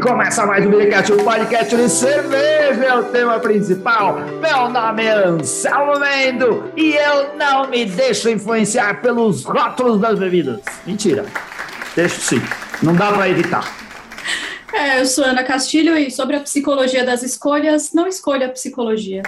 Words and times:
começa 0.00 0.46
mais 0.46 0.64
um 0.64 0.70
Minicast, 0.70 1.12
o 1.12 1.22
podcast 1.22 1.76
de 1.76 1.88
cerveja 1.90 2.84
é 2.84 2.94
o 2.94 3.04
tema 3.04 3.38
principal. 3.38 4.18
Meu 4.40 4.70
nome 4.70 5.04
é 5.04 5.26
Anselmo 5.26 6.00
Mendo 6.00 6.72
e 6.74 6.94
eu 6.94 7.36
não 7.36 7.68
me 7.68 7.84
deixo 7.84 8.30
influenciar 8.30 9.02
pelos 9.02 9.44
rótulos 9.44 10.00
das 10.00 10.18
bebidas. 10.18 10.60
Mentira. 10.86 11.26
Deixo 11.94 12.18
sim. 12.18 12.42
Não 12.82 12.94
dá 12.94 13.12
pra 13.12 13.28
evitar. 13.28 13.70
É, 14.72 15.00
eu 15.00 15.06
sou 15.06 15.22
Ana 15.22 15.44
Castilho 15.44 15.96
e 15.98 16.10
sobre 16.10 16.36
a 16.36 16.40
psicologia 16.40 17.04
das 17.04 17.22
escolhas, 17.22 17.92
não 17.92 18.06
escolha 18.06 18.46
a 18.46 18.50
psicologia. 18.50 19.22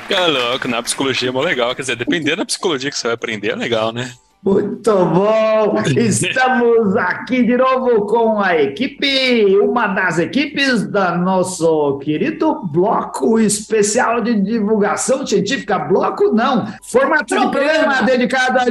Fica 0.00 0.24
louco, 0.26 0.68
na 0.68 0.82
psicologia 0.82 1.28
é 1.28 1.32
mó 1.32 1.42
legal. 1.42 1.74
Quer 1.74 1.82
dizer, 1.82 1.96
dependendo 1.96 2.38
da 2.38 2.46
psicologia 2.46 2.90
que 2.90 2.96
você 2.96 3.08
vai 3.08 3.14
aprender, 3.14 3.50
é 3.50 3.56
legal, 3.56 3.92
né? 3.92 4.10
Muito 4.42 4.92
bom! 5.06 5.82
Estamos 5.96 6.96
aqui 6.96 7.42
de 7.42 7.56
novo 7.56 8.06
com 8.06 8.40
a 8.40 8.56
equipe, 8.56 9.56
uma 9.56 9.88
das 9.88 10.20
equipes 10.20 10.86
da 10.88 11.16
nosso 11.16 11.98
querido 11.98 12.62
bloco 12.66 13.40
especial 13.40 14.20
de 14.20 14.40
divulgação 14.40 15.26
científica. 15.26 15.78
Bloco 15.80 16.32
não, 16.32 16.66
formato 16.82 17.36
de 17.36 17.50
programa 17.50 18.02
dedicado 18.02 18.60
à 18.60 18.64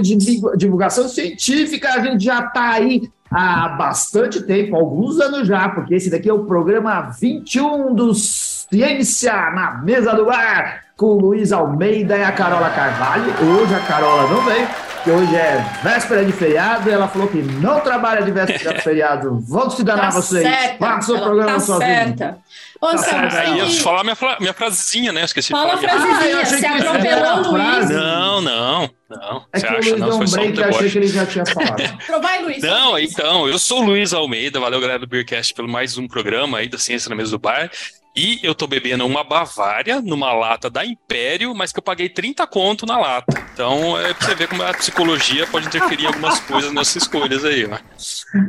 divulgação 0.56 1.10
científica. 1.10 1.94
A 1.94 2.00
gente 2.00 2.24
já 2.24 2.40
está 2.46 2.70
aí 2.70 3.10
há 3.30 3.68
bastante 3.70 4.42
tempo, 4.44 4.78
alguns 4.78 5.20
anos 5.20 5.46
já, 5.46 5.68
porque 5.68 5.96
esse 5.96 6.10
daqui 6.10 6.30
é 6.30 6.34
o 6.34 6.46
programa 6.46 7.12
21 7.20 7.94
do 7.94 8.14
Ciência 8.14 9.34
na 9.52 9.82
Mesa 9.84 10.14
do 10.16 10.26
Bar, 10.26 10.86
com 10.96 11.08
o 11.08 11.20
Luiz 11.20 11.52
Almeida 11.52 12.18
e 12.18 12.24
a 12.24 12.32
Carola 12.32 12.70
Carvalho. 12.70 13.26
Hoje 13.42 13.76
a 13.76 13.80
Carola 13.82 14.30
não 14.30 14.42
veio 14.46 14.68
que 15.06 15.12
hoje 15.12 15.36
é 15.36 15.64
véspera 15.84 16.26
de 16.26 16.32
feriado, 16.32 16.90
e 16.90 16.92
ela 16.92 17.08
falou 17.08 17.28
que 17.28 17.38
não 17.38 17.80
trabalha 17.80 18.24
de 18.24 18.32
véspera 18.32 18.74
de 18.74 18.82
feriado. 18.84 19.40
Vamos 19.48 19.76
se 19.76 19.84
danar 19.84 20.12
tá 20.12 20.20
vocês. 20.20 20.44
Faça 20.80 21.14
o 21.14 21.22
programa 21.22 21.52
tá 21.54 21.60
sozinho. 21.60 21.88
Certa. 21.88 22.40
Ô, 22.82 22.88
tá. 22.88 23.40
Aí, 23.40 23.60
eu 23.60 23.70
falar 23.70 24.04
minha, 24.04 24.18
minha 24.40 24.54
frasezinha, 24.54 25.14
né? 25.14 25.24
Esqueci 25.24 25.52
Fala 25.52 25.76
de 25.76 25.88
falar. 25.88 26.02
Fala 26.02 26.12
a 26.12 26.18
frasezinha, 26.18 26.42
ah, 26.42 26.46
você 26.46 26.66
atropelou 26.66 27.38
o 27.38 27.52
Luiz. 27.52 27.90
Não, 27.92 28.42
não, 28.42 28.90
não. 29.08 29.46
É 29.54 29.60
você 29.60 29.68
que 29.68 29.76
acha? 29.76 29.78
o 29.78 29.98
Luiz 29.98 30.00
não, 30.00 30.08
deu 30.08 30.16
um 30.16 30.26
break, 30.32 30.58
eu 30.60 30.70
achei 30.70 30.90
que 30.90 30.98
ele 30.98 31.08
já 31.08 31.26
tinha 31.28 31.46
falado. 31.46 31.98
Vai, 32.22 32.42
Luiz. 32.42 32.64
Não, 32.64 32.98
então, 32.98 33.48
eu 33.48 33.60
sou 33.60 33.84
o 33.84 33.86
Luiz 33.86 34.12
Almeida, 34.12 34.60
valeu 34.60 34.82
galera 34.82 34.98
do 34.98 35.08
Beercast 35.08 35.54
pelo 35.54 35.70
mais 35.70 36.00
um 36.00 36.08
programa 36.08 36.58
aí 36.58 36.68
da 36.68 36.80
Ciência 36.80 37.10
na 37.12 37.16
Mesa 37.16 37.30
do 37.30 37.40
Bar. 37.40 37.70
E 38.16 38.40
eu 38.42 38.56
tô 38.56 38.66
bebendo 38.66 39.06
uma 39.06 39.26
Bavária 39.26 40.02
numa 40.02 40.32
lata 40.32 40.70
da 40.70 40.86
Império, 40.86 41.54
mas 41.54 41.74
que 41.74 41.80
eu 41.80 41.84
paguei 41.84 42.08
30 42.08 42.48
conto 42.48 42.86
na 42.86 42.98
lata. 42.98 43.46
Então 43.54 44.00
é 44.00 44.14
pra 44.14 44.28
você 44.28 44.36
ver 44.36 44.48
como 44.48 44.64
a 44.64 44.74
psicologia 44.74 45.46
pode 45.48 45.68
interferir 45.68 46.04
em 46.04 46.08
algumas 46.08 46.40
coisas 46.40 46.72
nessas 46.72 47.04
escolhas 47.04 47.44
aí, 47.44 47.66
ó. 47.66 47.78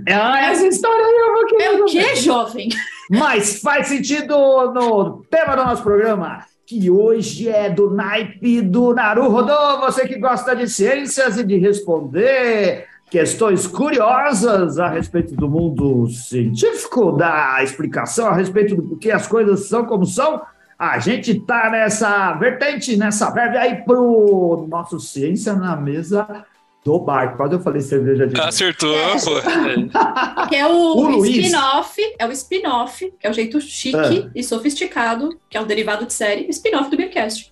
Ah, 0.09 0.41
essa 0.47 0.69
história 0.69 1.05
aí 1.05 1.17
eu 1.19 1.35
vou 1.35 1.47
querer. 1.47 1.65
É 1.65 1.73
o 1.73 1.85
que, 1.85 2.17
jovem? 2.17 2.69
Mas 3.11 3.61
faz 3.61 3.89
sentido 3.89 4.37
no 4.73 5.25
tema 5.29 5.57
do 5.57 5.65
nosso 5.65 5.83
programa 5.83 6.47
que 6.65 6.91
hoje 6.91 7.49
é 7.49 7.71
do 7.71 7.91
naipe 7.91 8.61
do 8.61 8.93
Naruhodô, 8.93 9.81
você 9.81 10.07
que 10.07 10.19
gosta 10.19 10.55
de 10.55 10.69
ciências 10.69 11.39
e 11.39 11.45
de 11.45 11.59
responder 11.59 12.87
questões 13.17 13.67
curiosas 13.67 14.79
a 14.79 14.91
respeito 14.91 15.35
do 15.35 15.49
mundo 15.49 16.07
científico, 16.07 17.13
da 17.13 17.63
explicação 17.63 18.27
a 18.27 18.35
respeito 18.35 18.77
do 18.77 18.83
porquê 18.83 19.11
as 19.11 19.27
coisas 19.27 19.71
são 19.71 19.87
como 19.87 20.05
são, 20.05 20.43
a 20.79 20.99
gente 20.99 21.31
está 21.31 21.71
nessa 21.71 22.35
vertente, 22.35 22.95
nessa 22.95 23.31
verve 23.31 23.57
aí 23.57 23.77
pro 23.77 24.67
nosso 24.69 25.01
Ciência 25.01 25.55
na 25.55 25.75
Mesa 25.75 26.45
do 26.85 26.99
bar. 26.99 27.39
Quando 27.39 27.55
eu 27.55 27.61
falei 27.61 27.81
cerveja 27.81 28.27
de. 28.27 28.39
Acertou, 28.39 28.95
é. 28.95 29.15
Que 30.51 30.57
é 30.57 30.67
o, 30.67 30.97
o 30.97 31.25
spin-off, 31.25 32.15
é 32.19 32.27
o 32.27 32.33
spin-off, 32.33 33.15
que 33.19 33.27
é 33.27 33.31
o 33.31 33.33
jeito 33.33 33.59
chique 33.63 33.97
é. 33.97 34.31
e 34.35 34.45
sofisticado, 34.45 35.31
que 35.49 35.57
é 35.57 35.61
o 35.63 35.65
derivado 35.65 36.05
de 36.05 36.13
série, 36.13 36.47
spin-off 36.51 36.91
do 36.91 36.99
Beercast. 36.99 37.51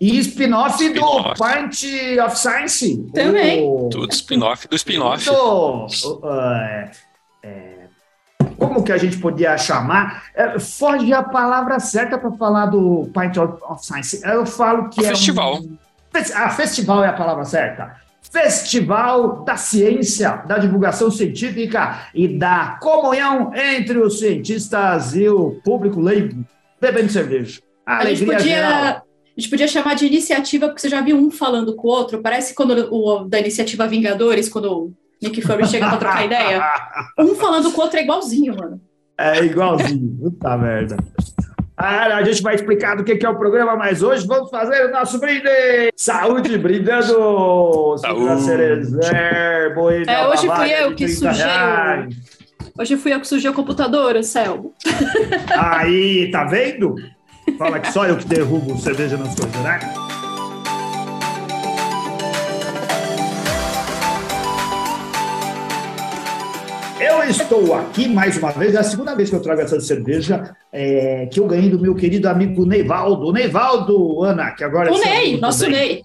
E 0.00 0.18
spin-off 0.18 0.82
spin 0.82 0.94
do 0.94 1.34
Point 1.34 2.20
of 2.20 2.38
Science. 2.38 3.04
Também. 3.12 3.62
O... 3.62 3.90
Tudo 3.90 4.10
spin-off 4.12 4.66
do 4.66 4.74
spin-off. 4.74 5.28
Uh, 5.28 6.90
é, 7.42 7.80
como 8.60 8.82
que 8.82 8.92
a 8.92 8.98
gente 8.98 9.18
podia 9.18 9.56
chamar? 9.58 10.24
É, 10.34 10.58
foge 10.58 11.12
a 11.12 11.22
palavra 11.22 11.80
certa 11.80 12.18
para 12.18 12.30
falar 12.32 12.66
do 12.66 13.10
Point 13.12 13.38
of 13.38 13.84
Science. 13.84 14.20
Eu 14.24 14.46
falo 14.46 14.88
que 14.88 15.00
o 15.00 15.04
é 15.04 15.08
festival. 15.08 15.56
Um... 15.56 15.78
Ah, 16.34 16.50
festival 16.50 17.04
é 17.04 17.08
a 17.08 17.12
palavra 17.12 17.44
certa. 17.44 17.96
Festival 18.22 19.44
da 19.44 19.56
Ciência, 19.56 20.42
da 20.46 20.58
divulgação 20.58 21.10
científica 21.10 22.08
e 22.14 22.28
da 22.28 22.78
comunhão 22.80 23.52
entre 23.54 23.98
os 23.98 24.18
cientistas 24.18 25.14
e 25.14 25.28
o 25.28 25.60
público 25.64 26.00
leigo 26.00 26.44
bebendo 26.80 27.10
cerveja. 27.10 27.60
A, 27.86 27.98
a 27.98 28.04
gente 28.06 28.24
podia 28.24 28.40
geral. 28.40 29.09
A 29.40 29.42
gente 29.42 29.48
podia 29.48 29.66
chamar 29.66 29.94
de 29.94 30.04
iniciativa, 30.04 30.66
porque 30.66 30.82
você 30.82 30.90
já 30.90 31.00
viu 31.00 31.16
um 31.16 31.30
falando 31.30 31.74
com 31.74 31.88
o 31.88 31.90
outro. 31.90 32.20
Parece 32.20 32.54
quando 32.54 32.92
o 32.92 33.24
da 33.24 33.40
iniciativa 33.40 33.86
Vingadores, 33.86 34.50
quando 34.50 34.70
o 34.70 34.92
Nick 35.22 35.40
Fury 35.40 35.66
chega 35.66 35.88
pra 35.88 35.96
trocar 35.96 36.26
ideia. 36.26 36.62
Um 37.18 37.34
falando 37.34 37.72
com 37.72 37.80
o 37.80 37.84
outro 37.84 37.98
é 37.98 38.02
igualzinho, 38.02 38.54
mano. 38.54 38.78
É 39.16 39.42
igualzinho. 39.42 40.14
Puta 40.20 40.58
merda. 40.58 40.98
Ah, 41.74 42.16
a 42.16 42.22
gente 42.22 42.42
vai 42.42 42.54
explicar 42.54 42.98
do 42.98 43.02
que 43.02 43.24
é 43.24 43.28
o 43.30 43.38
programa, 43.38 43.76
mas 43.76 44.02
hoje 44.02 44.26
vamos 44.26 44.50
fazer 44.50 44.84
o 44.84 44.92
nosso 44.92 45.18
brinde! 45.18 45.90
Saúde, 45.96 46.58
brindando! 46.58 47.96
Saúde! 47.96 48.42
Cerezer, 48.42 49.14
é, 49.14 50.28
hoje 50.28 50.46
fui 50.54 50.70
eu 50.70 50.94
que 50.94 51.08
sujei. 51.08 51.46
Hoje 52.78 52.96
fui 52.98 53.14
eu 53.14 53.20
que 53.20 53.26
sujei 53.26 53.50
o 53.50 53.54
computador, 53.54 54.22
Céu. 54.22 54.74
Aí, 55.56 56.30
tá 56.30 56.44
vendo? 56.44 56.94
Fala 57.58 57.80
que 57.80 57.92
só 57.92 58.06
eu 58.06 58.16
que 58.16 58.26
derrubo 58.26 58.76
cerveja 58.78 59.16
nas 59.16 59.34
coisas, 59.34 59.60
né? 59.62 59.78
Eu 67.00 67.22
estou 67.24 67.74
aqui 67.74 68.06
mais 68.08 68.36
uma 68.36 68.50
vez, 68.52 68.74
é 68.74 68.78
a 68.78 68.82
segunda 68.82 69.14
vez 69.14 69.30
que 69.30 69.36
eu 69.36 69.40
trago 69.40 69.62
essa 69.62 69.80
cerveja 69.80 70.54
é, 70.70 71.26
que 71.32 71.40
eu 71.40 71.46
ganhei 71.46 71.70
do 71.70 71.78
meu 71.78 71.94
querido 71.94 72.28
amigo 72.28 72.66
Neivaldo. 72.66 73.32
Neivaldo, 73.32 74.22
Ana, 74.22 74.50
que 74.50 74.62
agora 74.62 74.92
o 74.92 74.96
é. 74.96 74.98
O 74.98 75.04
Ney, 75.04 75.40
nosso 75.40 75.68
Ney. 75.68 76.02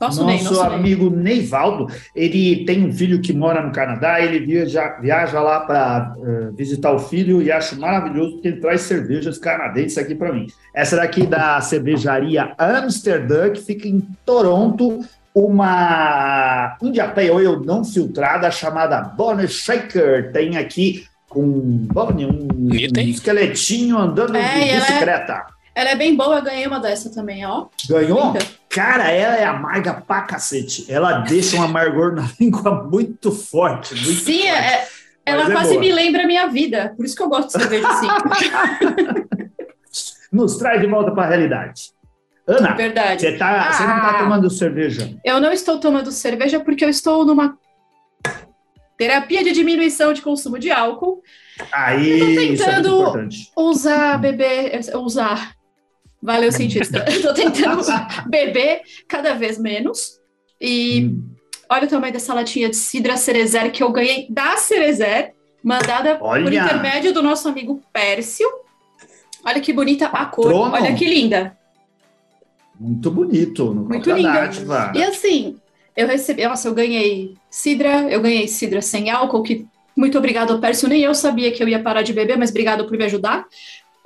Nosso, 0.00 0.22
nosso 0.22 0.24
Ney, 0.24 0.42
nosso 0.42 0.60
amigo 0.60 1.10
Ney. 1.10 1.34
Neivaldo, 1.34 1.88
ele 2.14 2.64
tem 2.64 2.84
um 2.84 2.92
filho 2.92 3.20
que 3.20 3.32
mora 3.32 3.62
no 3.62 3.72
Canadá, 3.72 4.20
ele 4.20 4.40
viaja, 4.40 4.98
viaja 5.00 5.40
lá 5.40 5.60
para 5.60 6.14
uh, 6.16 6.52
visitar 6.54 6.92
o 6.92 6.98
filho 6.98 7.42
e 7.42 7.50
acho 7.50 7.78
maravilhoso 7.78 8.32
porque 8.32 8.48
ele 8.48 8.60
traz 8.60 8.82
cervejas 8.82 9.38
canadenses 9.38 9.98
aqui 9.98 10.14
para 10.14 10.32
mim. 10.32 10.46
Essa 10.74 10.96
daqui 10.96 11.26
da 11.26 11.60
cervejaria 11.60 12.54
Amsterdã, 12.58 13.50
que 13.50 13.60
fica 13.60 13.88
em 13.88 14.02
Toronto, 14.24 15.00
uma 15.34 16.76
India 16.80 17.08
Pale 17.08 17.30
Ale 17.30 17.66
não 17.66 17.84
filtrada 17.84 18.50
chamada 18.50 19.00
Bonnie 19.00 19.48
Shaker. 19.48 20.32
Tem 20.32 20.56
aqui 20.56 21.06
um 21.34 21.86
Bonnie, 21.92 22.26
um, 22.26 22.48
um 22.52 22.74
esqueletinho 23.00 23.98
andando 23.98 24.36
é, 24.36 24.58
de 24.58 24.80
bicicleta. 24.80 25.46
Ela 25.74 25.90
é 25.90 25.96
bem 25.96 26.14
boa, 26.14 26.38
eu 26.38 26.42
ganhei 26.42 26.66
uma 26.66 26.78
dessa 26.78 27.12
também, 27.12 27.44
ó. 27.44 27.66
Ganhou? 27.88 28.26
Linda. 28.26 28.46
Cara, 28.68 29.10
ela 29.10 29.36
é 29.36 29.44
amarga 29.44 29.94
pra 29.94 30.22
cacete. 30.22 30.90
Ela 30.90 31.20
deixa 31.20 31.56
um 31.56 31.62
amargor 31.62 32.14
na 32.14 32.28
língua 32.38 32.84
muito 32.84 33.32
forte. 33.32 33.94
Muito 33.94 34.20
Sim, 34.20 34.42
forte. 34.42 34.48
É, 34.48 34.86
ela 35.26 35.48
é 35.48 35.50
quase 35.50 35.70
boa. 35.70 35.80
me 35.80 35.92
lembra 35.92 36.22
a 36.22 36.26
minha 36.26 36.46
vida. 36.46 36.94
Por 36.96 37.04
isso 37.04 37.16
que 37.16 37.22
eu 37.22 37.28
gosto 37.28 37.46
de 37.46 37.62
cerveja 37.62 37.88
assim. 37.90 38.06
Nos 40.32 40.56
traz 40.56 40.80
de 40.80 40.86
volta 40.86 41.10
para 41.10 41.24
a 41.24 41.28
realidade. 41.28 41.92
Ana, 42.46 42.74
Verdade. 42.74 43.22
Você, 43.22 43.36
tá, 43.36 43.68
ah, 43.68 43.72
você 43.72 43.82
não 43.84 43.96
está 43.96 44.18
tomando 44.18 44.50
cerveja? 44.50 45.16
Eu 45.24 45.40
não 45.40 45.50
estou 45.50 45.78
tomando 45.78 46.12
cerveja 46.12 46.60
porque 46.60 46.84
eu 46.84 46.90
estou 46.90 47.24
numa 47.24 47.58
terapia 48.96 49.42
de 49.42 49.52
diminuição 49.52 50.12
de 50.12 50.22
consumo 50.22 50.58
de 50.58 50.70
álcool. 50.70 51.22
Aí, 51.72 52.20
eu 52.20 52.26
tô 52.26 52.34
tentando 52.34 53.18
é 53.18 53.28
usar, 53.56 54.18
beber, 54.18 54.80
usar 54.96 55.53
Valeu, 56.24 56.50
cientista. 56.50 57.04
Estou 57.06 57.34
tentando 57.34 57.82
beber 58.26 58.80
cada 59.06 59.34
vez 59.34 59.58
menos. 59.58 60.18
E 60.58 61.04
hum. 61.04 61.34
olha 61.68 61.84
o 61.84 61.88
tamanho 61.88 62.14
dessa 62.14 62.32
latinha 62.32 62.70
de 62.70 62.76
Cidra 62.76 63.18
Cerezer 63.18 63.70
que 63.70 63.82
eu 63.82 63.92
ganhei 63.92 64.26
da 64.30 64.56
Cerezer, 64.56 65.34
mandada 65.62 66.16
olha. 66.22 66.42
por 66.42 66.52
intermédio 66.52 67.12
do 67.12 67.22
nosso 67.22 67.46
amigo 67.46 67.82
Pércio. 67.92 68.48
Olha 69.44 69.60
que 69.60 69.74
bonita 69.74 70.06
a 70.06 70.24
cor, 70.24 70.50
olha 70.50 70.94
que 70.94 71.04
linda. 71.04 71.58
Muito 72.80 73.10
bonito. 73.10 73.74
Muito 73.74 74.10
linda. 74.10 74.50
E 74.94 75.04
assim, 75.04 75.56
eu 75.94 76.08
recebi, 76.08 76.46
nossa, 76.46 76.66
eu 76.68 76.74
ganhei 76.74 77.34
Cidra, 77.50 78.10
eu 78.10 78.22
ganhei 78.22 78.48
Cidra 78.48 78.80
sem 78.80 79.10
álcool, 79.10 79.42
que 79.42 79.66
muito 79.94 80.16
obrigado 80.16 80.54
ao 80.54 80.58
Pércio, 80.58 80.88
nem 80.88 81.02
eu 81.02 81.14
sabia 81.14 81.52
que 81.52 81.62
eu 81.62 81.68
ia 81.68 81.82
parar 81.82 82.00
de 82.00 82.14
beber, 82.14 82.38
mas 82.38 82.48
obrigado 82.48 82.86
por 82.86 82.96
me 82.96 83.04
ajudar. 83.04 83.44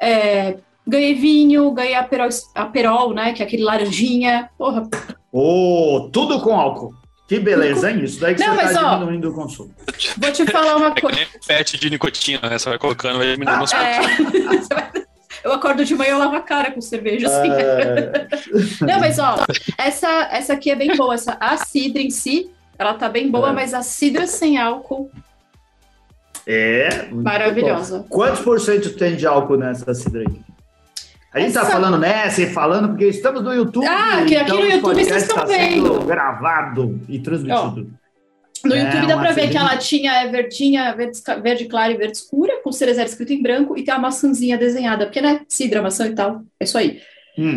É, 0.02 0.58
Ganhei 0.88 1.14
vinho, 1.14 1.70
ganhei 1.70 1.94
aperol, 1.94 2.30
aperol, 2.54 3.12
né? 3.12 3.34
Que 3.34 3.42
é 3.42 3.46
aquele 3.46 3.62
laranjinha. 3.62 4.48
Porra. 4.56 4.88
Oh, 5.30 6.08
tudo 6.10 6.40
com 6.40 6.58
álcool. 6.58 6.94
Que 7.28 7.38
beleza, 7.38 7.90
hein? 7.90 8.02
Isso 8.02 8.18
daí 8.18 8.34
que 8.34 8.40
não, 8.40 8.54
você 8.54 8.64
está 8.64 8.94
diminuindo 8.94 9.30
o 9.30 9.34
consumo. 9.34 9.70
Vou 10.16 10.32
te 10.32 10.46
falar 10.46 10.76
uma 10.76 10.94
é 10.96 11.00
coisa. 11.00 11.20
É 11.20 11.26
pet 11.46 11.78
de 11.78 11.90
nicotina, 11.90 12.48
né? 12.48 12.58
Você 12.58 12.70
vai 12.70 12.78
colocando, 12.78 13.18
vai 13.18 13.32
diminuindo 13.34 13.64
os 13.64 13.72
é. 13.74 14.00
Eu 15.44 15.52
acordo 15.52 15.84
de 15.84 15.94
manhã 15.94 16.16
e 16.16 16.18
lavo 16.18 16.36
a 16.36 16.40
cara 16.40 16.72
com 16.72 16.80
cerveja, 16.80 17.26
assim. 17.26 17.50
É... 17.52 18.26
Não, 18.90 18.98
mas 18.98 19.18
ó, 19.18 19.36
essa, 19.76 20.08
essa 20.32 20.54
aqui 20.54 20.70
é 20.70 20.74
bem 20.74 20.96
boa. 20.96 21.14
Essa, 21.14 21.36
a 21.38 21.56
cidra 21.58 22.00
em 22.00 22.10
si, 22.10 22.50
ela 22.78 22.94
tá 22.94 23.10
bem 23.10 23.30
boa, 23.30 23.50
é. 23.50 23.52
mas 23.52 23.74
a 23.74 23.82
cidra 23.82 24.26
sem 24.26 24.56
álcool. 24.56 25.10
É. 26.46 27.08
Maravilhosa. 27.12 27.98
Bom. 27.98 28.06
Quantos 28.08 28.40
por 28.40 28.58
cento 28.58 28.96
tem 28.96 29.16
de 29.16 29.26
álcool 29.26 29.58
nessa 29.58 29.92
cidra 29.92 30.22
aí? 30.22 30.48
A 31.32 31.40
gente 31.40 31.48
está 31.48 31.66
falando 31.66 31.98
nessa 31.98 32.42
e 32.42 32.46
falando 32.46 32.88
porque 32.88 33.06
estamos 33.06 33.42
no 33.42 33.52
YouTube. 33.52 33.86
Ah, 33.86 34.24
que 34.26 34.34
aqui 34.34 34.52
então 34.52 34.60
no 34.60 34.70
YouTube 34.70 35.04
vocês 35.04 35.22
estão 35.22 35.36
tá 35.36 35.44
vendo. 35.44 36.00
Gravado 36.00 37.00
e 37.06 37.18
transmitido. 37.18 37.90
no 38.64 38.74
é, 38.74 38.82
YouTube 38.82 39.06
dá 39.06 39.18
para 39.18 39.32
ver 39.32 39.50
que 39.50 39.56
a 39.56 39.62
latinha 39.62 40.12
é 40.22 40.28
verdinha, 40.28 40.94
verde, 40.94 41.20
verde 41.42 41.64
clara 41.66 41.92
e 41.92 41.96
verde 41.98 42.16
escura, 42.16 42.60
com 42.62 42.72
cerezeira 42.72 43.08
escrito 43.08 43.32
em 43.32 43.42
branco 43.42 43.76
e 43.76 43.84
tem 43.84 43.92
uma 43.92 44.00
maçãzinha 44.00 44.56
desenhada, 44.56 45.04
porque 45.04 45.20
né, 45.20 45.42
cidra, 45.48 45.82
maçã 45.82 46.06
e 46.06 46.14
tal. 46.14 46.42
É 46.58 46.64
isso 46.64 46.78
aí. 46.78 47.00
Hum. 47.38 47.56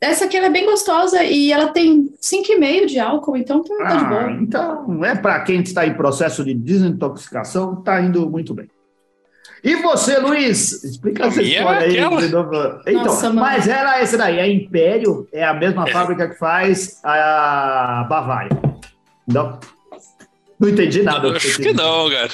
Essa 0.00 0.26
aqui 0.26 0.36
é 0.36 0.50
bem 0.50 0.66
gostosa 0.66 1.24
e 1.24 1.50
ela 1.50 1.68
tem 1.70 2.12
5,5 2.22 2.86
de 2.86 3.00
álcool, 3.00 3.36
então 3.36 3.62
tá, 3.64 3.74
ah, 3.80 3.88
tá 3.88 3.96
de 3.96 4.04
ah, 4.04 4.08
boa. 4.08 4.32
Então, 4.32 5.04
é 5.04 5.16
para 5.16 5.40
quem 5.40 5.62
está 5.62 5.84
em 5.84 5.94
processo 5.94 6.44
de 6.44 6.54
desintoxicação, 6.54 7.82
tá 7.82 8.00
indo 8.00 8.30
muito 8.30 8.54
bem. 8.54 8.68
E 9.66 9.74
você, 9.82 10.16
Luiz? 10.18 10.84
Explica 10.84 11.26
essa 11.26 11.42
história 11.42 11.88
aí. 11.88 11.98
Então, 11.98 13.04
Nossa, 13.04 13.32
mas 13.32 13.66
era 13.66 13.98
essa 13.98 14.16
daí, 14.16 14.38
a 14.38 14.46
Império 14.46 15.28
é 15.32 15.44
a 15.44 15.52
mesma 15.52 15.88
é. 15.88 15.92
fábrica 15.92 16.28
que 16.28 16.38
faz 16.38 17.00
a 17.02 18.06
Bavária. 18.08 18.56
Não? 19.26 19.58
Não 20.60 20.68
entendi 20.68 21.02
nada. 21.02 21.36
Acho 21.36 21.56
que 21.56 21.72
não, 21.72 22.08
cara. 22.08 22.30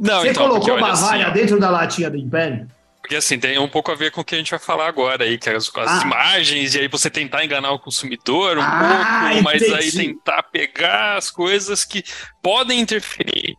Não, 0.00 0.20
você 0.22 0.30
então, 0.30 0.48
colocou 0.48 0.80
Bavária 0.80 1.26
assim, 1.26 1.34
dentro 1.34 1.60
da 1.60 1.68
latinha 1.68 2.08
do 2.08 2.16
Império? 2.16 2.66
Porque 3.02 3.16
assim, 3.16 3.38
tem 3.38 3.58
um 3.58 3.68
pouco 3.68 3.92
a 3.92 3.94
ver 3.94 4.10
com 4.10 4.22
o 4.22 4.24
que 4.24 4.34
a 4.34 4.38
gente 4.38 4.50
vai 4.50 4.58
falar 4.58 4.88
agora 4.88 5.24
aí, 5.24 5.36
que 5.36 5.50
é 5.50 5.56
as, 5.56 5.70
as 5.76 6.02
ah. 6.02 6.06
imagens, 6.06 6.74
e 6.74 6.80
aí 6.80 6.88
você 6.88 7.10
tentar 7.10 7.44
enganar 7.44 7.70
o 7.72 7.78
consumidor 7.78 8.56
um 8.56 8.62
ah, 8.62 9.28
pouco, 9.28 9.44
mas 9.44 9.62
aí 9.62 9.92
tentar 9.92 10.42
pegar 10.44 11.18
as 11.18 11.30
coisas 11.30 11.84
que 11.84 12.02
podem 12.42 12.80
interferir 12.80 13.54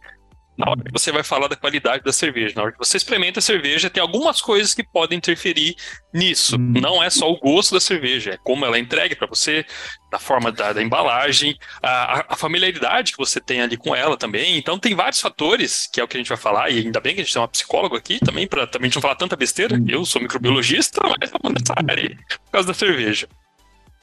na 0.57 0.71
hora 0.71 0.83
que 0.83 0.91
você 0.91 1.11
vai 1.11 1.23
falar 1.23 1.47
da 1.47 1.55
qualidade 1.55 2.03
da 2.03 2.11
cerveja. 2.11 2.55
Na 2.55 2.63
hora 2.63 2.71
que 2.71 2.79
você 2.79 2.97
experimenta 2.97 3.39
a 3.39 3.41
cerveja, 3.41 3.89
tem 3.89 4.01
algumas 4.01 4.41
coisas 4.41 4.73
que 4.73 4.83
podem 4.83 5.17
interferir 5.17 5.75
nisso. 6.11 6.55
Hum. 6.55 6.73
Não 6.81 7.03
é 7.03 7.09
só 7.09 7.31
o 7.31 7.37
gosto 7.37 7.75
da 7.75 7.79
cerveja, 7.79 8.31
é 8.31 8.37
como 8.37 8.65
ela 8.65 8.77
é 8.77 8.79
entregue 8.79 9.15
para 9.15 9.27
você, 9.27 9.63
da 10.11 10.17
forma 10.17 10.51
da, 10.51 10.73
da 10.73 10.81
embalagem, 10.81 11.55
a, 11.81 12.33
a, 12.33 12.35
familiaridade 12.35 13.11
que 13.11 13.17
você 13.17 13.39
tem 13.39 13.61
ali 13.61 13.77
com 13.77 13.95
ela 13.95 14.17
também. 14.17 14.57
Então 14.57 14.79
tem 14.79 14.95
vários 14.95 15.21
fatores, 15.21 15.87
que 15.91 16.01
é 16.01 16.03
o 16.03 16.07
que 16.07 16.17
a 16.17 16.19
gente 16.19 16.29
vai 16.29 16.37
falar, 16.37 16.71
e 16.71 16.79
ainda 16.79 16.99
bem 16.99 17.13
que 17.13 17.21
a 17.21 17.23
gente 17.23 17.33
tem 17.33 17.41
uma 17.41 17.47
psicóloga 17.47 17.97
aqui 17.97 18.19
também, 18.19 18.47
para 18.47 18.65
também 18.65 18.89
não 18.93 19.01
falar 19.01 19.15
tanta 19.15 19.35
besteira. 19.35 19.75
Hum. 19.75 19.85
Eu 19.87 20.05
sou 20.05 20.21
microbiologista, 20.21 21.01
mas 21.03 21.29
estamos 21.29 21.53
nessa 21.53 21.73
área 21.75 22.03
aí, 22.03 22.15
por 22.15 22.51
causa 22.51 22.67
da 22.67 22.73
cerveja. 22.73 23.27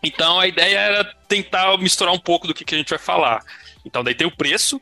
Então 0.05 0.39
a 0.39 0.47
ideia 0.47 0.79
era 0.79 1.05
tentar 1.27 1.77
misturar 1.79 2.15
um 2.15 2.19
pouco 2.19 2.47
do 2.47 2.55
que, 2.55 2.65
que 2.65 2.75
a 2.75 2.79
gente 2.79 2.91
vai 2.91 2.99
falar. 2.99 3.43
Então 3.85 4.05
daí 4.05 4.15
tem 4.15 4.27
o 4.27 4.37
preço, 4.37 4.81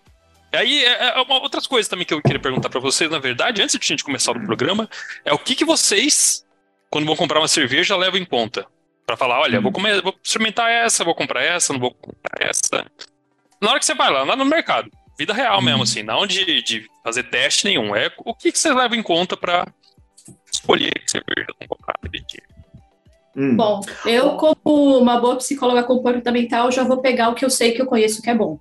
Aí, 0.52 0.84
é, 0.84 1.18
é 1.18 1.20
uma, 1.22 1.40
outras 1.40 1.66
coisas 1.66 1.88
também 1.88 2.04
que 2.04 2.12
eu 2.12 2.20
queria 2.20 2.40
perguntar 2.40 2.68
para 2.68 2.80
vocês, 2.80 3.10
na 3.10 3.18
verdade, 3.18 3.62
antes 3.62 3.78
de 3.78 3.84
a 3.84 3.88
gente 3.88 4.04
começar 4.04 4.32
o 4.32 4.46
programa, 4.46 4.88
é 5.24 5.32
o 5.32 5.38
que, 5.38 5.54
que 5.54 5.64
vocês, 5.64 6.44
quando 6.90 7.06
vão 7.06 7.16
comprar 7.16 7.40
uma 7.40 7.48
cerveja, 7.48 7.96
levam 7.96 8.20
em 8.20 8.24
conta? 8.24 8.66
Para 9.06 9.16
falar, 9.16 9.40
olha, 9.40 9.60
vou, 9.60 9.72
comer, 9.72 10.00
vou 10.02 10.14
experimentar 10.22 10.70
essa, 10.70 11.04
vou 11.04 11.14
comprar 11.14 11.42
essa, 11.42 11.72
não 11.72 11.80
vou 11.80 11.92
comprar 11.94 12.40
essa. 12.40 12.86
Na 13.60 13.70
hora 13.70 13.78
que 13.78 13.86
você 13.86 13.94
vai 13.94 14.10
lá, 14.10 14.22
lá 14.22 14.36
no 14.36 14.44
mercado, 14.44 14.90
vida 15.18 15.32
real 15.32 15.58
uhum. 15.58 15.64
mesmo, 15.64 15.82
assim, 15.82 16.02
não 16.02 16.26
de, 16.26 16.62
de 16.62 16.86
fazer 17.02 17.24
teste 17.24 17.64
nenhum, 17.64 17.96
é 17.96 18.12
o 18.18 18.34
que, 18.34 18.52
que 18.52 18.58
você 18.58 18.72
leva 18.72 18.94
em 18.94 19.02
conta 19.02 19.36
para 19.36 19.66
escolher 20.52 20.92
que 20.92 21.10
cerveja 21.10 21.46
vão 21.58 21.68
comprar, 21.68 21.94
Hum. 23.34 23.56
Bom, 23.56 23.80
eu, 24.04 24.36
como 24.36 24.98
uma 24.98 25.18
boa 25.18 25.36
psicóloga 25.36 25.82
comportamental, 25.82 26.70
já 26.70 26.84
vou 26.84 26.98
pegar 26.98 27.30
o 27.30 27.34
que 27.34 27.44
eu 27.44 27.50
sei 27.50 27.72
que 27.72 27.80
eu 27.80 27.86
conheço 27.86 28.20
que 28.20 28.28
é 28.28 28.34
bom. 28.34 28.60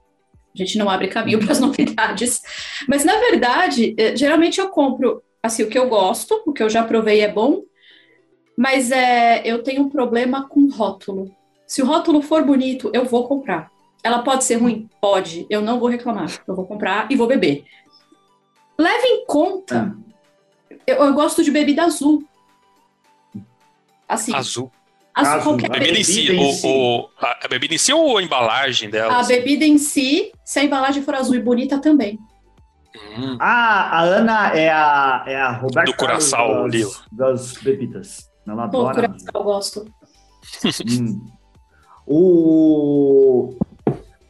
A 0.53 0.57
gente 0.57 0.77
não 0.77 0.89
abre 0.89 1.07
caminho 1.07 1.39
para 1.43 1.51
as 1.51 1.59
novidades. 1.59 2.41
Mas, 2.87 3.03
na 3.03 3.17
verdade, 3.17 3.95
eh, 3.97 4.15
geralmente 4.15 4.59
eu 4.59 4.69
compro 4.69 5.21
assim, 5.41 5.63
o 5.63 5.69
que 5.69 5.77
eu 5.77 5.89
gosto, 5.89 6.41
o 6.45 6.53
que 6.53 6.61
eu 6.61 6.69
já 6.69 6.83
provei 6.83 7.21
é 7.21 7.31
bom, 7.31 7.63
mas 8.55 8.91
é, 8.91 9.41
eu 9.43 9.63
tenho 9.63 9.83
um 9.83 9.89
problema 9.89 10.47
com 10.47 10.69
rótulo. 10.69 11.35
Se 11.65 11.81
o 11.81 11.85
rótulo 11.85 12.21
for 12.21 12.43
bonito, 12.43 12.91
eu 12.93 13.05
vou 13.05 13.27
comprar. 13.27 13.71
Ela 14.03 14.19
pode 14.23 14.43
ser 14.43 14.55
ruim? 14.55 14.89
Pode. 14.99 15.45
Eu 15.49 15.61
não 15.61 15.79
vou 15.79 15.89
reclamar. 15.89 16.27
Eu 16.47 16.55
vou 16.55 16.65
comprar 16.65 17.09
e 17.09 17.15
vou 17.15 17.27
beber. 17.27 17.65
Leve 18.77 19.07
em 19.07 19.25
conta. 19.25 19.95
Eu, 20.85 20.97
eu 20.97 21.13
gosto 21.13 21.43
de 21.43 21.51
bebida 21.51 21.83
azul. 21.83 22.23
Assim. 24.07 24.35
Azul. 24.35 24.71
As, 25.13 25.43
qualquer 25.43 25.69
a 25.69 25.73
bebida, 25.73 25.99
em 25.99 26.03
si, 26.03 26.31
o, 26.31 26.51
si. 26.53 26.67
O, 26.67 27.09
a, 27.19 27.47
bebida 27.47 27.75
em 27.75 27.77
si 27.77 27.93
ou 27.93 28.17
a 28.17 28.23
embalagem 28.23 28.89
dela? 28.89 29.13
A 29.13 29.19
assim? 29.19 29.35
bebida 29.35 29.65
em 29.65 29.77
si, 29.77 30.31
se 30.45 30.59
a 30.59 30.63
embalagem 30.63 31.03
for 31.03 31.15
azul 31.15 31.35
e 31.35 31.41
bonita 31.41 31.79
também. 31.79 32.17
Hum. 33.17 33.37
Ah, 33.39 33.99
a 33.99 34.01
Ana 34.01 34.53
é 34.55 34.69
a, 34.69 35.23
é 35.27 35.35
a 35.35 35.51
Roberta 35.51 35.91
do 35.91 35.97
Curaçao, 35.97 36.69
das, 36.69 37.03
das 37.11 37.53
bebidas. 37.53 38.29
Ela 38.47 38.63
adora. 38.63 39.07
Do 39.07 39.07
Curaçao, 39.07 39.31
eu 39.35 39.43
gosto. 39.43 39.85
hum. 40.87 41.25
O 42.13 43.55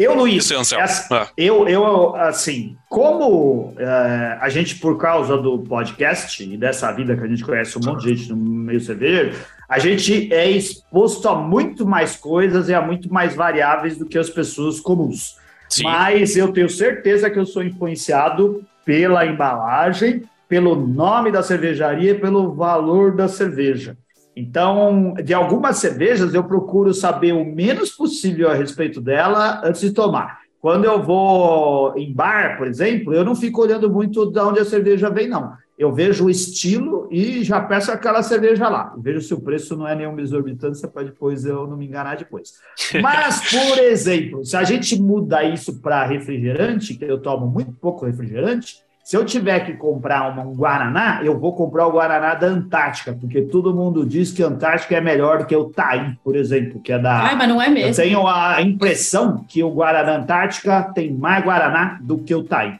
eu, 0.03 0.15
Luiz, 0.15 0.49
Isso, 0.49 0.75
é, 0.75 0.83
ah. 1.11 1.27
eu, 1.37 1.67
eu, 1.67 2.15
assim, 2.15 2.75
como 2.89 3.73
é, 3.77 4.37
a 4.39 4.49
gente, 4.49 4.75
por 4.75 4.97
causa 4.97 5.37
do 5.37 5.59
podcast 5.59 6.43
e 6.43 6.57
dessa 6.57 6.91
vida 6.91 7.15
que 7.15 7.23
a 7.23 7.27
gente 7.27 7.43
conhece 7.43 7.77
um 7.77 7.81
monte 7.83 8.03
de 8.03 8.15
gente 8.15 8.29
no 8.29 8.35
meio 8.35 8.79
cervejeiro, 8.79 9.35
a 9.69 9.79
gente 9.79 10.33
é 10.33 10.49
exposto 10.49 11.29
a 11.29 11.35
muito 11.35 11.85
mais 11.85 12.15
coisas 12.15 12.67
e 12.67 12.73
a 12.73 12.81
muito 12.81 13.11
mais 13.13 13.35
variáveis 13.35 13.97
do 13.97 14.05
que 14.05 14.17
as 14.17 14.29
pessoas 14.29 14.79
comuns. 14.79 15.35
Sim. 15.69 15.83
Mas 15.83 16.35
eu 16.35 16.51
tenho 16.51 16.69
certeza 16.69 17.29
que 17.29 17.39
eu 17.39 17.45
sou 17.45 17.63
influenciado 17.63 18.63
pela 18.85 19.25
embalagem, 19.25 20.23
pelo 20.49 20.75
nome 20.75 21.31
da 21.31 21.41
cervejaria, 21.41 22.19
pelo 22.19 22.53
valor 22.53 23.15
da 23.15 23.29
cerveja. 23.29 23.95
Então, 24.35 25.13
de 25.23 25.33
algumas 25.33 25.77
cervejas, 25.77 26.33
eu 26.33 26.43
procuro 26.43 26.93
saber 26.93 27.33
o 27.33 27.45
menos 27.45 27.91
possível 27.91 28.49
a 28.49 28.53
respeito 28.53 29.01
dela 29.01 29.61
antes 29.63 29.81
de 29.81 29.91
tomar. 29.91 30.39
Quando 30.61 30.85
eu 30.85 31.01
vou 31.01 31.97
em 31.97 32.13
bar, 32.13 32.57
por 32.57 32.67
exemplo, 32.67 33.13
eu 33.13 33.25
não 33.25 33.35
fico 33.35 33.61
olhando 33.61 33.89
muito 33.89 34.31
de 34.31 34.39
onde 34.39 34.59
a 34.59 34.65
cerveja 34.65 35.09
vem, 35.09 35.27
não. 35.27 35.53
Eu 35.77 35.91
vejo 35.91 36.25
o 36.25 36.29
estilo 36.29 37.07
e 37.09 37.43
já 37.43 37.59
peço 37.59 37.91
aquela 37.91 38.21
cerveja 38.21 38.69
lá. 38.69 38.93
Eu 38.95 39.01
vejo 39.01 39.21
se 39.21 39.33
o 39.33 39.41
preço 39.41 39.75
não 39.75 39.87
é 39.87 39.95
nenhuma 39.95 40.21
exorbitância 40.21 40.87
para 40.87 41.05
depois 41.05 41.43
eu 41.43 41.65
não 41.65 41.75
me 41.75 41.87
enganar 41.87 42.17
depois. 42.17 42.53
Mas, 43.01 43.49
por 43.49 43.79
exemplo, 43.79 44.45
se 44.45 44.55
a 44.55 44.63
gente 44.63 45.01
muda 45.01 45.43
isso 45.43 45.81
para 45.81 46.05
refrigerante, 46.05 46.93
que 46.93 47.05
eu 47.05 47.19
tomo 47.19 47.47
muito 47.47 47.71
pouco 47.71 48.05
refrigerante, 48.05 48.83
se 49.03 49.17
eu 49.17 49.25
tiver 49.25 49.59
que 49.61 49.73
comprar 49.73 50.31
uma, 50.31 50.43
um 50.43 50.53
Guaraná, 50.53 51.21
eu 51.23 51.37
vou 51.37 51.53
comprar 51.53 51.87
o 51.87 51.91
Guaraná 51.91 52.35
da 52.35 52.47
Antártica, 52.47 53.13
porque 53.19 53.41
todo 53.41 53.73
mundo 53.73 54.05
diz 54.05 54.31
que 54.31 54.43
a 54.43 54.47
Antártica 54.47 54.95
é 54.95 55.01
melhor 55.01 55.39
do 55.39 55.45
que 55.45 55.55
o 55.55 55.65
Taí, 55.65 56.15
por 56.23 56.35
exemplo, 56.35 56.79
que 56.79 56.93
é 56.93 56.99
da. 56.99 57.23
Ai, 57.23 57.35
mas 57.35 57.49
não 57.49 57.61
é 57.61 57.67
mesmo. 57.67 57.89
Eu 57.89 57.95
tenho 57.95 58.27
a 58.27 58.61
impressão 58.61 59.43
que 59.47 59.63
o 59.63 59.71
Guaraná 59.71 60.17
Antártica 60.17 60.83
tem 60.93 61.11
mais 61.11 61.43
Guaraná 61.43 61.97
do 62.01 62.19
que 62.19 62.33
o 62.33 62.43
Taí. 62.43 62.79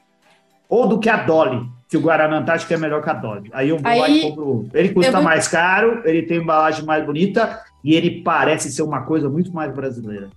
Ou 0.70 0.88
do 0.88 1.00
que 1.00 1.10
a 1.10 1.18
Dolly, 1.18 1.68
que 1.90 1.98
o 1.98 2.02
Guaraná 2.02 2.38
Antártica 2.38 2.76
é 2.76 2.78
melhor 2.78 3.04
que 3.04 3.10
a 3.10 3.14
Dolly. 3.14 3.50
Aí 3.52 3.70
eu 3.70 3.78
vou 3.78 3.92
Aí, 3.92 4.00
lá 4.00 4.10
e 4.10 4.22
compro. 4.22 4.70
Ele 4.74 4.90
custa 4.90 5.12
vou... 5.12 5.24
mais 5.24 5.48
caro, 5.48 6.02
ele 6.06 6.22
tem 6.22 6.38
embalagem 6.38 6.86
mais 6.86 7.06
bonita 7.06 7.60
e 7.84 7.96
ele 7.96 8.22
parece 8.22 8.72
ser 8.72 8.84
uma 8.84 9.02
coisa 9.02 9.28
muito 9.28 9.52
mais 9.52 9.74
brasileira. 9.74 10.30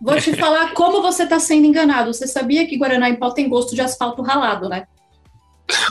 Vou 0.00 0.16
te 0.20 0.34
falar 0.36 0.72
como 0.72 1.02
você 1.02 1.24
está 1.24 1.38
sendo 1.38 1.66
enganado. 1.66 2.12
Você 2.12 2.26
sabia 2.26 2.66
que 2.66 2.76
Guaraná 2.76 3.08
em 3.08 3.16
pó 3.16 3.30
tem 3.30 3.48
gosto 3.48 3.74
de 3.74 3.80
asfalto 3.80 4.22
ralado, 4.22 4.68
né? 4.68 4.86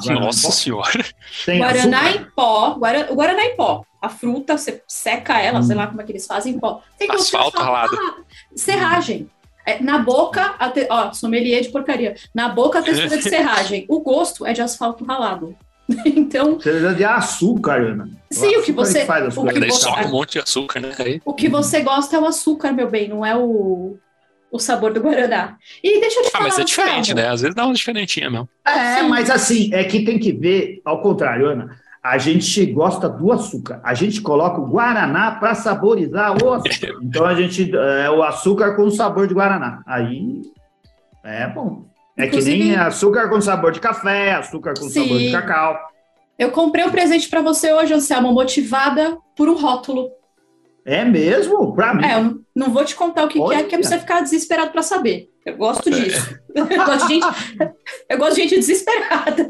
Nossa 0.05 0.51
senhora. 0.51 1.05
Tem 1.45 1.59
Guaraná 1.59 2.01
açúcar. 2.01 2.21
em 2.21 2.25
pó. 2.35 2.75
Guara, 2.75 3.03
Guaraná 3.13 3.45
em 3.45 3.55
pó. 3.55 3.83
A 4.01 4.09
fruta, 4.09 4.57
você 4.57 4.83
seca 4.87 5.39
ela, 5.39 5.59
hum. 5.59 5.63
sei 5.63 5.75
lá 5.75 5.87
como 5.87 6.01
é 6.01 6.03
que 6.03 6.11
eles 6.11 6.25
fazem 6.25 6.53
em 6.53 6.59
pó. 6.59 6.81
Tem 6.97 7.07
gosto 7.07 7.21
asfalto, 7.21 7.51
de 7.51 7.57
asfalto 7.57 7.71
ralado. 7.71 7.95
ralado. 7.95 8.25
Serragem. 8.55 9.29
É, 9.65 9.81
na 9.81 9.97
boca, 9.97 10.55
a 10.57 10.69
te... 10.69 10.87
ó, 10.89 11.11
sommelier 11.11 11.61
de 11.61 11.69
porcaria. 11.69 12.15
Na 12.33 12.47
boca, 12.49 12.79
a 12.79 12.81
textura 12.81 13.17
de 13.17 13.23
serragem. 13.29 13.85
O 13.89 13.99
gosto 13.99 14.45
é 14.45 14.53
de 14.53 14.61
asfalto 14.61 15.03
ralado. 15.03 15.55
então. 16.05 16.55
Você 16.55 16.93
de 16.93 17.03
açúcar, 17.03 17.81
Ana. 17.81 18.09
Sim, 18.29 18.57
o, 18.57 18.59
o 18.59 18.63
que 18.63 18.71
você. 18.71 19.01
Que 19.01 19.05
faz 19.05 19.37
o 19.37 19.45
que 19.45 19.59
você, 19.59 19.71
só 19.71 20.01
um 20.01 20.09
monte 20.09 20.33
de 20.33 20.39
açúcar, 20.39 20.79
né? 20.79 20.91
Aí. 20.99 21.21
O 21.23 21.33
que 21.33 21.47
você 21.47 21.81
gosta 21.81 22.15
é 22.15 22.19
o 22.19 22.25
açúcar, 22.25 22.71
meu 22.71 22.89
bem, 22.89 23.07
não 23.07 23.25
é 23.25 23.35
o, 23.35 23.97
o 24.51 24.59
sabor 24.59 24.93
do 24.93 25.01
Guaraná. 25.01 25.57
E 25.81 25.99
deixa 25.99 26.19
eu 26.19 26.23
te 26.23 26.27
ah, 26.27 26.31
falar. 26.31 26.43
mas 26.45 26.59
é 26.59 26.63
diferente, 26.63 27.13
né? 27.13 27.29
Às 27.29 27.41
vezes 27.41 27.55
dá 27.55 27.65
uma 27.65 27.73
diferentinha 27.73 28.29
mesmo. 28.29 28.49
É, 28.65 28.97
Sim. 28.97 29.07
mas 29.07 29.29
assim, 29.29 29.73
é 29.73 29.83
que 29.85 30.03
tem 30.03 30.19
que 30.19 30.33
ver, 30.33 30.81
ao 30.83 31.01
contrário, 31.01 31.47
Ana. 31.47 31.79
A 32.03 32.17
gente 32.17 32.65
gosta 32.67 33.09
do 33.09 33.33
açúcar. 33.33 33.81
A 33.83 33.93
gente 33.93 34.21
coloca 34.21 34.61
o 34.61 34.67
Guaraná 34.67 35.31
para 35.31 35.53
saborizar 35.55 36.41
o 36.41 36.53
açúcar. 36.53 36.95
Então 37.03 37.25
a 37.25 37.35
gente 37.35 37.69
é 37.75 38.09
o 38.09 38.23
açúcar 38.23 38.75
com 38.75 38.89
sabor 38.89 39.27
de 39.27 39.33
Guaraná. 39.33 39.81
Aí 39.85 40.41
É 41.23 41.47
bom. 41.47 41.86
É 42.17 42.25
Inclusive, 42.25 42.57
que 42.57 42.63
nem 42.63 42.75
açúcar 42.75 43.29
com 43.29 43.39
sabor 43.39 43.71
de 43.71 43.79
café, 43.79 44.33
açúcar 44.33 44.73
com 44.77 44.89
sim. 44.89 45.03
sabor 45.03 45.19
de 45.19 45.31
cacau. 45.31 45.77
Eu 46.37 46.51
comprei 46.51 46.85
um 46.85 46.91
presente 46.91 47.29
para 47.29 47.41
você 47.41 47.71
hoje, 47.71 47.93
Anselmo, 47.93 48.33
motivada 48.33 49.17
por 49.35 49.47
um 49.47 49.55
rótulo. 49.55 50.09
É 50.83 51.03
mesmo? 51.03 51.75
Para 51.75 51.93
mim? 51.93 52.05
É, 52.05 52.17
eu 52.17 52.39
não 52.55 52.71
vou 52.71 52.83
te 52.85 52.95
contar 52.95 53.25
o 53.25 53.27
que, 53.27 53.39
que 53.39 53.53
é, 53.53 53.63
que 53.63 53.75
é 53.75 53.77
pra 53.77 53.87
você 53.87 53.99
ficar 53.99 54.21
desesperado 54.21 54.71
para 54.71 54.81
saber. 54.81 55.29
Eu 55.45 55.57
gosto 55.57 55.91
disso. 55.91 56.39
eu, 56.55 56.65
gosto 56.65 57.07
de 57.07 57.13
gente, 57.13 57.27
eu 58.09 58.17
gosto 58.17 58.35
de 58.35 58.41
gente 58.41 58.55
desesperada. 58.55 59.47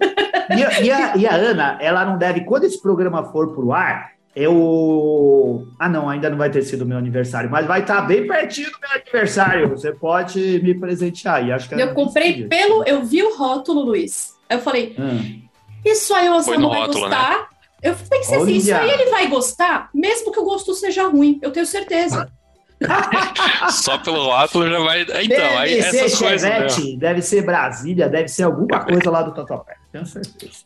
E 0.55 0.63
a, 0.63 0.81
e, 0.81 0.91
a, 0.91 1.17
e 1.17 1.27
a 1.27 1.35
Ana, 1.35 1.77
ela 1.81 2.05
não 2.05 2.17
deve, 2.17 2.41
quando 2.41 2.65
esse 2.65 2.81
programa 2.81 3.31
for 3.31 3.53
pro 3.53 3.71
ar, 3.71 4.16
eu. 4.37 5.67
Ah, 5.79 5.89
não, 5.89 6.07
ainda 6.07 6.29
não 6.29 6.37
vai 6.37 6.51
ter 6.51 6.61
sido 6.61 6.85
meu 6.85 6.97
aniversário, 6.97 7.49
mas 7.49 7.65
vai 7.65 7.81
estar 7.81 8.01
bem 8.01 8.27
pertinho 8.27 8.69
do 8.71 8.77
meu 8.79 8.91
aniversário. 8.91 9.69
Você 9.69 9.91
pode 9.91 10.61
me 10.61 10.75
presentear. 10.75 11.45
E 11.45 11.51
acho 11.51 11.67
que 11.67 11.75
eu 11.75 11.93
comprei 11.93 12.47
pelo. 12.47 12.83
Eu 12.83 13.03
vi 13.03 13.23
o 13.23 13.35
rótulo, 13.35 13.81
Luiz. 13.81 14.35
Eu 14.47 14.59
falei, 14.59 14.95
hum. 14.97 15.41
isso 15.83 16.13
aí 16.13 16.29
o 16.29 16.35
Anselmo 16.35 16.69
vai 16.69 16.81
rótulo, 16.81 17.09
né? 17.09 17.15
gostar. 17.15 17.37
Né? 17.39 17.45
Eu 17.81 17.95
pensei 17.95 18.37
assim, 18.37 18.53
isso 18.53 18.73
aí 18.73 18.89
ele 18.89 19.09
vai 19.09 19.27
gostar, 19.27 19.89
mesmo 19.93 20.31
que 20.31 20.39
o 20.39 20.43
gosto 20.43 20.73
seja 20.73 21.07
ruim, 21.07 21.37
eu 21.43 21.51
tenho 21.51 21.65
certeza. 21.65 22.31
Só 23.71 23.97
pelo 23.99 24.25
rótulo 24.25 24.69
já 24.69 24.79
vai. 24.79 25.01
Então, 25.01 25.27
deve 25.27 25.57
aí 25.57 25.83
ser 25.83 26.05
essas 26.05 26.17
Chevette, 26.17 26.97
deve 26.97 27.21
ser 27.21 27.43
Brasília, 27.43 28.07
deve 28.07 28.27
ser 28.27 28.43
alguma 28.43 28.83
coisa 28.85 29.09
lá 29.09 29.21
do 29.23 29.33
Tatuapé. 29.33 29.75
Tenho 29.91 30.05
certeza. 30.05 30.63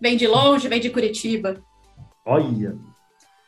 Vem 0.00 0.16
de 0.16 0.26
longe, 0.26 0.68
vem 0.68 0.80
de 0.80 0.90
Curitiba. 0.90 1.56
Olha. 2.24 2.89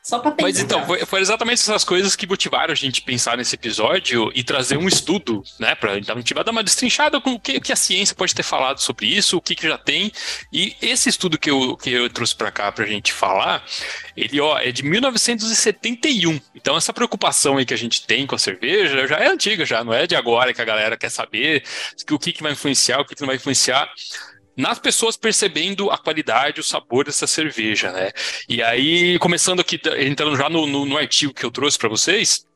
Só 0.02 0.18
para 0.18 0.35
Mas 0.40 0.59
então, 0.59 0.85
foi, 0.85 1.06
foi, 1.06 1.21
exatamente 1.21 1.61
essas 1.61 1.85
coisas 1.85 2.16
que 2.16 2.26
motivaram 2.26 2.73
a 2.73 2.75
gente 2.75 3.00
pensar 3.02 3.37
nesse 3.37 3.54
episódio 3.54 4.32
e 4.35 4.42
trazer 4.42 4.76
um 4.76 4.88
estudo, 4.88 5.44
né? 5.61 5.76
Pra 5.76 5.97
então, 5.97 6.16
a 6.16 6.18
gente 6.18 6.35
vai 6.35 6.42
dar 6.42 6.50
uma 6.50 6.64
destrinchada 6.64 7.21
com 7.21 7.35
o 7.35 7.38
que, 7.38 7.61
que 7.61 7.73
a 7.73 7.76
ciência 7.76 8.12
pode 8.12 8.35
ter 8.35 8.42
falado 8.42 8.80
sobre 8.80 9.06
isso, 9.06 9.37
o 9.37 9.40
que, 9.40 9.54
que 9.54 9.68
já 9.68 9.78
tem. 9.78 10.11
E 10.52 10.75
esse 10.82 11.09
estudo 11.09 11.38
que 11.38 11.49
eu, 11.49 11.76
que 11.76 11.90
eu 11.90 12.11
trouxe 12.11 12.35
para 12.35 12.50
cá 12.50 12.73
pra 12.73 12.85
gente 12.85 13.12
falar, 13.12 13.64
ele 14.16 14.40
ó, 14.40 14.59
é 14.59 14.73
de 14.73 14.82
1971. 14.82 16.40
Então, 16.52 16.76
essa 16.76 16.92
preocupação 16.92 17.56
aí 17.56 17.64
que 17.64 17.75
a 17.75 17.78
gente 17.78 18.04
tem 18.04 18.26
com 18.26 18.35
a 18.35 18.38
cerveja 18.40 19.06
já 19.06 19.18
é 19.18 19.28
antiga, 19.28 19.64
já, 19.64 19.85
não 19.85 19.94
é 19.94 20.09
de 20.09 20.16
agora 20.16 20.52
que 20.52 20.61
a 20.61 20.64
galera 20.64 20.97
quer 20.97 21.11
saber 21.11 21.62
o 22.11 22.18
que, 22.18 22.32
que 22.32 22.42
vai 22.42 22.50
influenciar, 22.50 22.99
o 22.99 23.04
que, 23.04 23.14
que 23.14 23.21
não 23.21 23.28
vai 23.28 23.37
influenciar 23.37 23.88
nas 24.56 24.78
pessoas 24.78 25.16
percebendo 25.16 25.90
a 25.90 25.99
qualidade, 25.99 26.61
o 26.61 26.64
sabor 26.64 27.04
dessa 27.04 27.26
cerveja, 27.26 27.90
né? 27.92 28.11
E 28.49 28.62
aí, 28.62 29.18
começando 29.18 29.61
aqui, 29.61 29.80
entrando 29.99 30.37
já 30.37 30.49
no, 30.49 30.66
no, 30.66 30.85
no 30.85 30.97
artigo 30.97 31.32
que 31.32 31.44
eu 31.44 31.50
trouxe 31.50 31.78
para 31.78 31.88
vocês, 31.88 32.47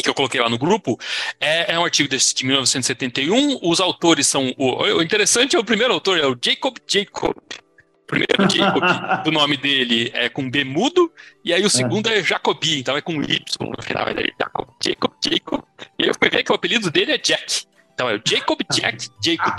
que 0.00 0.08
eu 0.08 0.14
coloquei 0.14 0.40
lá 0.40 0.48
no 0.48 0.58
grupo, 0.58 0.98
é, 1.40 1.74
é, 1.74 1.78
um 1.78 1.84
artigo 1.84 2.08
desse, 2.08 2.34
de 2.34 2.46
1971. 2.46 3.58
Os 3.62 3.80
autores 3.80 4.26
são. 4.26 4.54
O, 4.56 4.82
o 4.82 5.02
interessante 5.02 5.56
é 5.56 5.58
o 5.58 5.64
primeiro 5.64 5.92
autor, 5.92 6.18
é 6.18 6.26
o 6.26 6.38
Jacob 6.40 6.76
Jacob. 6.86 7.36
O 7.36 8.06
primeiro 8.06 8.50
Jacob, 8.50 8.82
o 9.26 9.30
nome 9.30 9.56
dele 9.56 10.10
é 10.14 10.28
com 10.28 10.50
B 10.50 10.64
mudo, 10.64 11.10
e 11.44 11.52
aí 11.52 11.64
o 11.64 11.70
segundo 11.70 12.08
é, 12.08 12.18
é 12.18 12.22
Jacobi, 12.22 12.80
então 12.80 12.96
é 12.96 13.00
com 13.00 13.22
Y 13.22 13.40
no 13.60 13.82
final, 13.82 14.06
é 14.08 14.14
Jacob, 14.38 14.68
Jacob, 14.82 15.12
Jacob. 15.24 15.62
E 15.98 16.06
eu 16.06 16.14
fui 16.18 16.28
ver 16.28 16.42
que 16.42 16.52
o 16.52 16.54
apelido 16.54 16.90
dele 16.90 17.12
é 17.12 17.18
Jack. 17.18 17.64
Então 17.94 18.08
é 18.08 18.16
o 18.16 18.22
Jacob 18.24 18.60
Jack 18.72 19.08
Jacob. 19.24 19.54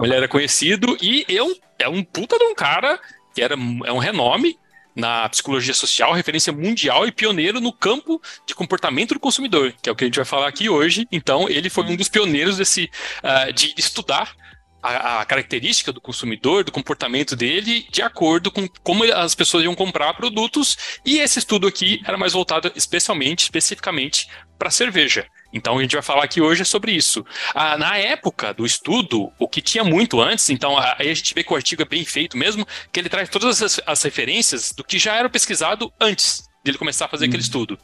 Ele 0.00 0.14
era 0.14 0.28
conhecido 0.28 0.96
e 1.00 1.24
eu 1.28 1.54
é 1.78 1.88
um 1.88 2.02
puta 2.02 2.38
de 2.38 2.44
um 2.44 2.54
cara 2.54 2.98
que 3.34 3.42
era 3.42 3.54
é 3.54 3.92
um 3.92 3.98
renome 3.98 4.58
na 4.96 5.28
psicologia 5.28 5.74
social, 5.74 6.14
referência 6.14 6.52
mundial 6.52 7.06
e 7.06 7.12
pioneiro 7.12 7.60
no 7.60 7.70
campo 7.70 8.20
de 8.46 8.54
comportamento 8.54 9.12
do 9.12 9.20
consumidor, 9.20 9.74
que 9.82 9.90
é 9.90 9.92
o 9.92 9.94
que 9.94 10.04
a 10.04 10.06
gente 10.06 10.16
vai 10.16 10.24
falar 10.24 10.48
aqui 10.48 10.70
hoje. 10.70 11.06
Então, 11.12 11.46
ele 11.50 11.68
foi 11.68 11.84
um 11.84 11.94
dos 11.94 12.08
pioneiros 12.08 12.56
desse 12.56 12.90
uh, 13.22 13.52
de 13.52 13.74
estudar 13.76 14.34
a, 14.82 15.20
a, 15.20 15.24
característica 15.26 15.92
do 15.92 16.00
consumidor, 16.00 16.64
do 16.64 16.72
comportamento 16.72 17.36
dele, 17.36 17.86
de 17.90 18.00
acordo 18.00 18.50
com 18.50 18.66
como 18.82 19.04
as 19.04 19.34
pessoas 19.34 19.64
iam 19.64 19.74
comprar 19.74 20.14
produtos. 20.14 20.98
E 21.04 21.18
esse 21.18 21.40
estudo 21.40 21.66
aqui 21.66 22.00
era 22.06 22.16
mais 22.16 22.32
voltado 22.32 22.72
especialmente, 22.74 23.40
especificamente 23.40 24.28
para 24.58 24.70
cerveja. 24.70 25.26
Então 25.52 25.78
a 25.78 25.82
gente 25.82 25.94
vai 25.94 26.02
falar 26.02 26.24
aqui 26.24 26.40
hoje 26.40 26.64
sobre 26.64 26.92
isso. 26.92 27.24
Ah, 27.54 27.76
na 27.78 27.96
época 27.96 28.52
do 28.52 28.66
estudo, 28.66 29.32
o 29.38 29.48
que 29.48 29.60
tinha 29.60 29.84
muito 29.84 30.20
antes, 30.20 30.50
então 30.50 30.78
aí 30.78 31.10
a 31.10 31.14
gente 31.14 31.34
vê 31.34 31.42
que 31.42 31.52
o 31.52 31.56
artigo 31.56 31.82
é 31.82 31.84
bem 31.84 32.04
feito 32.04 32.36
mesmo, 32.36 32.66
que 32.92 33.00
ele 33.00 33.08
traz 33.08 33.28
todas 33.28 33.62
as, 33.62 33.80
as 33.86 34.02
referências 34.02 34.72
do 34.72 34.84
que 34.84 34.98
já 34.98 35.14
era 35.14 35.28
pesquisado 35.28 35.92
antes 36.00 36.46
dele 36.66 36.78
começar 36.78 37.04
a 37.04 37.08
fazer 37.08 37.26
aquele 37.26 37.38
uhum. 37.38 37.44
estudo. 37.44 37.78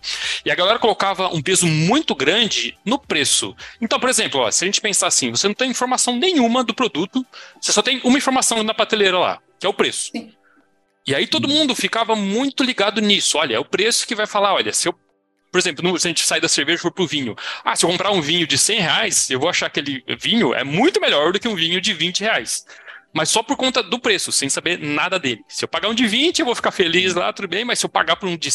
E 0.45 0.51
a 0.51 0.55
galera 0.55 0.79
colocava 0.79 1.29
um 1.29 1.41
peso 1.41 1.67
muito 1.67 2.15
grande 2.15 2.77
no 2.85 2.99
preço. 2.99 3.55
Então, 3.81 3.99
por 3.99 4.09
exemplo, 4.09 4.41
ó, 4.41 4.51
se 4.51 4.65
a 4.65 4.67
gente 4.67 4.81
pensar 4.81 5.07
assim, 5.07 5.31
você 5.31 5.47
não 5.47 5.55
tem 5.55 5.71
informação 5.71 6.17
nenhuma 6.17 6.65
do 6.65 6.75
produto, 6.75 7.25
você 7.61 7.73
só 7.73 7.81
tem 7.81 8.01
uma 8.03 8.19
informação 8.19 8.63
na 8.63 8.75
prateleira 8.75 9.19
lá, 9.19 9.39
que 9.59 9.67
é 9.67 9.69
o 9.69 9.75
preço. 9.75 10.11
Sim. 10.11 10.33
E 11.07 11.15
aí 11.15 11.27
todo 11.27 11.49
mundo 11.49 11.75
ficava 11.75 12.15
muito 12.15 12.63
ligado 12.63 13.01
nisso. 13.01 13.39
Olha, 13.39 13.57
é 13.57 13.59
o 13.59 13.65
preço 13.65 14.07
que 14.07 14.15
vai 14.15 14.27
falar, 14.27 14.55
olha, 14.55 14.73
se 14.73 14.89
eu 14.89 14.95
por 15.53 15.59
exemplo, 15.59 15.99
se 15.99 16.09
a 16.09 16.11
gente 16.11 16.25
sai 16.25 16.41
da 16.41 16.49
cerveja 16.49 16.79
e 16.79 16.81
for 16.81 16.91
pro 16.91 17.07
vinho. 17.07 17.37
Ah, 17.63 17.77
se 17.77 17.85
eu 17.85 17.91
comprar 17.91 18.11
um 18.11 18.23
vinho 18.23 18.47
de 18.47 18.57
100 18.57 18.81
reais, 18.81 19.31
eu 19.31 19.39
vou 19.39 19.51
achar 19.51 19.69
que 19.69 19.81
aquele 19.81 20.03
vinho 20.19 20.55
é 20.55 20.65
muito 20.65 20.99
melhor 20.99 21.31
do 21.31 21.39
que 21.39 21.47
um 21.47 21.55
vinho 21.55 21.79
de 21.79 21.93
20 21.93 22.21
reais. 22.21 22.65
Mas 23.13 23.29
só 23.29 23.43
por 23.43 23.55
conta 23.59 23.83
do 23.83 23.99
preço, 23.99 24.33
sem 24.33 24.49
saber 24.49 24.79
nada 24.79 25.19
dele. 25.19 25.43
Se 25.47 25.63
eu 25.63 25.69
pagar 25.69 25.91
um 25.91 25.95
de 25.95 26.07
20, 26.07 26.39
eu 26.39 26.47
vou 26.47 26.55
ficar 26.55 26.71
feliz 26.71 27.15
lá, 27.15 27.31
tudo 27.35 27.49
bem, 27.49 27.67
mas 27.67 27.79
se 27.79 27.85
eu 27.85 27.91
pagar 27.91 28.17
por 28.17 28.27
um 28.27 28.37
de 28.37 28.51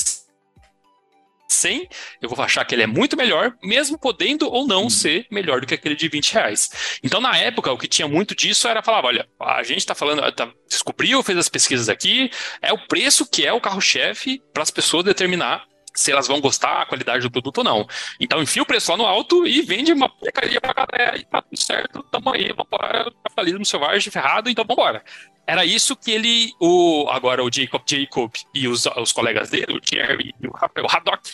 100, 1.48 1.88
eu 2.20 2.30
vou 2.30 2.44
achar 2.44 2.66
que 2.66 2.74
ele 2.74 2.82
é 2.82 2.88
muito 2.88 3.16
melhor, 3.16 3.56
mesmo 3.62 4.00
podendo 4.00 4.50
ou 4.50 4.66
não 4.66 4.88
hum. 4.88 4.90
ser 4.90 5.28
melhor 5.30 5.62
do 5.62 5.68
que 5.68 5.76
aquele 5.76 5.96
de 5.96 6.08
20 6.08 6.34
reais. 6.34 7.00
Então, 7.04 7.22
na 7.22 7.38
época, 7.38 7.72
o 7.72 7.78
que 7.78 7.88
tinha 7.88 8.08
muito 8.08 8.36
disso 8.36 8.68
era 8.68 8.82
falar: 8.82 9.06
olha, 9.06 9.30
a 9.40 9.62
gente 9.62 9.78
está 9.78 9.94
falando, 9.94 10.30
tá, 10.32 10.52
descobriu, 10.68 11.22
fez 11.22 11.38
as 11.38 11.48
pesquisas 11.48 11.90
aqui, 11.90 12.32
é 12.60 12.74
o 12.74 12.88
preço 12.88 13.30
que 13.30 13.46
é 13.46 13.54
o 13.54 13.62
carro-chefe 13.62 14.42
para 14.52 14.64
as 14.64 14.72
pessoas 14.72 15.06
determinar 15.06 15.64
se 15.98 16.12
elas 16.12 16.28
vão 16.28 16.40
gostar, 16.40 16.84
a 16.84 16.86
qualidade 16.86 17.24
do 17.24 17.32
produto 17.32 17.58
ou 17.58 17.64
não. 17.64 17.88
Então 18.20 18.42
enfia 18.42 18.62
o 18.62 18.66
preço 18.66 18.92
lá 18.92 18.98
no 18.98 19.06
alto 19.06 19.48
e 19.48 19.62
vende 19.64 19.92
uma 19.92 20.08
porcaria 20.08 20.62
pra 20.62 20.74
galera 20.74 21.18
e 21.18 21.26
tá 21.26 21.42
tudo 21.42 21.60
certo, 21.60 22.04
tamo 22.04 22.34
aí, 22.34 22.54
vambora, 22.54 23.06
tá 23.06 23.32
falido 23.36 23.58
no 23.58 23.66
selvagem, 23.66 24.12
ferrado, 24.12 24.50
então 24.50 24.64
vambora. 24.64 25.04
Era 25.48 25.66
isso 25.66 25.96
que 25.96 26.12
ele, 26.12 26.54
o, 26.60 27.08
agora 27.10 27.44
o 27.44 27.52
Jacob 27.52 27.82
Jacob 27.90 28.32
e 28.54 28.68
os, 28.68 28.86
os 28.86 29.12
colegas 29.12 29.50
dele, 29.50 29.78
o 29.78 29.82
Jerry 29.82 30.36
e 30.40 30.48
o, 30.48 30.52
o 30.52 30.88
Haddock, 30.88 31.32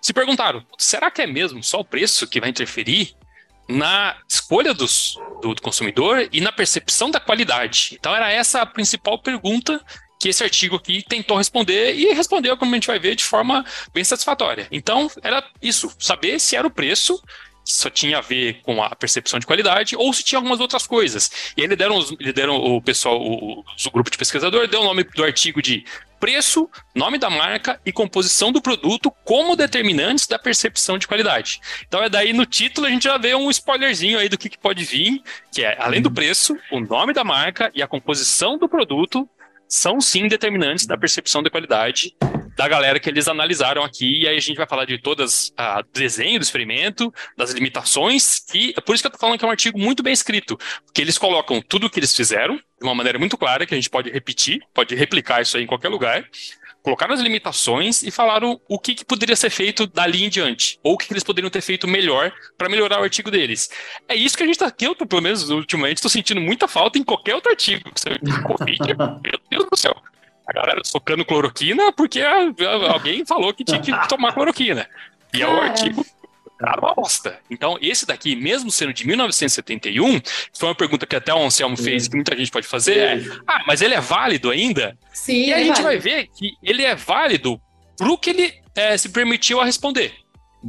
se 0.00 0.12
perguntaram: 0.12 0.64
será 0.78 1.10
que 1.10 1.22
é 1.22 1.26
mesmo 1.26 1.62
só 1.64 1.80
o 1.80 1.84
preço 1.84 2.28
que 2.28 2.40
vai 2.40 2.50
interferir 2.50 3.16
na 3.68 4.16
escolha 4.28 4.74
dos, 4.74 5.16
do, 5.40 5.54
do, 5.54 5.62
consumidor 5.62 6.28
e 6.30 6.40
na 6.40 6.52
percepção 6.52 7.10
da 7.10 7.18
qualidade. 7.18 7.96
Então 7.98 8.14
era 8.14 8.30
essa 8.30 8.60
a 8.60 8.66
principal 8.66 9.18
pergunta 9.18 9.82
que 10.24 10.30
esse 10.30 10.42
artigo 10.42 10.76
aqui 10.76 11.04
tentou 11.06 11.36
responder 11.36 11.94
e 11.94 12.14
respondeu, 12.14 12.56
como 12.56 12.72
a 12.72 12.76
gente 12.76 12.86
vai 12.86 12.98
ver, 12.98 13.14
de 13.14 13.22
forma 13.22 13.62
bem 13.92 14.02
satisfatória. 14.02 14.66
Então, 14.72 15.10
era 15.22 15.44
isso, 15.60 15.94
saber 15.98 16.40
se 16.40 16.56
era 16.56 16.66
o 16.66 16.70
preço 16.70 17.22
só 17.66 17.88
tinha 17.88 18.18
a 18.18 18.20
ver 18.20 18.60
com 18.62 18.82
a 18.82 18.94
percepção 18.94 19.38
de 19.38 19.46
qualidade 19.46 19.96
ou 19.96 20.12
se 20.12 20.22
tinha 20.22 20.38
algumas 20.38 20.60
outras 20.60 20.86
coisas. 20.86 21.30
E 21.56 21.62
eles 21.62 21.78
deram, 21.78 21.98
deram 22.34 22.56
o 22.56 22.80
pessoal, 22.80 23.18
o, 23.18 23.60
o 23.60 23.90
grupo 23.90 24.10
de 24.10 24.18
pesquisador 24.18 24.68
deu 24.68 24.82
o 24.82 24.84
nome 24.84 25.02
do 25.02 25.24
artigo 25.24 25.62
de 25.62 25.82
preço, 26.20 26.70
nome 26.94 27.18
da 27.18 27.28
marca 27.28 27.80
e 27.84 27.92
composição 27.92 28.50
do 28.50 28.62
produto 28.62 29.10
como 29.24 29.56
determinantes 29.56 30.26
da 30.26 30.38
percepção 30.38 30.96
de 30.96 31.06
qualidade. 31.06 31.60
Então 31.86 32.02
é 32.02 32.08
daí 32.08 32.32
no 32.32 32.46
título 32.46 32.86
a 32.86 32.90
gente 32.90 33.04
já 33.04 33.18
vê 33.18 33.34
um 33.34 33.50
spoilerzinho 33.50 34.18
aí 34.18 34.28
do 34.28 34.38
que, 34.38 34.48
que 34.48 34.58
pode 34.58 34.84
vir, 34.84 35.22
que 35.52 35.62
é 35.62 35.76
além 35.78 36.00
do 36.00 36.08
uhum. 36.08 36.14
preço, 36.14 36.56
o 36.70 36.80
nome 36.80 37.12
da 37.12 37.24
marca 37.24 37.70
e 37.74 37.82
a 37.82 37.86
composição 37.86 38.56
do 38.56 38.68
produto 38.68 39.28
são 39.74 40.00
sim 40.00 40.28
determinantes 40.28 40.86
da 40.86 40.96
percepção 40.96 41.42
de 41.42 41.50
qualidade 41.50 42.14
da 42.56 42.68
galera 42.68 43.00
que 43.00 43.10
eles 43.10 43.26
analisaram 43.26 43.82
aqui. 43.82 44.22
E 44.22 44.28
aí 44.28 44.36
a 44.36 44.40
gente 44.40 44.56
vai 44.56 44.68
falar 44.68 44.84
de 44.84 44.98
todas 44.98 45.48
o 45.48 45.54
ah, 45.56 45.82
desenho 45.92 46.38
do 46.38 46.44
experimento, 46.44 47.12
das 47.36 47.50
limitações, 47.50 48.44
e 48.54 48.72
é 48.76 48.80
por 48.80 48.94
isso 48.94 49.02
que 49.02 49.08
eu 49.08 49.10
tô 49.10 49.18
falando 49.18 49.36
que 49.36 49.44
é 49.44 49.48
um 49.48 49.50
artigo 49.50 49.76
muito 49.76 50.00
bem 50.00 50.12
escrito, 50.12 50.56
porque 50.84 51.02
eles 51.02 51.18
colocam 51.18 51.60
tudo 51.60 51.88
o 51.88 51.90
que 51.90 51.98
eles 51.98 52.14
fizeram 52.14 52.56
de 52.56 52.84
uma 52.84 52.94
maneira 52.94 53.18
muito 53.18 53.36
clara, 53.36 53.66
que 53.66 53.74
a 53.74 53.76
gente 53.76 53.90
pode 53.90 54.10
repetir, 54.10 54.60
pode 54.72 54.94
replicar 54.94 55.42
isso 55.42 55.56
aí 55.56 55.64
em 55.64 55.66
qualquer 55.66 55.88
lugar 55.88 56.24
colocaram 56.84 57.14
as 57.14 57.20
limitações 57.20 58.02
e 58.02 58.10
falaram 58.10 58.60
o 58.68 58.78
que, 58.78 58.94
que 58.94 59.06
poderia 59.06 59.34
ser 59.34 59.48
feito 59.48 59.86
dali 59.86 60.22
em 60.22 60.28
diante, 60.28 60.78
ou 60.82 60.92
o 60.92 60.98
que, 60.98 61.06
que 61.06 61.14
eles 61.14 61.24
poderiam 61.24 61.50
ter 61.50 61.62
feito 61.62 61.88
melhor 61.88 62.30
para 62.58 62.68
melhorar 62.68 63.00
o 63.00 63.04
artigo 63.04 63.30
deles. 63.30 63.70
É 64.06 64.14
isso 64.14 64.36
que 64.36 64.42
a 64.42 64.46
gente 64.46 64.56
está 64.56 64.66
aqui, 64.66 64.84
eu, 64.84 64.94
pelo 64.94 65.22
menos 65.22 65.48
ultimamente, 65.48 65.96
estou 65.96 66.10
sentindo 66.10 66.42
muita 66.42 66.68
falta 66.68 66.98
em 66.98 67.02
qualquer 67.02 67.34
outro 67.34 67.50
artigo. 67.50 67.90
Covid, 68.44 68.78
meu 69.24 69.40
Deus 69.50 69.66
do 69.70 69.76
céu. 69.78 69.96
A 70.46 70.52
galera 70.52 70.82
socando 70.84 71.24
cloroquina 71.24 71.90
porque 71.90 72.20
alguém 72.20 73.24
falou 73.24 73.54
que 73.54 73.64
tinha 73.64 73.80
que 73.80 73.90
tomar 74.06 74.34
cloroquina. 74.34 74.86
E 75.32 75.40
é 75.40 75.48
o 75.48 75.62
artigo 75.62 76.04
cara 76.64 76.80
uma 76.80 76.94
bosta. 76.94 77.38
Então, 77.50 77.78
esse 77.80 78.06
daqui, 78.06 78.34
mesmo 78.36 78.70
sendo 78.70 78.92
de 78.92 79.06
1971, 79.06 80.20
foi 80.52 80.68
uma 80.68 80.74
pergunta 80.74 81.06
que 81.06 81.16
até 81.16 81.32
o 81.34 81.42
Anselmo 81.44 81.76
fez, 81.76 82.08
que 82.08 82.14
muita 82.16 82.36
gente 82.36 82.50
pode 82.50 82.66
fazer, 82.66 82.98
é, 82.98 83.22
ah, 83.46 83.62
mas 83.66 83.82
ele 83.82 83.94
é 83.94 84.00
válido 84.00 84.50
ainda? 84.50 84.96
Sim, 85.12 85.46
E 85.46 85.52
a 85.52 85.60
é 85.60 85.64
gente 85.64 85.82
válido. 85.82 85.84
vai 85.84 85.98
ver 85.98 86.28
que 86.36 86.52
ele 86.62 86.82
é 86.82 86.94
válido 86.94 87.60
pro 87.96 88.18
que 88.18 88.30
ele 88.30 88.54
é, 88.74 88.96
se 88.96 89.08
permitiu 89.08 89.60
a 89.60 89.64
responder. 89.64 90.12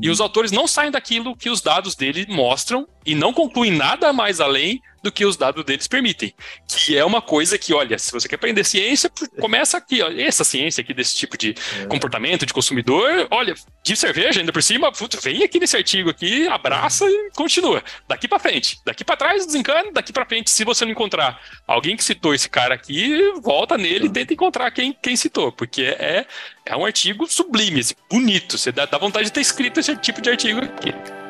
E 0.01 0.09
os 0.09 0.19
autores 0.19 0.51
não 0.51 0.67
saem 0.67 0.91
daquilo 0.91 1.35
que 1.35 1.49
os 1.49 1.61
dados 1.61 1.95
dele 1.95 2.25
mostram 2.29 2.85
e 3.05 3.13
não 3.13 3.31
concluem 3.31 3.71
nada 3.71 4.11
mais 4.11 4.41
além 4.41 4.81
do 5.05 5.11
que 5.11 5.23
os 5.23 5.37
dados 5.37 5.63
deles 5.63 5.87
permitem. 5.87 6.33
Que 6.67 6.97
é 6.97 7.05
uma 7.05 7.21
coisa 7.21 7.59
que, 7.59 7.73
olha, 7.73 7.97
se 7.99 8.11
você 8.11 8.27
quer 8.27 8.35
aprender 8.35 8.63
ciência, 8.63 9.09
começa 9.39 9.77
aqui, 9.77 10.01
ó, 10.01 10.09
essa 10.09 10.43
ciência 10.43 10.81
aqui 10.81 10.95
desse 10.95 11.15
tipo 11.15 11.37
de 11.37 11.53
é. 11.79 11.85
comportamento 11.85 12.43
de 12.43 12.51
consumidor, 12.51 13.27
olha, 13.29 13.53
de 13.83 13.95
cerveja 13.95 14.39
ainda 14.39 14.51
por 14.51 14.63
cima, 14.63 14.91
vem 15.21 15.43
aqui 15.43 15.59
nesse 15.59 15.77
artigo 15.77 16.09
aqui, 16.09 16.47
abraça 16.47 17.05
e 17.05 17.29
continua. 17.35 17.83
Daqui 18.07 18.27
para 18.27 18.39
frente, 18.39 18.79
daqui 18.83 19.05
para 19.05 19.15
trás 19.15 19.45
desencana, 19.45 19.91
daqui 19.91 20.11
para 20.11 20.25
frente, 20.25 20.49
se 20.49 20.63
você 20.63 20.83
não 20.83 20.91
encontrar 20.91 21.39
alguém 21.67 21.95
que 21.95 22.03
citou 22.03 22.33
esse 22.33 22.49
cara 22.49 22.73
aqui, 22.73 23.31
volta 23.43 23.77
nele 23.77 24.07
e 24.07 24.09
tenta 24.09 24.33
encontrar 24.33 24.71
quem, 24.71 24.97
quem 24.99 25.15
citou, 25.15 25.51
porque 25.51 25.83
é, 25.83 26.25
é 26.65 26.75
um 26.75 26.83
artigo 26.83 27.27
sublime, 27.27 27.81
assim, 27.81 27.93
bonito, 28.09 28.57
você 28.57 28.71
dá, 28.71 28.87
dá 28.87 28.97
vontade 28.97 29.25
de 29.25 29.31
ter 29.31 29.41
escrito 29.41 29.79
esse 29.79 29.95
tipo 29.97 30.19
de 30.19 30.31
artigo 30.31 30.61
aqui. 30.61 31.24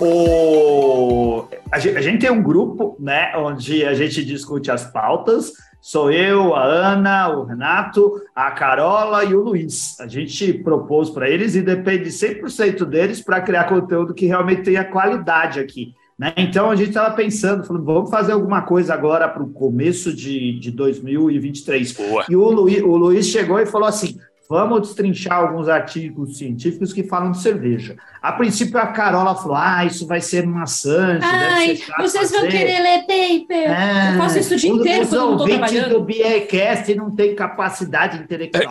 O... 0.00 1.46
A, 1.70 1.78
gente, 1.78 1.96
a 1.96 2.00
gente 2.02 2.20
tem 2.20 2.30
um 2.30 2.42
grupo, 2.42 2.96
né, 3.00 3.32
onde 3.36 3.84
a 3.84 3.94
gente 3.94 4.24
discute 4.24 4.70
as 4.70 4.84
pautas. 4.84 5.52
Sou 5.80 6.10
eu, 6.10 6.54
a 6.54 6.64
Ana, 6.64 7.28
o 7.28 7.44
Renato, 7.44 8.20
a 8.34 8.50
Carola 8.50 9.24
e 9.24 9.34
o 9.34 9.40
Luiz. 9.40 9.98
A 10.00 10.06
gente 10.08 10.52
propôs 10.52 11.10
para 11.10 11.30
eles 11.30 11.54
e 11.54 11.62
depende 11.62 12.10
100% 12.10 12.84
deles 12.84 13.20
para 13.20 13.40
criar 13.40 13.64
conteúdo 13.64 14.12
que 14.12 14.26
realmente 14.26 14.62
tenha 14.62 14.84
qualidade 14.84 15.60
aqui. 15.60 15.94
Né? 16.18 16.32
Então 16.36 16.70
a 16.70 16.76
gente 16.76 16.88
estava 16.88 17.14
pensando, 17.14 17.62
falando, 17.62 17.84
vamos 17.84 18.10
fazer 18.10 18.32
alguma 18.32 18.62
coisa 18.62 18.94
agora 18.94 19.28
para 19.28 19.42
o 19.42 19.50
começo 19.50 20.14
de, 20.14 20.58
de 20.58 20.70
2023. 20.70 21.92
Boa. 21.92 22.24
E 22.28 22.34
o 22.34 22.50
Luiz, 22.50 22.82
o 22.82 22.96
Luiz 22.96 23.26
chegou 23.26 23.60
e 23.60 23.66
falou 23.66 23.86
assim: 23.86 24.18
Vamos 24.48 24.82
destrinchar 24.82 25.38
alguns 25.38 25.68
artigos 25.68 26.38
científicos 26.38 26.92
que 26.92 27.02
falam 27.02 27.32
de 27.32 27.40
cerveja. 27.40 27.96
A 28.22 28.32
princípio, 28.32 28.78
a 28.78 28.86
Carola 28.86 29.34
falou: 29.34 29.56
ah, 29.56 29.84
isso 29.84 30.06
vai 30.06 30.20
ser 30.20 30.46
maçante. 30.46 31.24
Ai, 31.24 31.78
vocês 31.98 32.30
vão 32.30 32.42
querer 32.42 32.80
ler 32.80 33.00
paper. 33.00 33.70
É, 33.70 34.14
eu 34.14 34.18
faço 34.18 34.38
isso 34.38 34.54
o 34.54 34.56
dia 34.56 34.70
inteiro 34.70 35.02
os 35.02 35.08
quando 35.08 35.20
eu 35.20 35.26
não 35.26 35.32
estou 35.32 35.48
trabalhando. 35.48 35.90
do 35.90 36.04
BIECast 36.04 36.94
não 36.94 37.10
tem 37.10 37.34
capacidade 37.34 38.18
intelectual. 38.18 38.64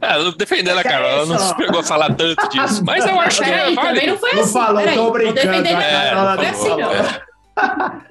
é, 0.00 0.36
defendendo 0.36 0.78
a 0.78 0.82
Carola, 0.82 1.12
ela 1.12 1.26
não 1.26 1.38
se 1.38 1.56
pegou 1.56 1.80
a 1.80 1.84
falar 1.84 2.14
tanto 2.14 2.48
disso. 2.48 2.84
Mas 2.84 3.06
eu 3.06 3.18
acho 3.20 3.42
que 3.42 3.50
é 3.50 3.74
Também 3.74 4.06
não 4.08 4.18
foi 4.18 4.30
assim. 4.30 4.40
Não 4.40 4.46
falou, 4.48 4.80
estou 4.80 5.12
brincando. 5.12 5.62
Não, 5.62 6.24
não 6.24 6.36
foi 6.36 6.46
assim, 6.46 6.68
não. 6.68 7.31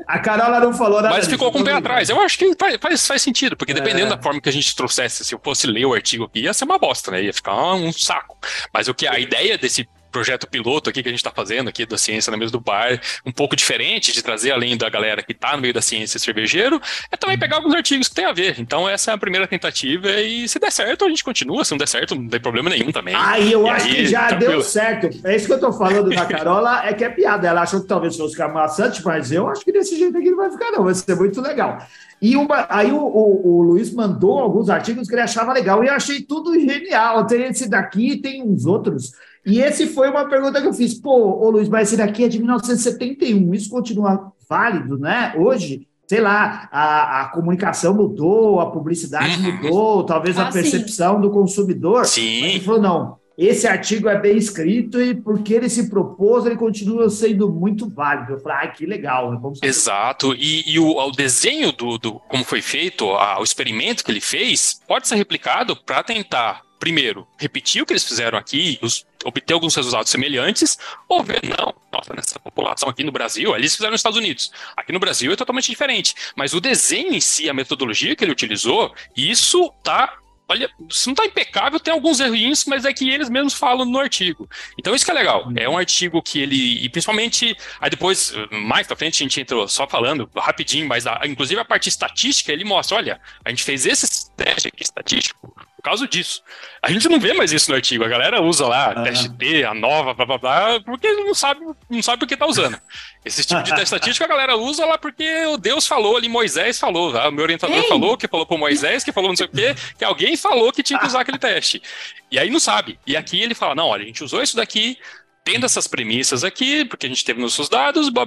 A 0.08 0.20
Carola 0.20 0.60
não 0.60 0.74
falou 0.74 1.02
nada. 1.02 1.16
Mas 1.16 1.28
ficou 1.28 1.52
com 1.52 1.60
o 1.60 1.64
pé 1.64 1.74
atrás. 1.74 2.10
Eu 2.10 2.20
acho 2.22 2.38
que 2.38 2.56
faz, 2.80 3.08
faz 3.08 3.22
sentido, 3.22 3.58
porque 3.58 3.74
dependendo 3.74 4.08
é. 4.08 4.16
da 4.16 4.22
forma 4.22 4.40
que 4.40 4.50
a 4.50 4.52
gente 4.52 4.76
trouxesse, 4.76 5.26
se 5.26 5.34
eu 5.34 5.40
fosse 5.44 5.66
ler 5.68 5.86
o 5.86 5.94
artigo 5.94 6.26
aqui, 6.26 6.42
ia 6.42 6.54
ser 6.54 6.66
uma 6.66 6.78
bosta, 6.78 7.12
né? 7.12 7.24
Ia 7.24 7.34
ficar 7.34 7.56
um 7.74 7.92
saco. 7.92 8.38
Mas 8.74 8.88
o 8.88 8.94
que 8.94 9.08
a 9.08 9.20
ideia 9.20 9.58
desse 9.58 9.88
projeto 10.12 10.48
piloto 10.48 10.90
aqui 10.90 11.02
que 11.02 11.10
a 11.10 11.12
gente 11.12 11.20
está 11.20 11.32
fazendo 11.32 11.70
aqui 11.70 11.86
da 11.86 11.98
ciência 11.98 12.30
na 12.30 12.38
mesa 12.38 12.52
do 12.52 12.60
bar, 12.60 13.00
um 13.26 13.32
pouco 13.32 13.56
diferente 13.56 14.12
de 14.12 14.22
trazer 14.22 14.52
além 14.52 14.78
da 14.78 14.90
galera 14.90 15.24
que 15.24 15.32
está 15.32 15.56
no 15.56 15.62
meio 15.62 15.74
da 15.74 15.82
ciência 15.82 16.20
cervejeiro, 16.20 16.82
é 17.12 17.18
também 17.18 17.38
pegar 17.38 17.58
alguns 17.58 17.74
artigos 17.74 18.08
que 18.08 18.16
tem 18.16 18.26
a 18.26 18.34
ver. 18.34 18.60
Então 18.60 18.88
essa 18.88 19.12
é 19.12 19.14
a 19.14 19.18
primeira 19.18 19.48
tentativa 19.48 20.10
e 20.22 20.48
se 20.48 20.60
der 20.60 20.72
certo 20.72 21.06
a 21.06 21.10
gente 21.10 21.24
continua, 21.24 21.64
se 21.64 21.72
não 21.72 21.78
der 21.78 21.88
certo 21.88 22.16
não 22.16 22.28
tem 22.28 22.40
problema 22.40 22.70
nenhum 22.70 22.92
também. 22.92 23.16
Aí 23.16 23.52
eu 23.52 23.66
e 23.66 23.70
acho 23.70 23.88
aí, 23.88 23.96
que 23.96 24.08
já 24.08 24.28
tranquilo. 24.28 24.52
deu 24.52 24.62
certo. 24.62 25.10
É 25.24 25.36
isso 25.36 25.46
que 25.46 25.54
eu 25.54 25.56
estou 25.56 25.74
falando 25.74 26.10
da 26.10 26.26
Carola, 26.26 26.86
é 26.86 26.94
que 26.94 27.04
é 27.04 27.10
piada. 27.10 27.48
Ela 27.48 27.62
achou 27.62 27.82
que 27.82 27.88
talvez 27.88 28.16
fosse 28.18 28.34
ficar 28.34 28.50
maçante, 28.50 29.04
mas 29.04 29.32
eu 29.32 29.48
acho 29.48 29.64
que 29.64 29.72
desse 29.72 29.98
jeito 29.98 30.18
aqui 30.18 30.30
não 30.30 30.38
vai 30.38 30.52
ficar 30.52 30.72
não, 30.72 30.84
vai 30.84 30.94
ser 30.94 31.16
muito 31.16 31.42
legal. 31.42 31.80
E 32.22 32.36
uma, 32.36 32.68
aí 32.70 32.92
o, 32.92 33.00
o, 33.00 33.48
o, 33.48 33.62
Luiz 33.64 33.92
mandou 33.92 34.38
alguns 34.38 34.70
artigos 34.70 35.08
que 35.08 35.16
ele 35.16 35.22
achava 35.22 35.52
legal 35.54 35.84
e 35.84 35.88
eu 35.88 35.94
achei 35.94 36.22
tudo 36.22 36.54
genial. 36.60 37.26
Tem 37.26 37.44
esse 37.44 37.68
daqui, 37.68 38.18
tem 38.18 38.44
uns 38.44 38.66
outros 38.66 39.14
e 39.46 39.60
esse 39.60 39.88
foi 39.88 40.10
uma 40.10 40.28
pergunta 40.28 40.62
que 40.62 40.68
eu 40.68 40.74
fiz. 40.74 40.94
Pô, 40.94 41.44
ô 41.44 41.50
Luiz, 41.50 41.68
mas 41.68 41.88
esse 41.88 41.98
daqui 41.98 42.24
é 42.24 42.28
de 42.28 42.40
1971, 42.40 43.54
isso 43.54 43.70
continua 43.70 44.32
válido, 44.48 44.98
né? 44.98 45.34
Hoje, 45.38 45.88
sei 46.08 46.20
lá, 46.20 46.68
a, 46.72 47.22
a 47.22 47.26
comunicação 47.30 47.94
mudou, 47.94 48.60
a 48.60 48.70
publicidade 48.70 49.40
uhum. 49.40 49.54
mudou, 49.54 50.04
talvez 50.04 50.38
ah, 50.38 50.48
a 50.48 50.52
percepção 50.52 51.16
sim. 51.16 51.22
do 51.22 51.30
consumidor. 51.32 52.06
Sim. 52.06 52.42
Mas 52.42 52.50
ele 52.52 52.60
falou, 52.60 52.82
não, 52.82 53.18
esse 53.38 53.66
artigo 53.66 54.10
é 54.10 54.20
bem 54.20 54.38
escrito 54.38 55.02
e 55.02 55.16
porque 55.16 55.54
ele 55.54 55.70
se 55.70 55.90
propôs, 55.90 56.46
ele 56.46 56.58
continua 56.58 57.10
sendo 57.10 57.50
muito 57.50 57.90
válido. 57.90 58.34
Eu 58.34 58.40
falei, 58.40 58.58
ah, 58.62 58.68
que 58.68 58.86
legal. 58.86 59.32
Né? 59.32 59.40
Vamos 59.42 59.60
Exato. 59.64 60.36
E, 60.36 60.70
e 60.70 60.78
o, 60.78 60.98
o, 60.98 61.12
desenho 61.12 61.72
do, 61.72 61.98
do 61.98 62.14
como 62.28 62.44
foi 62.44 62.62
feito, 62.62 63.10
a, 63.12 63.40
o 63.40 63.44
experimento 63.44 64.04
que 64.04 64.12
ele 64.12 64.22
fez, 64.22 64.80
pode 64.88 65.08
ser 65.08 65.16
replicado 65.16 65.76
para 65.76 66.04
tentar 66.04 66.62
primeiro, 66.82 67.28
repetir 67.38 67.84
o 67.84 67.86
que 67.86 67.94
eles 67.94 68.04
fizeram 68.04 68.40
aqui, 68.40 68.80
os, 68.82 69.06
obter 69.24 69.54
alguns 69.54 69.76
resultados 69.76 70.10
semelhantes, 70.10 70.80
ou 71.08 71.24
ver, 71.24 71.40
não, 71.44 71.76
nossa, 71.94 72.12
nessa 72.16 72.40
população 72.40 72.90
aqui 72.90 73.04
no 73.04 73.12
Brasil, 73.12 73.56
eles 73.56 73.76
fizeram 73.76 73.92
nos 73.92 74.00
Estados 74.00 74.18
Unidos. 74.18 74.52
Aqui 74.76 74.92
no 74.92 75.00
Brasil 75.00 75.32
é 75.32 75.36
totalmente 75.36 75.70
diferente. 75.70 76.16
Mas 76.36 76.56
o 76.56 76.60
desenho 76.60 77.14
em 77.14 77.22
si, 77.22 77.48
a 77.48 77.54
metodologia 77.54 78.16
que 78.16 78.24
ele 78.24 78.32
utilizou, 78.32 78.92
isso 79.16 79.72
tá 79.84 80.18
olha, 80.50 80.70
se 80.90 81.08
não 81.08 81.14
está 81.14 81.26
impecável, 81.26 81.80
tem 81.80 81.94
alguns 81.94 82.20
errinhos, 82.20 82.66
mas 82.66 82.84
é 82.84 82.92
que 82.92 83.10
eles 83.10 83.30
mesmos 83.30 83.54
falam 83.54 83.86
no 83.86 83.98
artigo. 83.98 84.50
Então 84.78 84.94
isso 84.94 85.06
que 85.06 85.12
é 85.12 85.14
legal. 85.14 85.50
É 85.56 85.70
um 85.70 85.78
artigo 85.78 86.22
que 86.22 86.42
ele, 86.42 86.84
e 86.84 86.90
principalmente, 86.90 87.56
aí 87.80 87.90
depois, 87.90 88.34
mais 88.52 88.86
pra 88.86 88.98
frente, 88.98 89.22
a 89.22 89.24
gente 89.24 89.40
entrou 89.40 89.66
só 89.70 89.88
falando 89.88 90.30
rapidinho, 90.36 90.86
mas 90.88 91.08
a, 91.08 91.22
inclusive 91.26 91.62
a 91.62 91.64
parte 91.64 91.88
estatística, 91.88 92.52
ele 92.52 92.66
mostra, 92.66 92.98
olha, 92.98 93.22
a 93.46 93.50
gente 93.50 93.64
fez 93.64 93.86
esse 93.86 94.30
teste 94.32 94.68
aqui 94.68 94.84
estatístico 94.84 95.56
por 95.82 95.90
causa 95.90 96.08
disso. 96.08 96.44
A 96.82 96.92
gente 96.92 97.10
não 97.10 97.20
vê 97.20 97.34
mais 97.34 97.52
isso 97.52 97.72
no 97.72 97.76
artigo. 97.76 98.06
A 98.06 98.08
galera 98.08 98.40
usa 98.40 98.68
lá 98.68 98.92
ah. 98.92 99.02
teste 99.02 99.30
T, 99.30 99.64
a 99.64 99.74
nova, 99.74 100.14
blá 100.14 100.26
blá 100.26 100.38
blá, 100.38 100.80
porque 100.82 101.12
não 101.12 101.34
sabe, 101.34 101.62
não 101.90 102.04
sabe 102.04 102.24
o 102.24 102.28
que 102.28 102.36
está 102.36 102.46
usando. 102.46 102.80
Esse 103.26 103.44
tipo 103.44 103.64
de 103.64 103.72
teste 103.72 103.84
estatístico 103.96 104.24
a 104.24 104.28
galera 104.28 104.56
usa 104.56 104.86
lá 104.86 104.98
porque 104.98 105.46
o 105.48 105.58
Deus 105.58 105.88
falou 105.88 106.16
ali, 106.18 106.30
Moisés 106.30 106.80
falou. 106.80 107.12
Tá? 107.12 107.28
O 107.28 107.32
meu 107.32 107.44
orientador 107.44 107.76
Ei. 107.76 107.88
falou, 107.88 108.16
que 108.16 108.28
falou 108.28 108.46
para 108.46 108.58
Moisés, 108.58 109.04
que 109.04 109.12
falou 109.12 109.30
não 109.30 109.36
sei 109.36 109.48
o 109.48 109.50
quê, 109.50 109.76
que 109.98 110.06
alguém 110.06 110.38
falou 110.38 110.72
que 110.72 110.84
tinha 110.84 111.00
que 111.00 111.08
usar 111.08 111.22
aquele 111.22 111.40
teste. 111.40 111.82
E 112.30 112.38
aí 112.38 112.50
não 112.52 112.60
sabe. 112.60 113.00
E 113.06 113.18
aqui 113.18 113.42
ele 113.42 113.56
fala: 113.56 113.74
não, 113.74 113.88
olha, 113.88 114.04
a 114.04 114.06
gente 114.06 114.24
usou 114.24 114.44
isso 114.44 114.56
daqui, 114.56 115.00
tendo 115.44 115.66
essas 115.66 115.88
premissas 115.88 116.44
aqui, 116.44 116.86
porque 116.86 117.06
a 117.06 117.10
gente 117.10 117.26
teve 117.26 117.42
nossos 117.42 117.68
dados, 117.68 118.10
blá, 118.10 118.26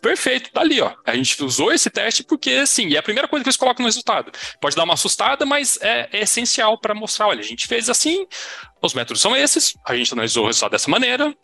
perfeito, 0.00 0.50
tá 0.52 0.60
ali, 0.60 0.80
ó. 0.80 0.92
A 1.04 1.14
gente 1.16 1.42
usou 1.42 1.72
esse 1.72 1.90
teste 1.90 2.22
porque, 2.22 2.66
sim, 2.66 2.94
é 2.94 2.98
a 2.98 3.02
primeira 3.02 3.26
coisa 3.26 3.42
que 3.42 3.48
eles 3.48 3.56
colocam 3.56 3.82
no 3.82 3.88
resultado. 3.88 4.30
Pode 4.60 4.76
dar 4.76 4.84
uma 4.84 4.94
assustada, 4.94 5.44
mas 5.44 5.78
é, 5.82 6.08
é 6.12 6.22
essencial 6.22 6.78
para 6.78 6.94
mostrar, 6.94 7.28
olha, 7.28 7.40
a 7.40 7.44
gente 7.44 7.66
fez 7.66 7.90
assim, 7.90 8.26
os 8.80 8.94
métodos 8.94 9.20
são 9.20 9.34
esses, 9.36 9.74
a 9.86 9.96
gente 9.96 10.12
analisou 10.12 10.44
o 10.44 10.46
resultado 10.46 10.72
dessa 10.72 10.90
maneira, 10.90 11.34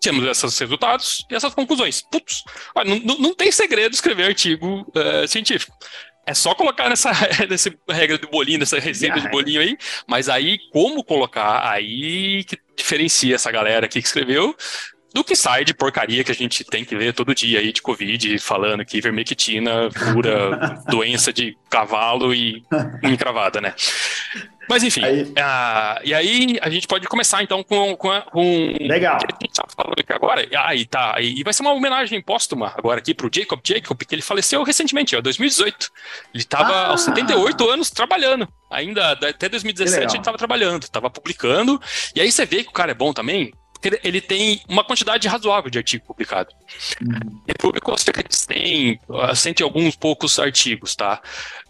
temos 0.00 0.24
esses 0.24 0.58
resultados 0.58 1.24
e 1.30 1.34
essas 1.34 1.54
conclusões. 1.54 2.02
Putz, 2.02 2.42
olha, 2.74 3.00
não, 3.04 3.18
não 3.18 3.34
tem 3.34 3.50
segredo 3.52 3.94
escrever 3.94 4.24
artigo 4.24 4.86
uh, 4.88 5.26
científico. 5.28 5.72
É 6.24 6.34
só 6.34 6.54
colocar 6.54 6.88
nessa, 6.88 7.10
nessa 7.48 7.72
regra 7.88 8.18
de 8.18 8.26
bolinho, 8.26 8.60
nessa 8.60 8.78
receita 8.78 9.20
de 9.20 9.28
bolinho 9.28 9.60
aí, 9.60 9.76
mas 10.06 10.28
aí 10.28 10.58
como 10.72 11.02
colocar, 11.02 11.68
aí 11.68 12.44
que 12.44 12.58
diferencia 12.76 13.34
essa 13.34 13.50
galera 13.50 13.86
aqui 13.86 14.00
que 14.00 14.06
escreveu 14.06 14.56
do 15.12 15.24
que 15.24 15.36
sai 15.36 15.64
de 15.64 15.74
porcaria 15.74 16.24
que 16.24 16.32
a 16.32 16.34
gente 16.34 16.64
tem 16.64 16.84
que 16.84 16.96
ver 16.96 17.12
todo 17.12 17.34
dia 17.34 17.60
aí 17.60 17.72
de 17.72 17.82
Covid, 17.82 18.38
falando 18.38 18.84
que 18.84 19.00
vermectina 19.00 19.88
cura 20.12 20.80
doença 20.88 21.32
de 21.32 21.56
cavalo 21.68 22.34
e 22.34 22.62
encravada, 23.02 23.60
né? 23.60 23.74
Mas 24.68 24.82
enfim, 24.82 25.04
aí... 25.04 25.22
Uh, 25.22 26.00
e 26.04 26.14
aí 26.14 26.58
a 26.62 26.70
gente 26.70 26.86
pode 26.86 27.06
começar 27.06 27.42
então 27.42 27.62
com. 27.62 27.96
com, 27.96 28.20
com 28.22 28.76
Legal. 28.80 29.16
A 29.16 29.44
gente 29.44 29.54
tá 29.54 29.64
falando 29.76 29.98
aqui 29.98 30.12
agora. 30.12 30.48
Aí 30.64 30.86
tá. 30.86 31.16
E 31.20 31.42
vai 31.42 31.52
ser 31.52 31.62
uma 31.62 31.72
homenagem 31.72 32.20
póstuma 32.22 32.72
agora 32.76 32.98
aqui 32.98 33.12
pro 33.14 33.30
Jacob 33.32 33.60
Jacob, 33.64 33.98
que 33.98 34.14
ele 34.14 34.22
faleceu 34.22 34.62
recentemente, 34.62 35.16
em 35.16 35.20
2018. 35.20 35.90
Ele 36.32 36.42
estava 36.42 36.72
ah. 36.72 36.88
aos 36.88 37.02
78 37.02 37.70
anos 37.70 37.90
trabalhando. 37.90 38.48
Ainda 38.70 39.12
até 39.12 39.48
2017 39.48 40.12
ele 40.12 40.18
estava 40.18 40.38
trabalhando, 40.38 40.84
estava 40.84 41.10
publicando. 41.10 41.80
E 42.14 42.20
aí 42.20 42.30
você 42.30 42.46
vê 42.46 42.62
que 42.62 42.70
o 42.70 42.72
cara 42.72 42.92
é 42.92 42.94
bom 42.94 43.12
também, 43.12 43.52
ele 44.02 44.20
tem 44.20 44.60
uma 44.68 44.84
quantidade 44.84 45.26
razoável 45.28 45.70
de 45.70 45.78
artigo 45.78 46.04
publicado. 46.04 46.50
Uhum. 47.00 47.42
Ele 47.46 47.58
publicou 47.58 47.96
cerca 47.98 48.22
de 48.22 48.34
100, 48.34 49.00
100 49.34 49.54
e 49.58 49.62
alguns 49.62 49.96
poucos 49.96 50.38
artigos, 50.38 50.94
tá? 50.94 51.20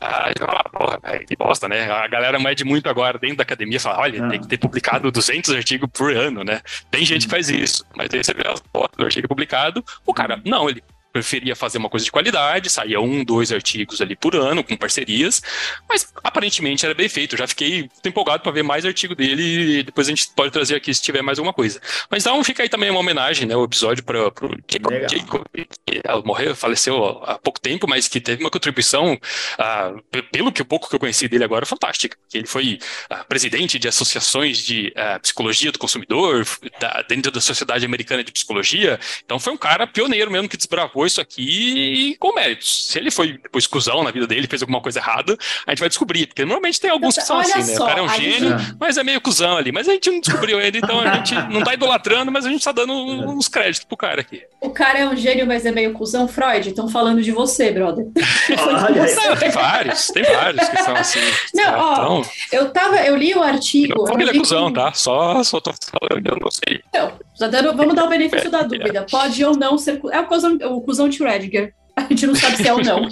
Ah, 0.00 0.30
porra, 0.70 1.00
que 1.26 1.36
bosta, 1.36 1.68
né? 1.68 1.90
A 1.90 2.06
galera 2.08 2.38
mede 2.38 2.64
muito 2.64 2.88
agora 2.88 3.18
dentro 3.18 3.36
da 3.36 3.42
academia 3.42 3.80
fala, 3.80 4.00
olha, 4.00 4.28
tem 4.28 4.40
que 4.40 4.48
ter 4.48 4.58
publicado 4.58 5.10
200 5.10 5.54
artigos 5.54 5.88
por 5.92 6.14
ano, 6.14 6.44
né? 6.44 6.60
Tem 6.90 7.04
gente 7.04 7.26
que 7.26 7.30
faz 7.30 7.48
isso, 7.48 7.84
mas 7.96 8.08
aí 8.12 8.22
você 8.22 8.34
vê 8.34 8.46
as 8.46 8.62
fotos 8.72 8.96
do 8.96 9.04
artigo 9.04 9.28
publicado, 9.28 9.84
o 10.06 10.12
cara, 10.12 10.40
não, 10.44 10.68
ele 10.68 10.82
preferia 11.12 11.54
fazer 11.54 11.78
uma 11.78 11.88
coisa 11.88 12.04
de 12.04 12.10
qualidade, 12.10 12.70
saía 12.70 13.00
um, 13.00 13.22
dois 13.22 13.52
artigos 13.52 14.00
ali 14.00 14.16
por 14.16 14.34
ano, 14.34 14.64
com 14.64 14.76
parcerias, 14.76 15.42
mas 15.88 16.12
aparentemente 16.24 16.84
era 16.84 16.94
bem 16.94 17.08
feito. 17.08 17.34
Eu 17.34 17.38
já 17.38 17.46
fiquei 17.46 17.88
empolgado 18.04 18.42
para 18.42 18.52
ver 18.52 18.62
mais 18.62 18.84
artigo 18.84 19.14
dele 19.14 19.78
e 19.78 19.82
depois 19.82 20.06
a 20.08 20.10
gente 20.10 20.28
pode 20.34 20.50
trazer 20.50 20.74
aqui 20.74 20.92
se 20.92 21.02
tiver 21.02 21.22
mais 21.22 21.38
alguma 21.38 21.52
coisa. 21.52 21.80
Mas 22.10 22.22
então 22.22 22.42
fica 22.42 22.62
aí 22.62 22.68
também 22.68 22.90
uma 22.90 23.00
homenagem, 23.00 23.46
né? 23.46 23.54
O 23.54 23.64
episódio 23.64 24.02
para 24.02 24.28
o 24.28 24.32
Jacob, 24.68 24.92
Jacob, 25.10 25.44
que 25.54 26.02
morreu, 26.24 26.56
faleceu 26.56 27.22
há 27.24 27.38
pouco 27.38 27.60
tempo, 27.60 27.86
mas 27.88 28.08
que 28.08 28.20
teve 28.20 28.42
uma 28.42 28.50
contribuição, 28.50 29.14
uh, 29.14 30.22
pelo 30.30 30.50
que 30.50 30.64
pouco 30.64 30.88
que 30.88 30.94
eu 30.94 31.00
conheci 31.00 31.28
dele 31.28 31.44
agora, 31.44 31.66
fantástica. 31.66 32.16
Ele 32.32 32.46
foi 32.46 32.78
uh, 33.10 33.26
presidente 33.28 33.78
de 33.78 33.88
associações 33.88 34.58
de 34.58 34.92
uh, 34.96 35.20
psicologia 35.20 35.70
do 35.70 35.78
consumidor, 35.78 36.46
da, 36.80 37.02
dentro 37.02 37.30
da 37.30 37.40
Sociedade 37.40 37.84
Americana 37.84 38.24
de 38.24 38.32
Psicologia. 38.32 38.98
Então 39.24 39.38
foi 39.38 39.52
um 39.52 39.56
cara 39.56 39.86
pioneiro 39.86 40.30
mesmo 40.30 40.48
que 40.48 40.56
desbravou 40.56 41.01
isso 41.06 41.20
aqui 41.20 42.16
com 42.18 42.34
méritos. 42.34 42.86
Se 42.86 42.98
ele 42.98 43.10
foi 43.10 43.38
depois 43.38 43.66
cuzão 43.66 44.02
na 44.02 44.10
vida 44.10 44.26
dele, 44.26 44.46
fez 44.46 44.62
alguma 44.62 44.80
coisa 44.80 44.98
errada, 44.98 45.36
a 45.66 45.70
gente 45.70 45.80
vai 45.80 45.88
descobrir. 45.88 46.26
Porque 46.26 46.44
normalmente 46.44 46.80
tem 46.80 46.90
alguns 46.90 47.16
que 47.16 47.22
são 47.22 47.36
Olha 47.36 47.46
assim, 47.46 47.70
né? 47.70 47.76
Só, 47.76 47.84
o 47.84 47.86
cara 47.86 48.00
é 48.00 48.02
um 48.02 48.08
gênio, 48.08 48.58
gente... 48.58 48.76
mas 48.78 48.96
é 48.96 49.04
meio 49.04 49.20
cuzão 49.20 49.56
ali. 49.56 49.72
Mas 49.72 49.88
a 49.88 49.92
gente 49.92 50.10
não 50.10 50.20
descobriu 50.20 50.58
ainda, 50.58 50.78
então 50.78 51.00
a 51.00 51.14
gente 51.16 51.34
não 51.50 51.62
tá 51.62 51.74
idolatrando, 51.74 52.30
mas 52.30 52.46
a 52.46 52.50
gente 52.50 52.64
tá 52.64 52.72
dando 52.72 52.92
uns 52.92 53.48
créditos 53.48 53.84
pro 53.84 53.96
cara 53.96 54.20
aqui. 54.20 54.42
O 54.60 54.70
cara 54.70 55.00
é 55.00 55.08
um 55.08 55.16
gênio, 55.16 55.46
mas 55.46 55.66
é 55.66 55.72
meio 55.72 55.92
cuzão, 55.92 56.28
Freud. 56.28 56.68
Estão 56.68 56.88
falando 56.88 57.22
de 57.22 57.32
você, 57.32 57.70
brother. 57.70 58.06
não, 58.06 59.36
tem 59.36 59.50
vários, 59.50 60.06
tem 60.08 60.22
vários 60.22 60.68
que 60.68 60.82
são 60.82 60.96
assim. 60.96 61.20
Não, 61.54 61.78
ó, 61.78 61.92
então... 61.92 62.30
eu 62.52 62.70
tava, 62.70 62.96
eu 63.00 63.16
li 63.16 63.34
o 63.34 63.42
artigo. 63.42 64.04
Não, 64.06 64.20
ele 64.20 64.30
é 64.30 64.38
cuzão, 64.38 64.68
que... 64.68 64.74
tá? 64.74 64.92
Só, 64.92 65.42
só 65.42 65.60
tô 65.60 65.72
falando, 65.72 66.26
eu 66.26 66.38
não 66.40 66.50
sei. 66.50 66.80
Então, 66.88 67.12
dando, 67.38 67.76
vamos 67.76 67.94
dar 67.94 68.04
o 68.04 68.08
benefício 68.08 68.50
da 68.50 68.62
dúvida. 68.62 69.06
Pode 69.10 69.44
ou 69.44 69.56
não 69.56 69.76
ser. 69.78 70.00
É 70.10 70.20
o 70.20 70.26
cuzão, 70.26 70.54
o 70.54 70.80
cuzão 70.80 70.91
de 71.08 71.22
Rediger. 71.22 71.74
A 71.96 72.02
gente 72.02 72.26
não 72.26 72.34
sabe 72.34 72.56
se 72.56 72.66
é 72.66 72.72
ou 72.72 72.82
não. 72.82 73.08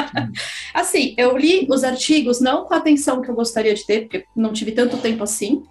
assim, 0.72 1.14
eu 1.18 1.36
li 1.36 1.66
os 1.68 1.84
artigos 1.84 2.40
não 2.40 2.64
com 2.64 2.74
a 2.74 2.78
atenção 2.78 3.20
que 3.20 3.30
eu 3.30 3.34
gostaria 3.34 3.74
de 3.74 3.84
ter, 3.86 4.02
porque 4.02 4.24
não 4.34 4.52
tive 4.52 4.72
tanto 4.72 4.96
tempo 4.96 5.22
assim, 5.22 5.62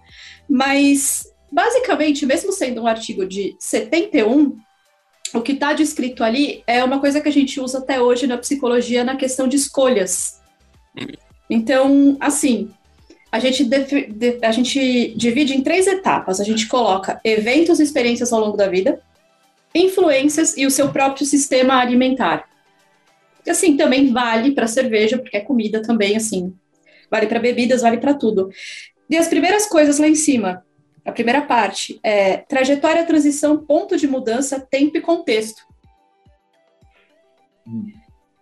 mas 0.48 1.24
basicamente, 1.50 2.24
mesmo 2.24 2.52
sendo 2.52 2.82
um 2.82 2.86
artigo 2.86 3.26
de 3.26 3.56
71, 3.58 4.56
o 5.32 5.40
que 5.40 5.52
está 5.52 5.72
descrito 5.72 6.22
ali 6.22 6.62
é 6.66 6.82
uma 6.84 7.00
coisa 7.00 7.20
que 7.20 7.28
a 7.28 7.32
gente 7.32 7.60
usa 7.60 7.78
até 7.78 8.00
hoje 8.00 8.26
na 8.26 8.38
psicologia 8.38 9.02
na 9.02 9.16
questão 9.16 9.48
de 9.48 9.56
escolhas. 9.56 10.40
Então, 11.50 12.16
assim, 12.20 12.70
a 13.34 13.40
gente, 13.40 13.68
a 14.42 14.52
gente 14.52 15.14
divide 15.16 15.54
em 15.54 15.60
três 15.60 15.88
etapas. 15.88 16.40
A 16.40 16.44
gente 16.44 16.68
coloca 16.68 17.20
eventos 17.24 17.80
e 17.80 17.82
experiências 17.82 18.32
ao 18.32 18.40
longo 18.40 18.56
da 18.56 18.68
vida, 18.68 19.00
influências 19.74 20.56
e 20.56 20.66
o 20.66 20.70
seu 20.70 20.90
próprio 20.90 21.26
sistema 21.26 21.80
alimentar. 21.80 22.48
Assim, 23.48 23.76
também 23.76 24.12
vale 24.12 24.52
para 24.52 24.66
cerveja, 24.66 25.18
porque 25.18 25.36
é 25.36 25.40
comida 25.40 25.82
também, 25.82 26.16
assim. 26.16 26.54
Vale 27.10 27.26
para 27.26 27.40
bebidas, 27.40 27.82
vale 27.82 27.98
para 27.98 28.14
tudo. 28.14 28.50
E 29.10 29.16
as 29.16 29.28
primeiras 29.28 29.66
coisas 29.66 29.98
lá 29.98 30.08
em 30.08 30.14
cima, 30.14 30.64
a 31.04 31.12
primeira 31.12 31.42
parte 31.42 32.00
é 32.02 32.38
trajetória, 32.38 33.04
transição, 33.04 33.58
ponto 33.58 33.96
de 33.96 34.08
mudança, 34.08 34.58
tempo 34.58 34.96
e 34.96 35.00
contexto. 35.00 35.62
Hum. 37.66 37.92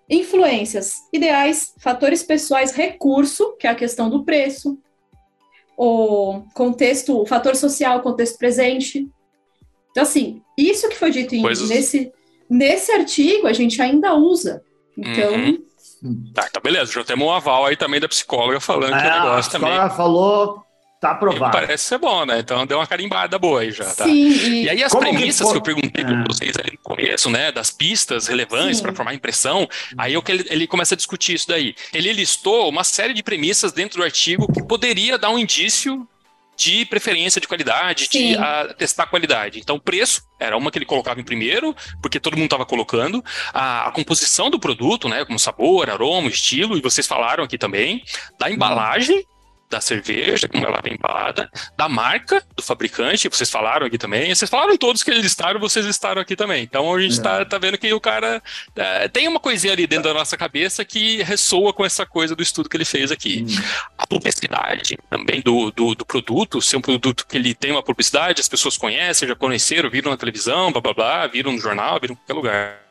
Influências, 0.09 0.97
ideais, 1.13 1.75
fatores 1.79 2.23
pessoais, 2.23 2.73
recurso, 2.73 3.57
que 3.57 3.67
é 3.67 3.71
a 3.71 3.75
questão 3.75 4.11
do 4.11 4.25
preço, 4.25 4.79
o 5.77 6.43
contexto, 6.55 7.21
o 7.21 7.27
fator 7.27 7.57
social, 7.57 8.03
contexto 8.03 8.39
presente, 8.39 9.11
então, 9.93 10.03
assim, 10.03 10.43
isso 10.59 10.89
que 10.89 10.97
foi 10.97 11.11
dito 11.11 11.35
em, 11.35 11.43
Coisas... 11.43 11.69
nesse, 11.69 12.11
nesse 12.51 12.91
artigo, 12.91 13.47
a 13.47 13.53
gente 13.53 13.81
ainda 13.81 14.15
usa. 14.15 14.63
Então. 14.97 15.35
Uhum. 15.35 15.63
Tá, 16.35 16.49
tá, 16.51 16.61
beleza. 16.61 16.91
Já 16.93 17.05
temos 17.05 17.27
um 17.27 17.31
aval 17.31 17.67
aí 17.67 17.77
também 17.77 18.01
da 18.01 18.09
psicóloga 18.09 18.59
falando 18.59 18.95
é, 18.97 19.01
que 19.01 19.07
o 19.07 19.11
negócio 19.11 19.33
a 19.33 19.39
psicóloga 19.39 19.81
também. 19.81 19.97
falou. 19.97 20.63
Tá 21.01 21.11
aprovado. 21.11 21.51
parece 21.51 21.83
ser 21.83 21.99
bom, 21.99 22.25
né? 22.25 22.39
Então 22.39 22.65
deu 22.65 22.79
uma 22.79 22.87
carimbada 22.87 23.37
boa 23.37 23.63
aí 23.63 23.73
já, 23.73 23.87
tá? 23.87 24.05
Sim, 24.05 24.29
e... 24.29 24.63
e 24.63 24.71
aí 24.71 24.85
as 24.85 24.93
Como 24.93 25.03
premissas 25.03 25.49
que, 25.49 25.53
que, 25.53 25.59
eu 25.59 25.61
perguntei 25.61 26.05
para 26.05 26.21
é. 26.21 26.25
vocês 26.29 26.57
ali 26.57 26.71
no 26.71 26.79
começo, 26.79 27.29
né? 27.29 27.51
Das 27.51 27.73
pistas 27.73 28.29
relevantes 28.29 28.81
para 28.81 28.95
formar 28.95 29.13
impressão, 29.13 29.69
aí 29.99 30.15
é 30.15 30.23
que 30.23 30.31
ele, 30.31 30.47
ele 30.49 30.67
começa 30.69 30.95
a 30.95 30.97
discutir 30.97 31.35
isso 31.35 31.49
daí. 31.49 31.75
Ele 31.93 32.13
listou 32.13 32.69
uma 32.69 32.85
série 32.85 33.13
de 33.15 33.21
premissas 33.21 33.73
dentro 33.73 33.99
do 33.99 34.05
artigo 34.05 34.47
que 34.53 34.63
poderia 34.63 35.19
dar 35.19 35.31
um 35.31 35.39
indício 35.41 36.07
de 36.57 36.85
preferência 36.87 37.41
de 37.41 37.49
qualidade, 37.49 38.09
Sim. 38.11 38.33
de 38.33 38.37
a, 38.37 38.75
testar 38.75 39.05
a 39.05 39.07
qualidade. 39.07 39.59
Então, 39.59 39.79
preço 39.79 40.23
era 40.39 40.57
uma 40.57 40.71
que 40.71 40.79
ele 40.79 40.85
colocava 40.85 41.21
em 41.21 41.25
primeiro, 41.25 41.75
porque 42.01 42.21
todo 42.21 42.35
mundo 42.35 42.45
estava 42.45 42.67
colocando. 42.67 43.25
A, 43.53 43.89
a, 43.89 43.91
composição 43.93 44.51
do 44.51 44.59
produto, 44.59 45.09
né, 45.09 45.25
como 45.25 45.39
sabor, 45.39 45.89
aroma, 45.89 46.29
estilo, 46.29 46.77
e 46.77 46.81
vocês 46.81 47.07
falaram 47.07 47.45
aqui 47.45 47.57
também, 47.57 48.03
da 48.39 48.51
embalagem, 48.51 49.25
da 49.73 49.81
cerveja, 49.81 50.47
como 50.47 50.67
ela 50.67 50.81
vem 50.83 50.95
embalada, 50.95 51.51
da 51.77 51.89
marca 51.89 52.45
do 52.55 52.63
fabricante, 52.63 53.27
vocês 53.29 53.51
falaram 53.51 53.87
aqui 53.87 53.97
também, 53.97 54.33
vocês 54.35 54.51
falaram 54.51 54.77
todos 54.77 55.03
que 55.03 55.11
eles 55.11 55.23
listaram, 55.23 55.59
vocês 55.59 55.87
listaram 55.87 56.21
aqui 56.21 56.37
também. 56.37 56.63
Então 56.63 56.95
a 56.95 57.01
gente 57.01 57.13
está 57.13 57.41
é. 57.41 57.45
tá 57.47 57.57
vendo 57.57 57.79
que 57.79 57.91
o 57.93 58.01
cara 58.01 58.43
é, 58.77 59.09
tem 59.09 59.27
uma 59.27 59.41
coisinha 59.41 59.73
ali 59.73 59.87
dentro 59.87 60.05
da 60.05 60.15
nossa 60.15 60.37
cabeça 60.37 60.85
que 60.85 61.23
ressoa 61.23 61.73
com 61.73 61.87
essa 61.87 62.05
coisa 62.05 62.37
do 62.37 62.43
estudo 62.43 62.69
que 62.69 62.77
ele 62.77 62.85
fez 62.85 63.11
aqui. 63.11 63.47
Hum. 63.49 63.63
A 63.97 64.07
publicidade 64.07 64.99
também 65.09 65.41
do, 65.41 65.71
do, 65.71 65.95
do, 65.95 66.05
produto, 66.05 66.61
ser 66.61 66.77
um 66.77 66.83
produto 66.83 67.27
que 67.27 67.39
ele 67.39 67.55
tem 67.55 67.73
uma 67.73 67.83
publicidade, 67.83 68.43
as 68.43 68.49
pessoas 68.49 68.77
conhecem, 68.77 69.27
já 69.27 69.35
conheceram, 69.35 69.89
viram 69.89 70.11
na 70.11 70.19
televisão, 70.19 70.71
blá 70.71 70.83
blá 70.83 70.93
blá, 70.93 71.27
viram 71.27 71.53
no 71.53 71.59
jornal, 71.59 71.99
viram 71.99 72.13
em 72.13 72.17
qualquer 72.17 72.35
lugar. 72.35 72.83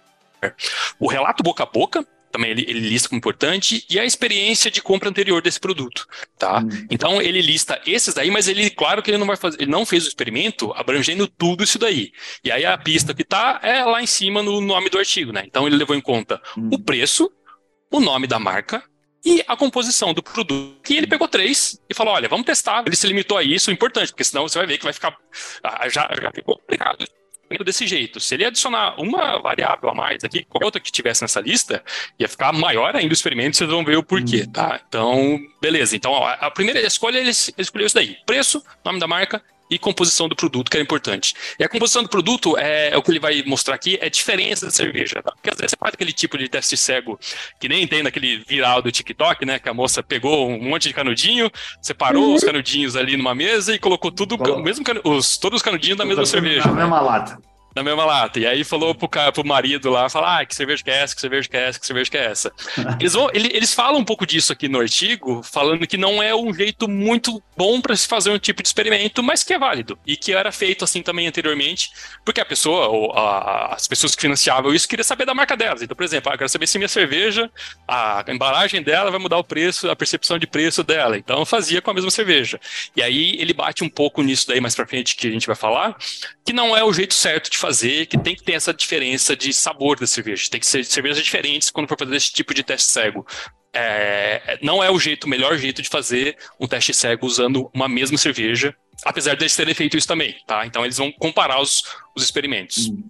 O 0.99 1.07
relato 1.07 1.43
boca 1.43 1.61
a 1.61 1.65
boca, 1.67 2.07
também 2.31 2.51
ele, 2.51 2.65
ele, 2.67 2.79
lista 2.79 3.09
como 3.09 3.17
importante, 3.17 3.85
e 3.89 3.99
a 3.99 4.05
experiência 4.05 4.71
de 4.71 4.81
compra 4.81 5.09
anterior 5.09 5.41
desse 5.41 5.59
produto, 5.59 6.07
tá? 6.37 6.59
Hum. 6.59 6.87
Então 6.89 7.21
ele 7.21 7.41
lista 7.41 7.79
esses 7.85 8.13
daí, 8.13 8.31
mas 8.31 8.47
ele, 8.47 8.69
claro 8.69 9.01
que 9.01 9.11
ele 9.11 9.17
não 9.17 9.27
vai 9.27 9.35
fazer, 9.35 9.61
ele 9.61 9.71
não 9.71 9.85
fez 9.85 10.05
o 10.05 10.07
experimento 10.07 10.71
abrangendo 10.73 11.27
tudo 11.27 11.63
isso 11.63 11.77
daí. 11.77 12.11
E 12.43 12.51
aí 12.51 12.65
a 12.65 12.77
pista 12.77 13.13
que 13.13 13.23
tá 13.23 13.59
é 13.61 13.83
lá 13.83 14.01
em 14.01 14.07
cima 14.07 14.41
no 14.41 14.61
nome 14.61 14.89
do 14.89 14.97
artigo, 14.97 15.31
né? 15.31 15.43
Então 15.45 15.67
ele 15.67 15.75
levou 15.75 15.95
em 15.95 16.01
conta 16.01 16.41
hum. 16.57 16.69
o 16.73 16.79
preço, 16.79 17.31
o 17.91 17.99
nome 17.99 18.27
da 18.27 18.39
marca, 18.39 18.83
e 19.23 19.43
a 19.47 19.55
composição 19.55 20.13
do 20.13 20.23
produto. 20.23 20.91
E 20.91 20.97
ele 20.97 21.05
pegou 21.05 21.27
três 21.27 21.79
e 21.87 21.93
falou: 21.93 22.13
olha, 22.13 22.27
vamos 22.27 22.45
testar. 22.45 22.83
Ele 22.85 22.95
se 22.95 23.05
limitou 23.05 23.37
a 23.37 23.43
isso, 23.43 23.69
importante, 23.69 24.11
porque 24.11 24.23
senão 24.23 24.47
você 24.47 24.57
vai 24.57 24.67
ver 24.67 24.77
que 24.79 24.83
vai 24.83 24.93
ficar. 24.93 25.15
Ah, 25.63 25.87
já, 25.87 26.09
já 26.19 26.31
ficou 26.31 26.57
complicado 26.57 27.05
desse 27.59 27.87
jeito. 27.87 28.19
Se 28.19 28.35
ele 28.35 28.45
adicionar 28.45 28.99
uma 28.99 29.39
variável 29.39 29.89
a 29.89 29.93
mais 29.93 30.23
aqui, 30.23 30.43
qualquer 30.43 30.65
outra 30.65 30.81
que 30.81 30.91
tivesse 30.91 31.21
nessa 31.21 31.39
lista, 31.41 31.83
ia 32.19 32.27
ficar 32.27 32.51
maior 32.51 32.95
ainda 32.95 33.09
o 33.09 33.13
experimento, 33.13 33.57
vocês 33.57 33.69
vão 33.69 33.83
ver 33.83 33.97
o 33.97 34.03
porquê, 34.03 34.45
hum. 34.47 34.51
tá? 34.51 34.79
Então, 34.87 35.39
beleza. 35.61 35.95
Então, 35.95 36.11
ó, 36.11 36.27
a 36.27 36.51
primeira 36.51 36.79
escolha, 36.81 37.17
ele 37.19 37.29
escolheu 37.29 37.85
isso 37.85 37.95
daí. 37.95 38.17
Preço, 38.25 38.63
nome 38.83 38.99
da 38.99 39.07
marca 39.07 39.41
e 39.71 39.79
composição 39.79 40.27
do 40.27 40.35
produto, 40.35 40.69
que 40.69 40.77
é 40.77 40.81
importante. 40.81 41.33
E 41.57 41.63
a 41.63 41.69
composição 41.69 42.03
do 42.03 42.09
produto, 42.09 42.57
é, 42.57 42.89
é 42.89 42.97
o 42.97 43.01
que 43.01 43.09
ele 43.09 43.19
vai 43.19 43.41
mostrar 43.47 43.75
aqui, 43.75 43.97
é 44.01 44.09
diferença 44.09 44.65
da 44.65 44.71
cerveja. 44.71 45.23
Tá? 45.23 45.31
Porque 45.31 45.49
às 45.49 45.55
vezes 45.55 45.71
você 45.71 45.77
faz 45.79 45.93
aquele 45.93 46.11
tipo 46.11 46.37
de 46.37 46.49
teste 46.49 46.75
cego 46.75 47.17
que 47.57 47.69
nem 47.69 47.87
tem 47.87 48.03
naquele 48.03 48.43
viral 48.45 48.81
do 48.81 48.91
TikTok, 48.91 49.45
né? 49.45 49.59
Que 49.59 49.69
a 49.69 49.73
moça 49.73 50.03
pegou 50.03 50.49
um 50.49 50.61
monte 50.61 50.89
de 50.89 50.93
canudinho, 50.93 51.49
separou 51.81 52.27
uhum. 52.27 52.33
os 52.35 52.43
canudinhos 52.43 52.97
ali 52.97 53.15
numa 53.15 53.33
mesa 53.33 53.73
e 53.73 53.79
colocou 53.79 54.11
tudo, 54.11 54.37
mesmo 54.61 54.83
os, 55.05 55.37
todos 55.37 55.57
os 55.57 55.61
canudinhos 55.61 55.97
na 55.97 56.03
mesma 56.05 56.25
cerveja. 56.25 56.67
Na 56.67 56.73
mesma 56.73 56.99
lata 56.99 57.50
na 57.75 57.83
mesma 57.83 58.05
lata. 58.05 58.39
E 58.39 58.45
aí 58.45 58.63
falou 58.63 58.93
pro, 58.93 59.07
cara, 59.07 59.31
pro 59.31 59.45
marido 59.45 59.89
lá, 59.89 60.09
fala, 60.09 60.39
ah, 60.39 60.45
que 60.45 60.55
cerveja 60.55 60.83
que 60.83 60.91
é 60.91 60.97
essa, 60.97 61.15
que 61.15 61.21
cerveja 61.21 61.49
que 61.49 61.57
é 61.57 61.67
essa, 61.67 61.79
que 61.79 61.85
cerveja 61.85 62.11
que 62.11 62.17
é 62.17 62.25
essa. 62.25 62.51
eles, 62.99 63.13
vão, 63.13 63.29
eles 63.33 63.73
falam 63.73 63.99
um 63.99 64.05
pouco 64.05 64.25
disso 64.25 64.51
aqui 64.51 64.67
no 64.67 64.79
artigo, 64.79 65.41
falando 65.43 65.87
que 65.87 65.97
não 65.97 66.21
é 66.21 66.35
um 66.35 66.53
jeito 66.53 66.87
muito 66.87 67.41
bom 67.55 67.79
para 67.79 67.95
se 67.95 68.07
fazer 68.07 68.29
um 68.29 68.39
tipo 68.39 68.61
de 68.61 68.67
experimento, 68.67 69.23
mas 69.23 69.43
que 69.43 69.53
é 69.53 69.59
válido. 69.59 69.97
E 70.05 70.17
que 70.17 70.33
era 70.33 70.51
feito 70.51 70.83
assim 70.83 71.01
também 71.01 71.27
anteriormente, 71.27 71.91
porque 72.25 72.41
a 72.41 72.45
pessoa, 72.45 72.87
ou 72.87 73.11
a, 73.13 73.73
as 73.73 73.87
pessoas 73.87 74.15
que 74.15 74.21
financiavam 74.21 74.73
isso, 74.73 74.87
queriam 74.87 75.03
saber 75.03 75.25
da 75.25 75.33
marca 75.33 75.55
delas. 75.55 75.81
Então, 75.81 75.95
por 75.95 76.03
exemplo, 76.03 76.31
ah, 76.31 76.35
eu 76.35 76.37
quero 76.37 76.49
saber 76.49 76.67
se 76.67 76.77
minha 76.77 76.87
cerveja, 76.87 77.49
a 77.87 78.23
embalagem 78.27 78.81
dela 78.81 79.11
vai 79.11 79.19
mudar 79.19 79.37
o 79.37 79.43
preço, 79.43 79.89
a 79.89 79.95
percepção 79.95 80.37
de 80.37 80.47
preço 80.47 80.83
dela. 80.83 81.17
Então, 81.17 81.45
fazia 81.45 81.81
com 81.81 81.91
a 81.91 81.93
mesma 81.93 82.11
cerveja. 82.11 82.59
E 82.95 83.01
aí 83.01 83.35
ele 83.39 83.53
bate 83.53 83.83
um 83.83 83.89
pouco 83.89 84.21
nisso 84.21 84.47
daí 84.47 84.59
mais 84.59 84.75
pra 84.75 84.85
frente, 84.85 85.15
que 85.15 85.27
a 85.27 85.31
gente 85.31 85.47
vai 85.47 85.55
falar, 85.55 85.95
que 86.45 86.53
não 86.53 86.75
é 86.75 86.83
o 86.83 86.91
jeito 86.91 87.13
certo 87.13 87.49
de 87.49 87.57
fazer, 87.61 88.07
que 88.07 88.17
tem 88.17 88.35
que 88.35 88.43
ter 88.43 88.53
essa 88.53 88.73
diferença 88.73 89.35
de 89.35 89.53
sabor 89.53 89.99
da 89.99 90.07
cerveja. 90.07 90.49
Tem 90.49 90.59
que 90.59 90.65
ser 90.65 90.83
cervejas 90.83 91.23
diferentes 91.23 91.69
quando 91.69 91.87
for 91.87 91.97
fazer 91.97 92.15
esse 92.15 92.33
tipo 92.33 92.53
de 92.53 92.63
teste 92.63 92.89
cego. 92.89 93.25
É, 93.73 94.59
não 94.61 94.83
é 94.83 94.91
o 94.91 94.99
jeito, 94.99 95.23
o 95.25 95.29
melhor 95.29 95.57
jeito 95.57 95.81
de 95.81 95.87
fazer 95.87 96.35
um 96.59 96.67
teste 96.67 96.93
cego 96.93 97.25
usando 97.25 97.69
uma 97.73 97.87
mesma 97.87 98.17
cerveja, 98.17 98.75
apesar 99.05 99.35
de 99.35 99.43
eles 99.43 99.55
terem 99.55 99.73
feito 99.73 99.95
isso 99.95 100.07
também, 100.07 100.35
tá? 100.45 100.65
Então 100.65 100.83
eles 100.83 100.97
vão 100.97 101.11
comparar 101.11 101.61
os, 101.61 101.83
os 102.15 102.23
experimentos. 102.23 102.89
Hum. 102.89 103.03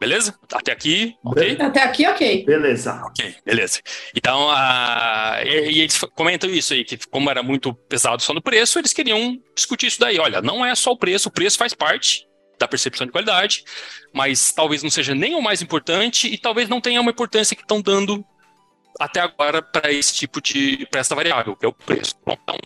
Beleza? 0.00 0.34
Até 0.52 0.72
aqui, 0.72 1.16
ok? 1.24 1.56
Até 1.60 1.82
aqui, 1.82 2.06
ok. 2.06 2.44
Beleza. 2.44 3.00
Ok, 3.06 3.36
beleza. 3.46 3.80
Então, 4.14 4.48
uh, 4.48 5.46
e, 5.46 5.70
e, 5.70 5.80
eles 5.80 5.98
comentam 6.14 6.50
isso 6.50 6.74
aí, 6.74 6.84
que 6.84 6.98
como 7.08 7.30
era 7.30 7.42
muito 7.42 7.72
pesado 7.72 8.20
só 8.20 8.34
no 8.34 8.42
preço, 8.42 8.78
eles 8.78 8.92
queriam 8.92 9.40
discutir 9.54 9.86
isso 9.86 10.00
daí. 10.00 10.18
Olha, 10.18 10.42
não 10.42 10.66
é 10.66 10.74
só 10.74 10.90
o 10.90 10.98
preço, 10.98 11.28
o 11.28 11.32
preço 11.32 11.56
faz 11.56 11.72
parte, 11.72 12.26
da 12.58 12.68
percepção 12.68 13.06
de 13.06 13.12
qualidade, 13.12 13.64
mas 14.12 14.52
talvez 14.52 14.82
não 14.82 14.90
seja 14.90 15.14
nem 15.14 15.34
o 15.34 15.42
mais 15.42 15.62
importante 15.62 16.26
e 16.26 16.38
talvez 16.38 16.68
não 16.68 16.80
tenha 16.80 17.00
uma 17.00 17.10
importância 17.10 17.56
que 17.56 17.62
estão 17.62 17.80
dando 17.80 18.24
até 18.98 19.20
agora 19.20 19.60
para 19.60 19.92
esse 19.92 20.14
tipo 20.14 20.40
de 20.40 20.86
para 20.90 21.00
essa 21.00 21.14
variável, 21.14 21.56
que 21.56 21.66
é 21.66 21.68
o 21.68 21.72
preço. 21.72 22.14
Então, 22.26 22.56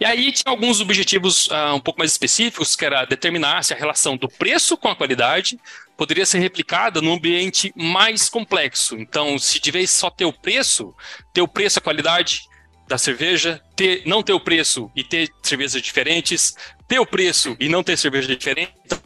e 0.00 0.04
aí 0.04 0.30
tinha 0.30 0.50
alguns 0.50 0.80
objetivos 0.80 1.48
uh, 1.48 1.74
um 1.74 1.80
pouco 1.80 1.98
mais 1.98 2.12
específicos, 2.12 2.76
que 2.76 2.84
era 2.84 3.04
determinar 3.04 3.64
se 3.64 3.74
a 3.74 3.76
relação 3.76 4.16
do 4.16 4.28
preço 4.28 4.76
com 4.76 4.88
a 4.88 4.96
qualidade 4.96 5.58
poderia 5.96 6.24
ser 6.24 6.38
replicada 6.38 7.00
num 7.00 7.14
ambiente 7.14 7.72
mais 7.74 8.28
complexo. 8.28 8.96
Então, 8.96 9.36
se 9.38 9.58
de 9.60 9.70
vez 9.70 9.90
só 9.90 10.08
ter 10.08 10.24
o 10.24 10.32
preço, 10.32 10.94
ter 11.32 11.42
o 11.42 11.48
preço 11.48 11.80
a 11.80 11.82
qualidade 11.82 12.42
da 12.86 12.96
cerveja, 12.96 13.60
ter, 13.76 14.02
não 14.06 14.22
ter 14.22 14.32
o 14.32 14.40
preço 14.40 14.90
e 14.94 15.02
ter 15.02 15.28
cervejas 15.42 15.82
diferentes, 15.82 16.54
ter 16.88 16.98
o 16.98 17.06
preço 17.06 17.54
e 17.60 17.68
não 17.68 17.82
ter 17.84 17.96
cerveja 17.98 18.34
diferente. 18.34 18.72
Então, 18.86 18.98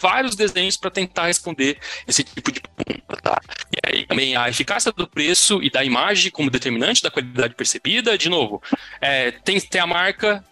vários 0.00 0.34
desenhos 0.34 0.76
para 0.76 0.90
tentar 0.90 1.26
responder 1.26 1.78
esse 2.08 2.24
tipo 2.24 2.50
de 2.50 2.60
pergunta. 2.60 3.16
Tá? 3.22 3.40
E 3.70 3.78
aí 3.86 4.06
também 4.06 4.34
a 4.34 4.48
eficácia 4.48 4.90
do 4.90 5.06
preço 5.06 5.62
e 5.62 5.70
da 5.70 5.84
imagem 5.84 6.32
como 6.32 6.50
determinante 6.50 7.02
da 7.02 7.10
qualidade 7.10 7.54
percebida. 7.54 8.16
De 8.16 8.30
novo, 8.30 8.62
é, 9.00 9.30
tem, 9.30 9.60
tem 9.60 9.80
a 9.80 9.86
marca, 9.86 10.42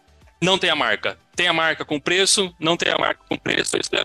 não 0.43 0.59
tem 0.59 0.69
a 0.69 0.77
marca. 0.77 1.19
Tem 1.35 1.49
a 1.49 1.53
marca 1.53 1.85
com 1.85 1.99
preço, 1.99 2.55
não 2.61 2.77
tem 2.77 2.93
a 2.93 2.99
marca 2.99 3.21
com 3.29 3.37
preço. 3.37 3.77
Isso 3.79 3.91
é 3.97 4.03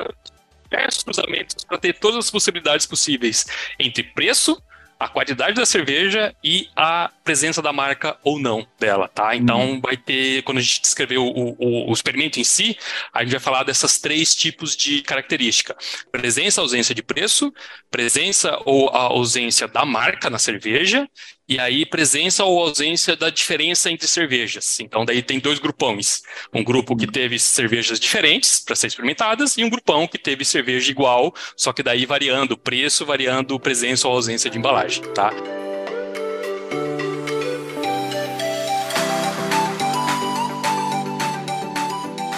diversos 0.72 1.04
cruzamentos 1.04 1.64
para 1.66 1.78
ter 1.78 1.94
todas 2.00 2.26
as 2.26 2.32
possibilidades 2.32 2.86
possíveis 2.86 3.46
entre 3.78 4.04
preço 4.04 4.62
a 5.00 5.08
qualidade 5.08 5.54
da 5.56 5.66
cerveja 5.66 6.36
e 6.44 6.68
a 6.76 7.10
presença 7.24 7.62
da 7.62 7.72
marca 7.72 8.18
ou 8.22 8.38
não 8.38 8.68
dela, 8.78 9.08
tá? 9.08 9.34
Então 9.34 9.72
uhum. 9.72 9.82
vai 9.82 9.96
ter, 9.96 10.42
quando 10.44 10.58
a 10.58 10.62
gente 10.62 10.82
descrever 10.82 11.18
o, 11.18 11.26
o, 11.26 11.90
o, 11.90 11.94
experimento 11.94 12.38
em 12.38 12.44
si, 12.44 12.78
a 13.14 13.24
gente 13.24 13.32
vai 13.32 13.40
falar 13.40 13.64
dessas 13.64 13.98
três 13.98 14.36
tipos 14.36 14.76
de 14.76 15.02
característica: 15.02 15.76
presença, 16.12 16.60
ausência 16.60 16.94
de 16.94 17.02
preço, 17.02 17.54
presença 17.90 18.60
ou 18.66 18.90
ausência 18.90 19.70
da 19.70 19.86
marca 19.86 20.30
na 20.30 20.38
cerveja 20.38 21.08
e 21.50 21.60
aí 21.60 21.84
presença 21.84 22.46
ou 22.46 22.60
ausência 22.60 23.16
da 23.16 23.32
diferença 23.32 23.90
entre 23.90 24.08
cervejas. 24.08 24.80
Então 24.80 25.04
daí 25.04 25.24
tem 25.24 25.40
dois 25.40 25.58
grupões, 25.58 26.22
um 26.54 26.64
grupo 26.64 26.96
que 26.96 27.08
teve 27.08 27.40
cervejas 27.40 28.00
diferentes 28.00 28.60
para 28.60 28.76
ser 28.76 28.86
experimentadas 28.86 29.58
e 29.58 29.64
um 29.64 29.70
grupão 29.70 30.08
que 30.08 30.20
teve 30.20 30.46
cerveja 30.46 30.92
igual, 30.92 31.34
só 31.58 31.74
que 31.74 31.82
daí 31.82 32.06
variando 32.06 32.52
o 32.52 32.58
preço, 32.58 33.04
variando 33.04 33.60
presença 33.60 34.08
ou 34.08 34.14
ausência 34.14 34.48
de 34.48 34.60
embalagem, 34.60 35.02
tá? 35.16 35.34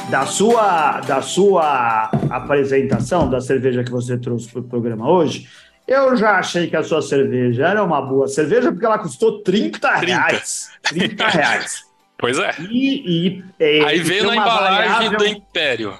Da 0.10 0.26
sua, 0.26 1.00
da 1.02 1.22
sua 1.22 2.12
apresentação 2.30 3.30
da 3.30 3.42
cerveja 3.42 3.84
que 3.84 3.92
você 3.92 4.18
trouxe 4.18 4.50
para 4.50 4.60
o 4.60 4.64
programa 4.64 5.10
hoje, 5.10 5.48
eu 5.88 6.16
já 6.16 6.38
achei 6.38 6.68
que 6.68 6.76
a 6.76 6.84
sua 6.84 7.02
cerveja 7.02 7.68
era 7.68 7.84
uma 7.84 8.02
boa 8.02 8.28
cerveja, 8.28 8.72
porque 8.72 8.86
ela 8.86 9.00
custou 9.00 9.42
30 9.42 9.96
reais. 9.96 10.72
30 10.84 11.28
reais. 11.28 11.84
Pois 12.18 12.38
é. 12.38 12.54
E, 12.70 13.28
e, 13.30 13.44
é, 13.60 13.84
aí 13.84 14.00
veio 14.00 14.28
na 14.28 14.36
embalagem 14.36 15.10
variável... 15.10 15.18
do 15.18 15.26
Império. 15.26 16.00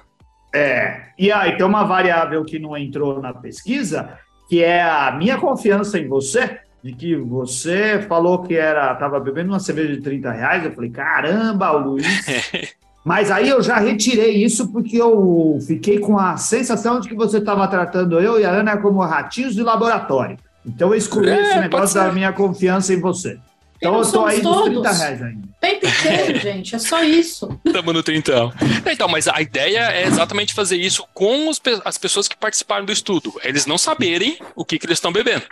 É. 0.54 1.04
E 1.18 1.32
aí 1.32 1.58
tem 1.58 1.66
uma 1.66 1.84
variável 1.84 2.44
que 2.46 2.60
não 2.60 2.78
entrou 2.78 3.20
na 3.20 3.34
pesquisa, 3.34 4.20
que 4.48 4.64
é 4.64 4.84
a 4.84 5.12
minha 5.12 5.38
confiança 5.38 5.98
em 5.98 6.08
você, 6.08 6.60
de 6.84 6.94
que 6.94 7.16
você 7.16 8.02
falou 8.08 8.44
que 8.44 8.56
era 8.56 8.92
estava 8.94 9.20
bebendo 9.20 9.52
uma 9.52 9.60
cerveja 9.60 9.96
de 9.96 10.02
30 10.02 10.32
reais. 10.32 10.66
Eu 10.66 10.74
falei, 10.74 10.90
caramba, 10.90 11.72
Luiz. 11.72 12.06
Mas 13.04 13.32
aí 13.32 13.50
eu 13.50 13.62
já 13.62 13.78
retirei 13.78 14.44
isso 14.44 14.72
porque 14.72 14.98
eu 14.98 15.58
fiquei 15.66 16.00
com 16.00 16.18
a 16.18 16.38
sensação 16.38 17.00
de 17.00 17.10
que 17.10 17.16
você 17.16 17.40
estava 17.40 17.68
tratando 17.68 18.20
eu 18.20 18.40
e 18.40 18.46
a 18.46 18.52
Ana 18.52 18.78
como 18.78 19.02
ratinhos 19.02 19.56
de 19.56 19.64
laboratório. 19.64 20.38
Então 20.66 20.90
eu 20.90 20.96
excluí 20.96 21.30
é, 21.30 21.42
esse 21.42 21.60
negócio 21.60 21.96
da 21.96 22.12
minha 22.12 22.32
confiança 22.32 22.94
em 22.94 23.00
você. 23.00 23.40
Então 23.78 23.96
eu 23.96 24.02
estou 24.02 24.28
aí 24.28 24.40
todos. 24.42 24.70
30 24.70 24.92
reais 24.92 25.22
ainda. 25.24 25.48
Tempo 25.60 25.88
inteiro, 25.88 26.38
gente, 26.42 26.76
é 26.76 26.80
só 26.80 27.04
isso. 27.04 27.60
Estamos 27.66 27.92
no 27.92 28.04
trintão. 28.04 28.54
Então, 28.86 29.08
mas 29.08 29.28
a 29.28 29.42
ideia 29.42 29.92
é 29.92 30.06
exatamente 30.06 30.54
fazer 30.54 30.78
isso 30.78 31.04
com 31.16 31.50
os, 31.50 31.60
as 31.84 31.98
pessoas 31.98 32.28
que 32.28 32.38
participaram 32.38 32.86
do 32.86 32.92
estudo. 32.92 33.34
Eles 33.44 33.66
não 33.66 33.80
saberem 33.80 34.38
o 34.56 34.64
que, 34.64 34.78
que 34.78 34.86
eles 34.86 34.98
estão 34.98 35.12
bebendo. 35.12 35.46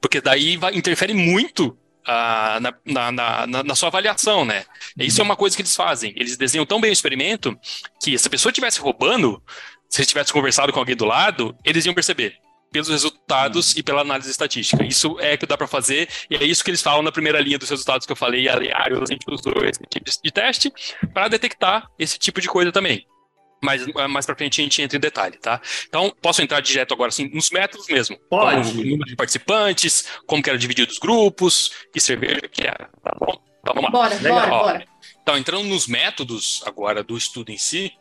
Porque 0.00 0.20
daí 0.20 0.56
vai, 0.56 0.76
interfere 0.76 1.12
muito 1.12 1.76
ah, 2.06 2.58
na, 2.60 2.74
na, 2.84 3.46
na, 3.46 3.62
na, 3.62 3.74
sua 3.74 3.88
avaliação, 3.88 4.44
né? 4.44 4.64
Isso 4.98 5.20
é 5.20 5.24
uma 5.24 5.36
coisa 5.36 5.54
que 5.56 5.62
eles 5.62 5.74
fazem. 5.74 6.12
Eles 6.16 6.36
desenham 6.36 6.66
tão 6.66 6.80
bem 6.80 6.90
o 6.90 6.92
experimento 6.92 7.58
que 8.02 8.16
se 8.18 8.26
a 8.26 8.30
pessoa 8.30 8.50
estivesse 8.50 8.80
roubando, 8.80 9.42
se 9.88 10.00
eles 10.00 10.08
tivesse 10.08 10.32
conversado 10.32 10.72
com 10.72 10.78
alguém 10.78 10.96
do 10.96 11.04
lado, 11.04 11.56
eles 11.64 11.84
iam 11.86 11.94
perceber 11.94 12.36
pelos 12.72 12.88
resultados 12.88 13.76
e 13.76 13.82
pela 13.82 14.00
análise 14.00 14.30
estatística. 14.30 14.82
Isso 14.84 15.18
é 15.20 15.36
que 15.36 15.46
dá 15.46 15.56
para 15.56 15.66
fazer, 15.66 16.08
e 16.30 16.36
é 16.36 16.44
isso 16.44 16.64
que 16.64 16.70
eles 16.70 16.80
falam 16.80 17.02
na 17.02 17.12
primeira 17.12 17.38
linha 17.38 17.58
dos 17.58 17.68
resultados 17.68 18.06
que 18.06 18.12
eu 18.12 18.16
falei, 18.16 18.48
aliás, 18.48 18.96
a 18.96 19.04
gente 19.04 19.24
usou 19.28 19.64
esse 19.64 19.82
tipo 19.90 20.10
de 20.24 20.30
teste 20.32 20.72
para 21.12 21.28
detectar 21.28 21.86
esse 21.98 22.18
tipo 22.18 22.40
de 22.40 22.48
coisa 22.48 22.72
também 22.72 23.06
mas 23.62 23.86
mais 24.10 24.26
para 24.26 24.34
frente 24.34 24.60
a 24.60 24.64
gente 24.64 24.82
entra 24.82 24.96
em 24.96 25.00
detalhe, 25.00 25.38
tá? 25.38 25.60
Então, 25.88 26.14
posso 26.20 26.42
entrar 26.42 26.60
direto 26.60 26.92
agora 26.92 27.08
assim 27.08 27.28
nos 27.32 27.50
métodos 27.50 27.86
mesmo. 27.86 28.18
Pode. 28.28 28.68
Como 28.68 28.82
número 28.82 29.04
de 29.04 29.16
participantes, 29.16 30.06
como 30.26 30.42
que 30.42 30.50
era 30.50 30.58
dividido 30.58 30.90
os 30.90 30.98
grupos, 30.98 31.70
que 31.92 32.00
cerveja 32.00 32.42
que 32.50 32.62
era, 32.62 32.90
tá 33.02 33.16
bom? 33.18 33.40
Então, 33.60 33.74
vamos 33.74 33.84
lá. 33.84 33.90
Bora, 33.90 34.14
Legal. 34.16 34.40
bora, 34.40 34.52
Ó, 34.52 34.62
bora. 34.64 34.84
Então, 35.22 35.38
entrando 35.38 35.64
nos 35.64 35.86
métodos 35.86 36.62
agora 36.66 37.04
do 37.04 37.16
estudo 37.16 37.52
em 37.52 37.58
si, 37.58 37.92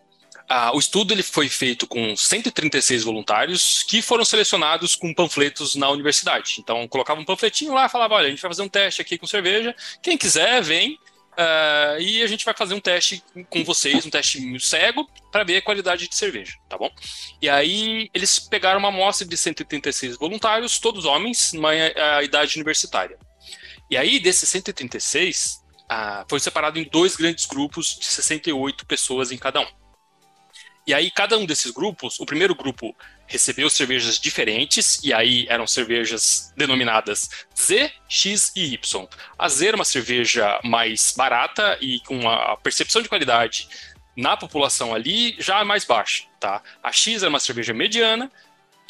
ah, 0.49 0.75
o 0.75 0.79
estudo 0.79 1.13
ele 1.13 1.23
foi 1.23 1.47
feito 1.47 1.87
com 1.87 2.15
136 2.15 3.03
voluntários 3.03 3.83
que 3.83 4.01
foram 4.01 4.25
selecionados 4.25 4.95
com 4.95 5.13
panfletos 5.13 5.75
na 5.75 5.89
universidade. 5.89 6.55
Então, 6.59 6.87
colocava 6.87 7.21
um 7.21 7.23
panfletinho 7.23 7.73
lá, 7.73 7.87
falava, 7.87 8.15
olha, 8.15 8.27
a 8.27 8.29
gente 8.29 8.41
vai 8.41 8.49
fazer 8.49 8.63
um 8.63 8.67
teste 8.67 9.01
aqui 9.01 9.17
com 9.17 9.27
cerveja, 9.27 9.75
quem 10.01 10.17
quiser, 10.17 10.61
vem, 10.61 10.97
Uh, 11.41 11.99
e 11.99 12.21
a 12.21 12.27
gente 12.27 12.45
vai 12.45 12.53
fazer 12.53 12.75
um 12.75 12.79
teste 12.79 13.23
com 13.49 13.63
vocês, 13.63 14.05
um 14.05 14.11
teste 14.11 14.59
cego, 14.59 15.09
para 15.31 15.43
ver 15.43 15.57
a 15.57 15.61
qualidade 15.61 16.07
de 16.07 16.15
cerveja, 16.15 16.53
tá 16.69 16.77
bom? 16.77 16.91
E 17.41 17.49
aí 17.49 18.11
eles 18.13 18.37
pegaram 18.37 18.77
uma 18.77 18.89
amostra 18.89 19.25
de 19.25 19.35
136 19.35 20.17
voluntários, 20.17 20.77
todos 20.77 21.05
homens, 21.05 21.53
numa 21.53 21.71
a, 21.71 22.21
idade 22.21 22.57
universitária. 22.57 23.17
E 23.89 23.97
aí, 23.97 24.19
desses 24.19 24.47
136, 24.49 25.63
uh, 25.91 26.25
foi 26.29 26.39
separado 26.39 26.77
em 26.77 26.83
dois 26.83 27.15
grandes 27.15 27.45
grupos 27.47 27.97
de 27.99 28.05
68 28.05 28.85
pessoas 28.85 29.31
em 29.31 29.37
cada 29.37 29.61
um. 29.61 29.80
E 30.85 30.93
aí, 30.93 31.11
cada 31.11 31.37
um 31.37 31.45
desses 31.45 31.71
grupos, 31.71 32.19
o 32.19 32.25
primeiro 32.25 32.55
grupo 32.55 32.95
recebeu 33.27 33.69
cervejas 33.69 34.19
diferentes, 34.19 34.99
e 35.03 35.13
aí 35.13 35.45
eram 35.47 35.65
cervejas 35.65 36.51
denominadas 36.57 37.29
Z, 37.57 37.91
X 38.09 38.51
e 38.55 38.73
Y. 38.73 39.07
A 39.37 39.47
Z 39.47 39.67
era 39.67 39.75
uma 39.75 39.85
cerveja 39.85 40.59
mais 40.63 41.13
barata 41.15 41.77
e 41.79 41.99
com 42.01 42.27
a 42.27 42.57
percepção 42.57 43.01
de 43.01 43.07
qualidade 43.07 43.69
na 44.17 44.35
população 44.35 44.93
ali 44.93 45.35
já 45.39 45.63
mais 45.63 45.85
baixa, 45.85 46.25
tá? 46.39 46.61
A 46.83 46.91
X 46.91 47.23
era 47.23 47.29
uma 47.29 47.39
cerveja 47.39 47.73
mediana, 47.73 48.29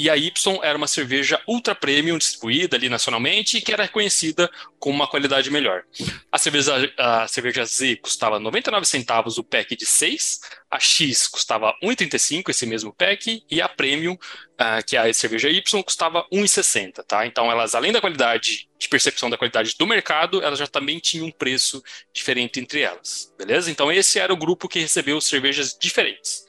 e 0.01 0.09
a 0.09 0.17
Y 0.17 0.31
era 0.63 0.75
uma 0.75 0.87
cerveja 0.87 1.39
ultra 1.47 1.75
premium 1.75 2.17
distribuída 2.17 2.75
ali 2.75 2.89
nacionalmente 2.89 3.61
que 3.61 3.71
era 3.71 3.83
reconhecida 3.83 4.49
com 4.79 4.89
uma 4.89 5.07
qualidade 5.07 5.51
melhor. 5.51 5.83
A 6.31 6.39
cerveja, 6.39 6.91
a 6.97 7.27
cerveja 7.27 7.63
Z 7.65 7.97
custava 7.97 8.39
99 8.39 8.83
centavos 8.87 9.37
o 9.37 9.43
pack 9.43 9.75
de 9.75 9.85
6, 9.85 10.39
a 10.71 10.79
X 10.79 11.27
custava 11.27 11.75
1,35 11.83 12.49
esse 12.49 12.65
mesmo 12.65 12.91
pack 12.91 13.43
e 13.47 13.61
a 13.61 13.69
Premium, 13.69 14.13
uh, 14.13 14.83
que 14.87 14.97
é 14.97 15.07
a 15.07 15.13
cerveja 15.13 15.49
Y, 15.49 15.83
custava 15.83 16.25
1,60, 16.33 17.03
tá? 17.03 17.27
Então 17.27 17.51
elas 17.51 17.75
além 17.75 17.91
da 17.91 18.01
qualidade 18.01 18.67
de 18.79 18.89
percepção 18.89 19.29
da 19.29 19.37
qualidade 19.37 19.75
do 19.77 19.85
mercado, 19.85 20.41
elas 20.41 20.57
já 20.57 20.65
também 20.65 20.97
tinham 20.97 21.27
um 21.27 21.31
preço 21.31 21.83
diferente 22.11 22.59
entre 22.59 22.81
elas, 22.81 23.31
beleza? 23.37 23.69
Então 23.69 23.91
esse 23.91 24.17
era 24.17 24.33
o 24.33 24.37
grupo 24.37 24.67
que 24.67 24.79
recebeu 24.79 25.21
cervejas 25.21 25.77
diferentes. 25.79 26.43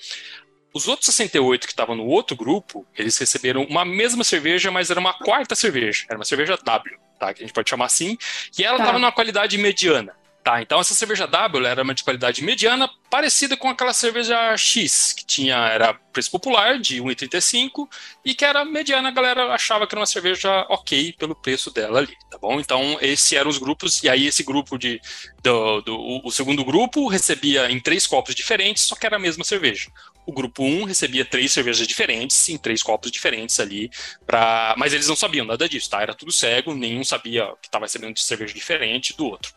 Os 0.75 0.89
outros 0.89 1.07
68 1.07 1.67
que 1.67 1.73
estavam 1.73 1.95
no 1.95 2.07
outro 2.07 2.35
grupo, 2.35 2.87
eles 2.97 3.17
receberam 3.19 3.65
uma 3.65 3.85
mesma 3.85 4.25
cerveja, 4.25 4.71
mas 4.71 4.91
era 4.91 4.99
uma 4.99 5.13
quarta 5.13 5.55
cerveja. 5.55 6.05
Era 6.09 6.19
uma 6.19 6.25
cerveja 6.25 6.57
W, 6.57 6.99
tá? 7.19 7.35
Que 7.35 7.43
a 7.43 7.47
gente 7.47 7.55
pode 7.55 7.69
chamar 7.69 7.87
assim. 7.87 8.17
E 8.59 8.65
ela 8.65 8.77
estava 8.77 8.93
tá. 8.93 8.99
numa 8.99 9.13
qualidade 9.13 9.59
mediana. 9.59 10.15
Tá, 10.43 10.61
então 10.61 10.81
essa 10.81 10.93
cerveja 10.93 11.25
W 11.25 11.65
era 11.65 11.85
uma 11.85 11.95
de 11.95 12.03
qualidade 12.03 12.43
mediana, 12.43 12.91
parecida 13.09 13.57
com 13.57 13.69
aquela 13.69 13.93
cerveja 13.93 14.57
X, 14.57 15.13
que 15.13 15.25
tinha, 15.25 15.55
era 15.69 15.95
preço 15.95 16.33
popular, 16.33 16.81
de 16.81 17.01
1,35, 17.01 17.89
e 18.25 18.35
que 18.35 18.45
era 18.45 18.65
mediana, 18.65 19.09
a 19.09 19.13
galera 19.13 19.55
achava 19.55 19.87
que 19.87 19.95
era 19.95 20.01
uma 20.01 20.07
cerveja 20.07 20.67
ok 20.69 21.13
pelo 21.13 21.37
preço 21.37 21.71
dela 21.71 22.01
ali, 22.01 22.17
tá 22.29 22.39
bom? 22.39 22.59
Então, 22.59 22.99
esses 23.01 23.33
eram 23.33 23.49
os 23.49 23.59
grupos, 23.59 24.03
e 24.03 24.09
aí 24.09 24.27
esse 24.27 24.43
grupo 24.43 24.77
de. 24.77 25.01
Do, 25.45 25.81
do, 25.83 26.21
o 26.25 26.31
segundo 26.33 26.65
grupo 26.65 27.07
recebia 27.07 27.71
em 27.71 27.79
três 27.79 28.05
copos 28.05 28.35
diferentes, 28.35 28.83
só 28.83 28.97
que 28.97 29.07
era 29.07 29.17
a 29.17 29.21
mesma 29.21 29.45
cerveja 29.45 29.93
o 30.27 30.33
grupo 30.33 30.63
1 30.63 30.85
recebia 30.85 31.25
três 31.25 31.53
cervejas 31.53 31.87
diferentes, 31.87 32.49
em 32.49 32.57
três 32.57 32.83
copos 32.83 33.11
diferentes 33.11 33.59
ali, 33.59 33.91
pra... 34.27 34.75
mas 34.79 34.93
eles 34.93 35.09
não 35.09 35.17
sabiam 35.17 35.45
nada 35.45 35.69
disso, 35.69 35.91
tá? 35.91 36.01
Era 36.01 36.15
tudo 36.15 36.31
cego, 36.31 36.75
nenhum 36.75 37.05
sabia 37.05 37.53
que 37.61 37.69
estava 37.69 37.85
recebendo 37.85 38.15
de 38.15 38.23
cerveja 38.23 38.55
diferente 38.55 39.17
do 39.17 39.27
outro. 39.27 39.53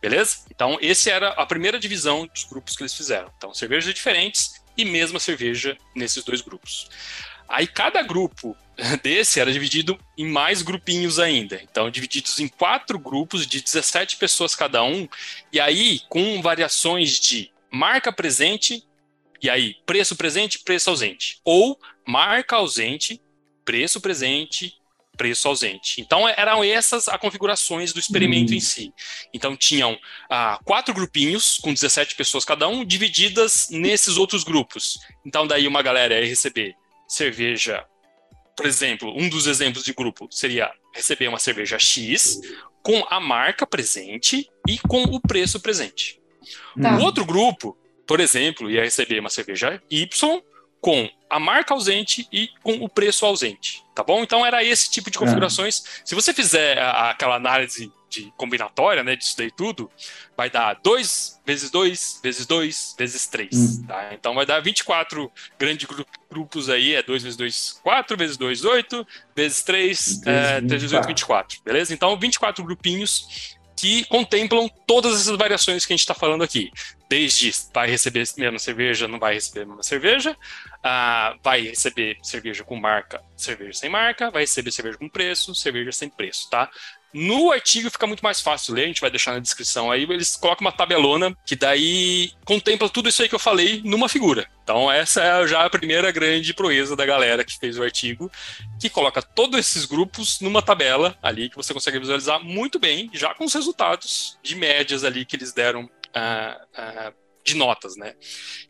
Beleza? 0.00 0.38
Então, 0.50 0.78
esse 0.80 1.10
era 1.10 1.28
a 1.30 1.44
primeira 1.46 1.78
divisão 1.78 2.26
dos 2.26 2.44
grupos 2.44 2.76
que 2.76 2.82
eles 2.82 2.94
fizeram. 2.94 3.30
Então, 3.36 3.52
cervejas 3.52 3.92
diferentes 3.92 4.62
e 4.76 4.84
mesma 4.84 5.18
cerveja 5.18 5.76
nesses 5.94 6.22
dois 6.22 6.40
grupos. 6.40 6.88
Aí 7.48 7.66
cada 7.66 8.02
grupo 8.02 8.56
desse 9.02 9.40
era 9.40 9.52
dividido 9.52 9.98
em 10.16 10.26
mais 10.26 10.62
grupinhos 10.62 11.18
ainda. 11.18 11.60
Então, 11.62 11.90
divididos 11.90 12.38
em 12.38 12.48
quatro 12.48 12.98
grupos 12.98 13.46
de 13.46 13.60
17 13.60 14.16
pessoas 14.16 14.54
cada 14.54 14.82
um, 14.82 15.08
e 15.52 15.60
aí 15.60 16.00
com 16.08 16.42
variações 16.42 17.18
de 17.18 17.50
marca 17.70 18.12
presente, 18.12 18.82
e 19.42 19.50
aí 19.50 19.76
preço 19.84 20.16
presente, 20.16 20.60
preço 20.60 20.90
ausente. 20.90 21.40
Ou 21.44 21.78
marca 22.06 22.56
ausente, 22.56 23.20
preço 23.64 24.00
presente, 24.00 24.74
preço 25.16 25.48
ausente. 25.48 26.00
Então 26.00 26.28
eram 26.28 26.62
essas 26.62 27.08
as 27.08 27.20
configurações 27.20 27.92
do 27.92 27.98
experimento 27.98 28.54
em 28.54 28.60
si. 28.60 28.92
Então 29.32 29.56
tinham 29.56 29.98
ah, 30.30 30.60
quatro 30.64 30.94
grupinhos 30.94 31.58
com 31.58 31.72
17 31.72 32.14
pessoas 32.14 32.44
cada 32.44 32.68
um, 32.68 32.84
divididas 32.84 33.68
nesses 33.70 34.16
outros 34.16 34.44
grupos. 34.44 34.98
Então 35.24 35.46
daí 35.46 35.66
uma 35.66 35.82
galera 35.82 36.20
ia 36.20 36.28
receber 36.28 36.74
cerveja, 37.08 37.84
por 38.56 38.66
exemplo, 38.66 39.12
um 39.16 39.28
dos 39.28 39.46
exemplos 39.46 39.84
de 39.84 39.92
grupo 39.92 40.28
seria 40.30 40.70
receber 40.94 41.28
uma 41.28 41.38
cerveja 41.38 41.78
X 41.78 42.40
com 42.82 43.04
a 43.10 43.18
marca 43.18 43.66
presente 43.66 44.48
e 44.68 44.78
com 44.78 45.02
o 45.02 45.20
preço 45.20 45.60
presente. 45.60 46.20
Tá. 46.80 46.96
O 46.96 47.02
outro 47.02 47.24
grupo, 47.24 47.76
por 48.06 48.20
exemplo, 48.20 48.70
ia 48.70 48.82
receber 48.82 49.18
uma 49.18 49.30
cerveja 49.30 49.82
Y 49.90 50.42
com 50.80 51.08
a 51.28 51.40
marca 51.40 51.74
ausente 51.74 52.28
e 52.32 52.48
com 52.62 52.74
o 52.74 52.88
preço 52.88 53.26
ausente, 53.26 53.82
tá 53.94 54.04
bom? 54.04 54.22
Então 54.22 54.46
era 54.46 54.62
esse 54.62 54.88
tipo 54.90 55.10
de 55.10 55.18
configurações. 55.18 55.82
É. 55.84 56.02
Se 56.04 56.14
você 56.14 56.32
fizer 56.32 56.78
a, 56.78 57.10
aquela 57.10 57.34
análise 57.34 57.90
de 58.08 58.32
combinatória, 58.36 59.02
né, 59.02 59.16
disso 59.16 59.36
daí 59.36 59.50
tudo, 59.50 59.90
vai 60.36 60.48
dar 60.48 60.74
2 60.74 61.40
vezes 61.44 61.70
2 61.70 62.20
vezes 62.22 62.46
2 62.46 62.94
vezes 62.96 63.26
3, 63.26 63.50
hum. 63.52 63.86
tá? 63.86 64.14
Então 64.14 64.34
vai 64.34 64.46
dar 64.46 64.60
24 64.60 65.30
grandes 65.58 65.88
grupos 66.30 66.70
aí, 66.70 66.94
é 66.94 67.02
2 67.02 67.22
vezes 67.22 67.36
2, 67.36 67.80
4 67.82 68.16
vezes 68.16 68.36
2, 68.36 68.64
8, 68.64 69.06
vezes 69.34 69.62
3, 69.62 70.22
é, 70.26 70.60
3 70.60 70.70
vezes 70.70 70.92
8, 70.92 71.06
24, 71.08 71.58
beleza? 71.64 71.92
Então 71.92 72.16
24 72.18 72.64
grupinhos 72.64 73.55
que 73.76 74.04
contemplam 74.06 74.68
todas 74.86 75.20
essas 75.20 75.36
variações 75.36 75.84
que 75.84 75.92
a 75.92 75.96
gente 75.96 76.00
está 76.00 76.14
falando 76.14 76.42
aqui. 76.42 76.70
Desde 77.08 77.52
vai 77.72 77.88
receber 77.88 78.24
mesma 78.38 78.58
cerveja, 78.58 79.06
não 79.06 79.18
vai 79.18 79.34
receber 79.34 79.66
mesma 79.66 79.82
cerveja, 79.82 80.32
uh, 80.32 81.38
vai 81.42 81.60
receber 81.60 82.16
cerveja 82.22 82.64
com 82.64 82.74
marca, 82.74 83.22
cerveja 83.36 83.74
sem 83.74 83.90
marca, 83.90 84.30
vai 84.30 84.42
receber 84.42 84.72
cerveja 84.72 84.98
com 84.98 85.08
preço, 85.08 85.54
cerveja 85.54 85.92
sem 85.92 86.08
preço, 86.08 86.48
tá? 86.50 86.70
No 87.18 87.50
artigo 87.50 87.90
fica 87.90 88.06
muito 88.06 88.22
mais 88.22 88.42
fácil 88.42 88.74
ler, 88.74 88.84
a 88.84 88.86
gente 88.88 89.00
vai 89.00 89.10
deixar 89.10 89.32
na 89.32 89.38
descrição 89.38 89.90
aí, 89.90 90.02
eles 90.02 90.36
colocam 90.36 90.66
uma 90.66 90.70
tabelona 90.70 91.34
que 91.46 91.56
daí 91.56 92.30
contempla 92.44 92.90
tudo 92.90 93.08
isso 93.08 93.22
aí 93.22 93.28
que 93.28 93.34
eu 93.34 93.38
falei 93.38 93.80
numa 93.82 94.06
figura. 94.06 94.46
Então 94.62 94.92
essa 94.92 95.22
é 95.22 95.46
já 95.46 95.64
a 95.64 95.70
primeira 95.70 96.12
grande 96.12 96.52
proeza 96.52 96.94
da 96.94 97.06
galera 97.06 97.42
que 97.42 97.58
fez 97.58 97.78
o 97.78 97.82
artigo, 97.82 98.30
que 98.78 98.90
coloca 98.90 99.22
todos 99.22 99.58
esses 99.58 99.86
grupos 99.86 100.40
numa 100.42 100.60
tabela 100.60 101.16
ali 101.22 101.48
que 101.48 101.56
você 101.56 101.72
consegue 101.72 101.98
visualizar 101.98 102.44
muito 102.44 102.78
bem, 102.78 103.08
já 103.14 103.32
com 103.32 103.46
os 103.46 103.54
resultados 103.54 104.38
de 104.42 104.54
médias 104.54 105.02
ali 105.02 105.24
que 105.24 105.36
eles 105.36 105.54
deram 105.54 105.84
uh, 105.84 107.08
uh, 107.08 107.14
de 107.46 107.54
notas, 107.54 107.96
né? 107.96 108.14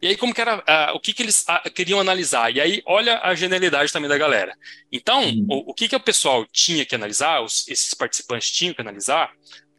E 0.00 0.06
aí, 0.06 0.16
como 0.16 0.34
que 0.34 0.40
era, 0.40 0.58
uh, 0.58 0.94
o 0.94 1.00
que, 1.00 1.14
que 1.14 1.22
eles 1.22 1.44
uh, 1.48 1.70
queriam 1.70 1.98
analisar? 1.98 2.54
E 2.54 2.60
aí, 2.60 2.82
olha 2.84 3.18
a 3.22 3.34
genialidade 3.34 3.90
também 3.90 4.08
da 4.08 4.18
galera. 4.18 4.54
Então, 4.92 5.24
uhum. 5.24 5.46
o, 5.48 5.70
o, 5.70 5.74
que, 5.74 5.88
que 5.88 5.96
o 5.96 6.00
pessoal 6.00 6.46
tinha 6.52 6.84
que 6.84 6.94
analisar, 6.94 7.40
os, 7.40 7.66
esses 7.68 7.94
participantes 7.94 8.50
tinham 8.50 8.74
que 8.74 8.82
analisar, 8.82 9.32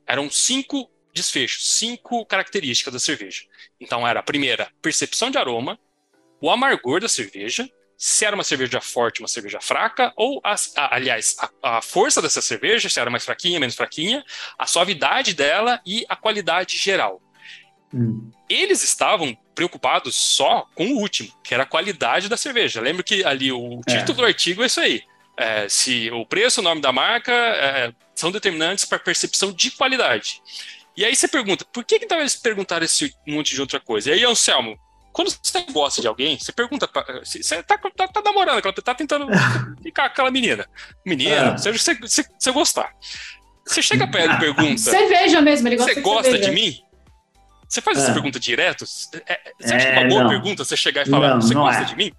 eram 0.05 0.29
cinco 0.31 0.89
desfechos, 1.13 1.69
cinco 1.75 2.25
características 2.25 2.93
da 2.93 2.99
cerveja. 2.99 3.43
Então, 3.79 4.07
era 4.07 4.19
a 4.19 4.23
primeira, 4.23 4.71
percepção 4.81 5.29
de 5.29 5.37
aroma, 5.37 5.79
o 6.41 6.49
amargor 6.49 6.99
da 6.99 7.07
cerveja, 7.07 7.69
se 7.97 8.25
era 8.25 8.35
uma 8.35 8.43
cerveja 8.43 8.79
forte, 8.79 9.21
uma 9.21 9.27
cerveja 9.27 9.59
fraca, 9.59 10.13
ou, 10.15 10.39
a, 10.43 10.53
a, 10.53 10.95
aliás, 10.95 11.35
a, 11.39 11.77
a, 11.77 11.81
força 11.81 12.21
dessa 12.21 12.41
cerveja, 12.41 12.89
se 12.89 12.99
era 12.99 13.09
mais 13.09 13.25
fraquinha, 13.25 13.59
menos 13.59 13.75
fraquinha, 13.75 14.23
a 14.57 14.67
suavidade 14.67 15.33
dela 15.33 15.81
e 15.85 16.05
a 16.07 16.15
qualidade 16.15 16.77
geral. 16.77 17.21
Hum. 17.93 18.31
Eles 18.49 18.83
estavam 18.83 19.37
preocupados 19.55 20.15
só 20.15 20.67
com 20.75 20.87
o 20.87 20.97
último, 20.97 21.31
que 21.43 21.53
era 21.53 21.63
a 21.63 21.65
qualidade 21.65 22.29
da 22.29 22.37
cerveja. 22.37 22.81
Lembro 22.81 23.03
que 23.03 23.23
ali 23.23 23.51
o 23.51 23.81
é. 23.87 23.91
título 23.91 24.19
é. 24.19 24.21
do 24.21 24.25
artigo 24.25 24.63
é 24.63 24.65
isso 24.67 24.79
aí. 24.79 25.03
É, 25.37 25.69
se 25.69 26.09
o 26.11 26.25
preço, 26.25 26.61
o 26.61 26.63
nome 26.63 26.81
da 26.81 26.91
marca 26.91 27.31
é, 27.31 27.93
são 28.15 28.31
determinantes 28.31 28.85
para 28.85 28.99
percepção 28.99 29.51
de 29.51 29.71
qualidade. 29.71 30.41
E 30.95 31.05
aí 31.05 31.15
você 31.15 31.27
pergunta, 31.27 31.63
por 31.71 31.83
que, 31.83 31.99
que 31.99 32.11
eles 32.11 32.35
perguntaram 32.35 32.83
esse 32.83 33.13
monte 33.27 33.53
de 33.53 33.61
outra 33.61 33.79
coisa? 33.79 34.09
E 34.09 34.13
aí, 34.13 34.25
Anselmo, 34.25 34.75
quando 35.13 35.29
você 35.29 35.65
gosta 35.71 36.01
de 36.01 36.07
alguém, 36.07 36.39
você 36.39 36.51
pergunta, 36.51 36.87
pra, 36.87 37.03
você 37.23 37.63
tá, 37.63 37.77
tá, 37.77 38.07
tá 38.07 38.21
namorando, 38.23 38.63
ela 38.63 38.73
tá 38.73 38.95
tentando 38.95 39.27
ficar 39.81 40.09
com 40.09 40.13
aquela 40.13 40.31
menina. 40.31 40.67
Menina, 41.05 41.53
é. 41.53 41.57
você, 41.57 41.71
você, 41.71 42.25
você 42.37 42.51
gostar. 42.51 42.91
Você 43.65 43.81
chega 43.81 44.07
perto 44.07 44.35
e 44.35 44.39
pergunta. 44.39 44.77
Cerveja 44.81 45.41
mesmo, 45.41 45.67
ele 45.67 45.75
gosta 45.75 45.93
Você 45.93 46.01
gosta 46.01 46.39
de 46.39 46.51
mim? 46.51 46.79
Você 47.67 47.81
faz 47.81 47.97
essa 47.97 48.11
é. 48.11 48.13
pergunta 48.13 48.39
direto? 48.39 48.85
É, 49.27 49.39
você 49.59 49.73
acha 49.73 49.87
é, 49.87 49.99
uma 49.99 50.07
boa 50.07 50.23
não. 50.23 50.29
pergunta 50.29 50.63
você 50.63 50.77
chegar 50.77 51.05
e 51.05 51.09
falar, 51.09 51.35
não, 51.35 51.41
você 51.41 51.53
não 51.53 51.61
gosta 51.61 51.81
é. 51.81 51.85
de 51.85 51.95
mim? 51.95 52.11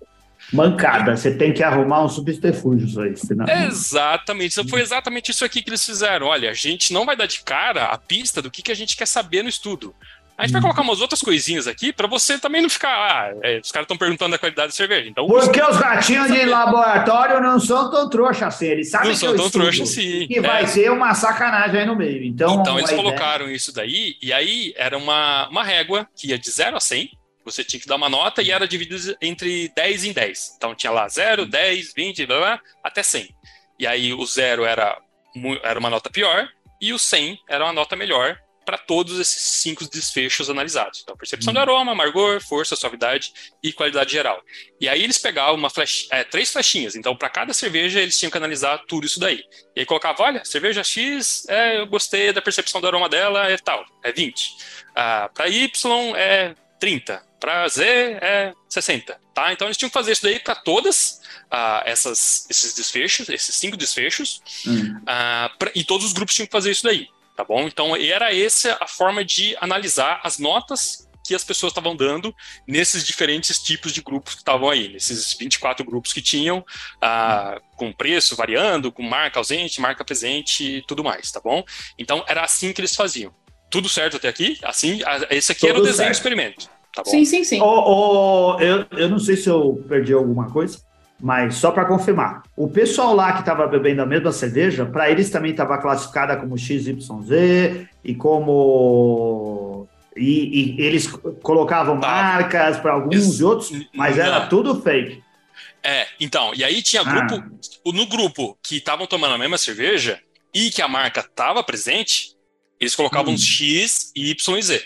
Mancada, 0.52 1.14
você 1.14 1.34
tem 1.34 1.52
que 1.52 1.62
arrumar 1.62 2.04
um 2.04 2.08
subterfúgio 2.08 3.02
aí. 3.02 3.16
Senão... 3.16 3.46
Exatamente, 3.66 4.68
foi 4.68 4.80
exatamente 4.80 5.30
isso 5.30 5.44
aqui 5.44 5.62
que 5.62 5.68
eles 5.68 5.84
fizeram. 5.84 6.26
Olha, 6.26 6.50
a 6.50 6.54
gente 6.54 6.92
não 6.92 7.04
vai 7.04 7.16
dar 7.16 7.26
de 7.26 7.40
cara 7.42 7.86
a 7.86 7.98
pista 7.98 8.40
do 8.40 8.50
que, 8.50 8.62
que 8.62 8.72
a 8.72 8.74
gente 8.74 8.96
quer 8.96 9.06
saber 9.06 9.42
no 9.42 9.48
estudo. 9.48 9.94
A 10.38 10.44
gente 10.46 10.52
vai 10.52 10.62
colocar 10.62 10.82
umas 10.82 11.00
outras 11.00 11.20
coisinhas 11.20 11.66
aqui 11.66 11.92
para 11.92 12.06
você 12.06 12.38
também 12.38 12.62
não 12.62 12.70
ficar. 12.70 12.90
Ah, 12.90 13.34
é, 13.42 13.58
os 13.58 13.72
caras 13.72 13.86
estão 13.86 13.96
perguntando 13.96 14.36
a 14.36 14.38
qualidade 14.38 14.68
da 14.68 14.72
cerveja. 14.72 15.08
Então, 15.08 15.26
Porque 15.26 15.60
os 15.60 15.76
gatinhos 15.76 16.30
de 16.30 16.44
laboratório 16.44 17.40
não 17.40 17.58
são 17.58 17.90
tão 17.90 18.08
trouxas 18.08 18.54
assim. 18.54 18.66
Eles 18.66 18.88
sabem 18.88 19.08
não 19.08 19.14
que 19.14 19.20
são 19.20 19.34
tão 19.34 19.50
trouxas 19.50 19.88
sim. 19.88 20.28
Que 20.28 20.38
é. 20.38 20.40
vai 20.40 20.64
ser 20.68 20.92
uma 20.92 21.12
sacanagem 21.12 21.80
aí 21.80 21.86
no 21.86 21.96
meio. 21.96 22.22
Então, 22.22 22.60
então 22.60 22.78
eles 22.78 22.92
colocaram 22.92 23.46
ideia. 23.46 23.56
isso 23.56 23.72
daí, 23.74 24.14
e 24.22 24.32
aí 24.32 24.72
era 24.76 24.96
uma, 24.96 25.48
uma 25.48 25.64
régua 25.64 26.08
que 26.16 26.28
ia 26.28 26.38
de 26.38 26.48
0 26.48 26.76
a 26.76 26.80
100. 26.80 27.10
Você 27.44 27.64
tinha 27.64 27.80
que 27.80 27.88
dar 27.88 27.96
uma 27.96 28.08
nota 28.08 28.40
e 28.40 28.52
era 28.52 28.68
dividido 28.68 29.16
entre 29.20 29.72
10 29.74 30.04
em 30.04 30.12
10. 30.12 30.54
Então 30.56 30.72
tinha 30.72 30.92
lá 30.92 31.08
0, 31.08 31.46
10, 31.46 31.94
20, 31.96 32.26
blá, 32.26 32.38
blá, 32.38 32.60
até 32.84 33.02
100. 33.02 33.28
E 33.76 33.88
aí 33.88 34.14
o 34.14 34.24
0 34.24 34.64
era, 34.64 34.96
era 35.64 35.80
uma 35.80 35.90
nota 35.90 36.08
pior 36.08 36.48
e 36.80 36.92
o 36.92 36.98
100 36.98 37.40
era 37.48 37.64
uma 37.64 37.72
nota 37.72 37.96
melhor 37.96 38.38
para 38.68 38.76
todos 38.76 39.18
esses 39.18 39.40
cinco 39.40 39.88
desfechos 39.88 40.50
analisados. 40.50 41.00
Então, 41.02 41.16
percepção 41.16 41.54
de 41.54 41.58
aroma, 41.58 41.92
amargor, 41.92 42.38
força, 42.38 42.76
suavidade 42.76 43.32
e 43.62 43.72
qualidade 43.72 44.12
geral. 44.12 44.42
E 44.78 44.86
aí 44.86 45.02
eles 45.02 45.16
pegavam 45.16 45.54
uma 45.54 45.70
flash, 45.70 46.06
é, 46.10 46.22
três 46.22 46.52
flechinhas. 46.52 46.94
Então, 46.94 47.16
para 47.16 47.30
cada 47.30 47.54
cerveja, 47.54 47.98
eles 47.98 48.18
tinham 48.18 48.30
que 48.30 48.36
analisar 48.36 48.76
tudo 48.86 49.06
isso 49.06 49.18
daí. 49.18 49.42
E 49.74 49.80
aí 49.80 49.86
colocava, 49.86 50.22
olha, 50.22 50.44
cerveja 50.44 50.84
X, 50.84 51.46
é, 51.48 51.80
eu 51.80 51.86
gostei 51.86 52.30
da 52.30 52.42
percepção 52.42 52.78
do 52.78 52.86
aroma 52.86 53.08
dela, 53.08 53.50
é 53.50 53.56
tal, 53.56 53.82
é 54.04 54.12
20. 54.12 54.56
Ah, 54.94 55.30
para 55.32 55.48
Y 55.48 56.14
é 56.14 56.54
30. 56.78 57.22
Para 57.40 57.66
Z 57.68 57.82
é 58.20 58.52
60. 58.68 59.18
Tá? 59.32 59.50
Então, 59.50 59.66
eles 59.66 59.78
tinham 59.78 59.88
que 59.88 59.94
fazer 59.94 60.12
isso 60.12 60.24
daí 60.24 60.38
para 60.40 60.56
todas 60.56 61.22
ah, 61.50 61.82
essas, 61.86 62.46
esses 62.50 62.74
desfechos, 62.74 63.30
esses 63.30 63.54
cinco 63.54 63.78
desfechos, 63.78 64.42
hum. 64.66 65.00
ah, 65.06 65.50
pra, 65.58 65.70
e 65.74 65.82
todos 65.84 66.04
os 66.04 66.12
grupos 66.12 66.34
tinham 66.34 66.46
que 66.46 66.52
fazer 66.52 66.70
isso 66.70 66.82
daí 66.82 67.08
tá 67.38 67.44
bom? 67.44 67.68
Então, 67.68 67.94
era 67.94 68.34
essa 68.34 68.76
a 68.80 68.88
forma 68.88 69.24
de 69.24 69.56
analisar 69.60 70.20
as 70.24 70.40
notas 70.40 71.08
que 71.24 71.36
as 71.36 71.44
pessoas 71.44 71.70
estavam 71.70 71.94
dando 71.94 72.34
nesses 72.66 73.06
diferentes 73.06 73.62
tipos 73.62 73.92
de 73.92 74.02
grupos 74.02 74.34
que 74.34 74.40
estavam 74.40 74.68
aí, 74.68 74.88
nesses 74.88 75.34
24 75.34 75.84
grupos 75.84 76.12
que 76.12 76.20
tinham, 76.20 76.64
ah, 77.00 77.60
com 77.76 77.92
preço 77.92 78.34
variando, 78.34 78.90
com 78.90 79.04
marca 79.04 79.38
ausente, 79.38 79.80
marca 79.80 80.04
presente 80.04 80.78
e 80.78 80.82
tudo 80.82 81.04
mais, 81.04 81.30
tá 81.30 81.40
bom? 81.40 81.62
Então, 81.96 82.24
era 82.26 82.42
assim 82.42 82.72
que 82.72 82.80
eles 82.80 82.96
faziam. 82.96 83.32
Tudo 83.70 83.88
certo 83.88 84.16
até 84.16 84.26
aqui? 84.26 84.58
Assim, 84.64 84.98
esse 85.30 85.52
aqui 85.52 85.60
Tudo 85.60 85.70
era 85.70 85.78
o 85.78 85.82
desenho 85.82 85.96
certo. 85.96 86.08
do 86.08 86.16
experimento. 86.16 86.68
Tá 86.92 87.04
sim, 87.04 87.24
sim, 87.24 87.44
sim. 87.44 87.60
Oh, 87.60 88.56
oh, 88.56 88.60
eu, 88.60 88.84
eu 88.98 89.08
não 89.08 89.20
sei 89.20 89.36
se 89.36 89.48
eu 89.48 89.84
perdi 89.88 90.12
alguma 90.12 90.50
coisa. 90.50 90.80
Mas 91.20 91.56
só 91.56 91.72
para 91.72 91.84
confirmar, 91.84 92.44
o 92.56 92.68
pessoal 92.68 93.14
lá 93.14 93.32
que 93.32 93.40
estava 93.40 93.66
bebendo 93.66 94.02
a 94.02 94.06
mesma 94.06 94.30
cerveja, 94.30 94.86
para 94.86 95.10
eles 95.10 95.30
também 95.30 95.50
estava 95.50 95.76
classificada 95.78 96.36
como 96.36 96.56
XYZ 96.56 96.96
e 98.04 98.14
como. 98.14 99.88
E, 100.16 100.76
e 100.76 100.80
eles 100.80 101.08
colocavam 101.42 101.98
tá. 101.98 102.06
marcas 102.08 102.78
para 102.78 102.92
alguns 102.92 103.40
e 103.40 103.44
outros, 103.44 103.70
mas 103.94 104.16
Não. 104.16 104.24
era 104.24 104.46
tudo 104.46 104.80
fake. 104.80 105.22
É, 105.82 106.06
então, 106.20 106.52
e 106.54 106.62
aí 106.62 106.82
tinha 106.82 107.02
grupo. 107.02 107.34
Ah. 107.34 107.92
No 107.92 108.06
grupo 108.06 108.56
que 108.62 108.76
estavam 108.76 109.06
tomando 109.06 109.34
a 109.34 109.38
mesma 109.38 109.58
cerveja 109.58 110.20
e 110.54 110.70
que 110.70 110.82
a 110.82 110.88
marca 110.88 111.20
estava 111.20 111.62
presente, 111.62 112.36
eles 112.80 112.94
colocavam 112.94 113.34
hum. 113.34 113.38
X, 113.38 114.12
Y 114.14 114.56
e 114.56 114.62
Z. 114.62 114.84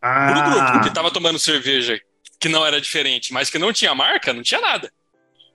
Ah. 0.00 0.30
No 0.34 0.50
grupo 0.50 0.80
que 0.82 0.88
estava 0.88 1.10
tomando 1.10 1.38
cerveja 1.38 2.00
que 2.40 2.48
não 2.48 2.64
era 2.64 2.80
diferente, 2.80 3.32
mas 3.32 3.50
que 3.50 3.58
não 3.58 3.72
tinha 3.72 3.94
marca, 3.94 4.32
não 4.32 4.42
tinha 4.42 4.60
nada. 4.60 4.92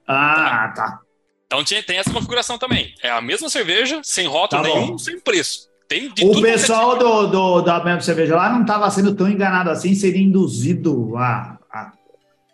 Ah, 0.06 0.72
tá. 0.74 1.00
Então 1.46 1.62
tem 1.64 1.98
essa 1.98 2.12
configuração 2.12 2.58
também. 2.58 2.94
É 3.02 3.10
a 3.10 3.20
mesma 3.20 3.48
cerveja, 3.48 4.00
sem 4.02 4.26
rótulo 4.26 4.62
tá 4.62 4.68
nenhum, 4.68 4.98
sem 4.98 5.20
preço. 5.20 5.68
Tem 5.88 6.12
de 6.12 6.24
o 6.24 6.40
pessoal 6.40 6.98
do, 6.98 7.26
do, 7.26 7.60
da 7.60 7.84
mesma 7.84 8.00
cerveja 8.00 8.34
lá 8.36 8.50
não 8.50 8.62
estava 8.62 8.90
sendo 8.90 9.14
tão 9.14 9.28
enganado 9.28 9.70
assim, 9.70 9.94
seria 9.94 10.22
induzido 10.22 11.14
a, 11.16 11.58
a 11.70 11.92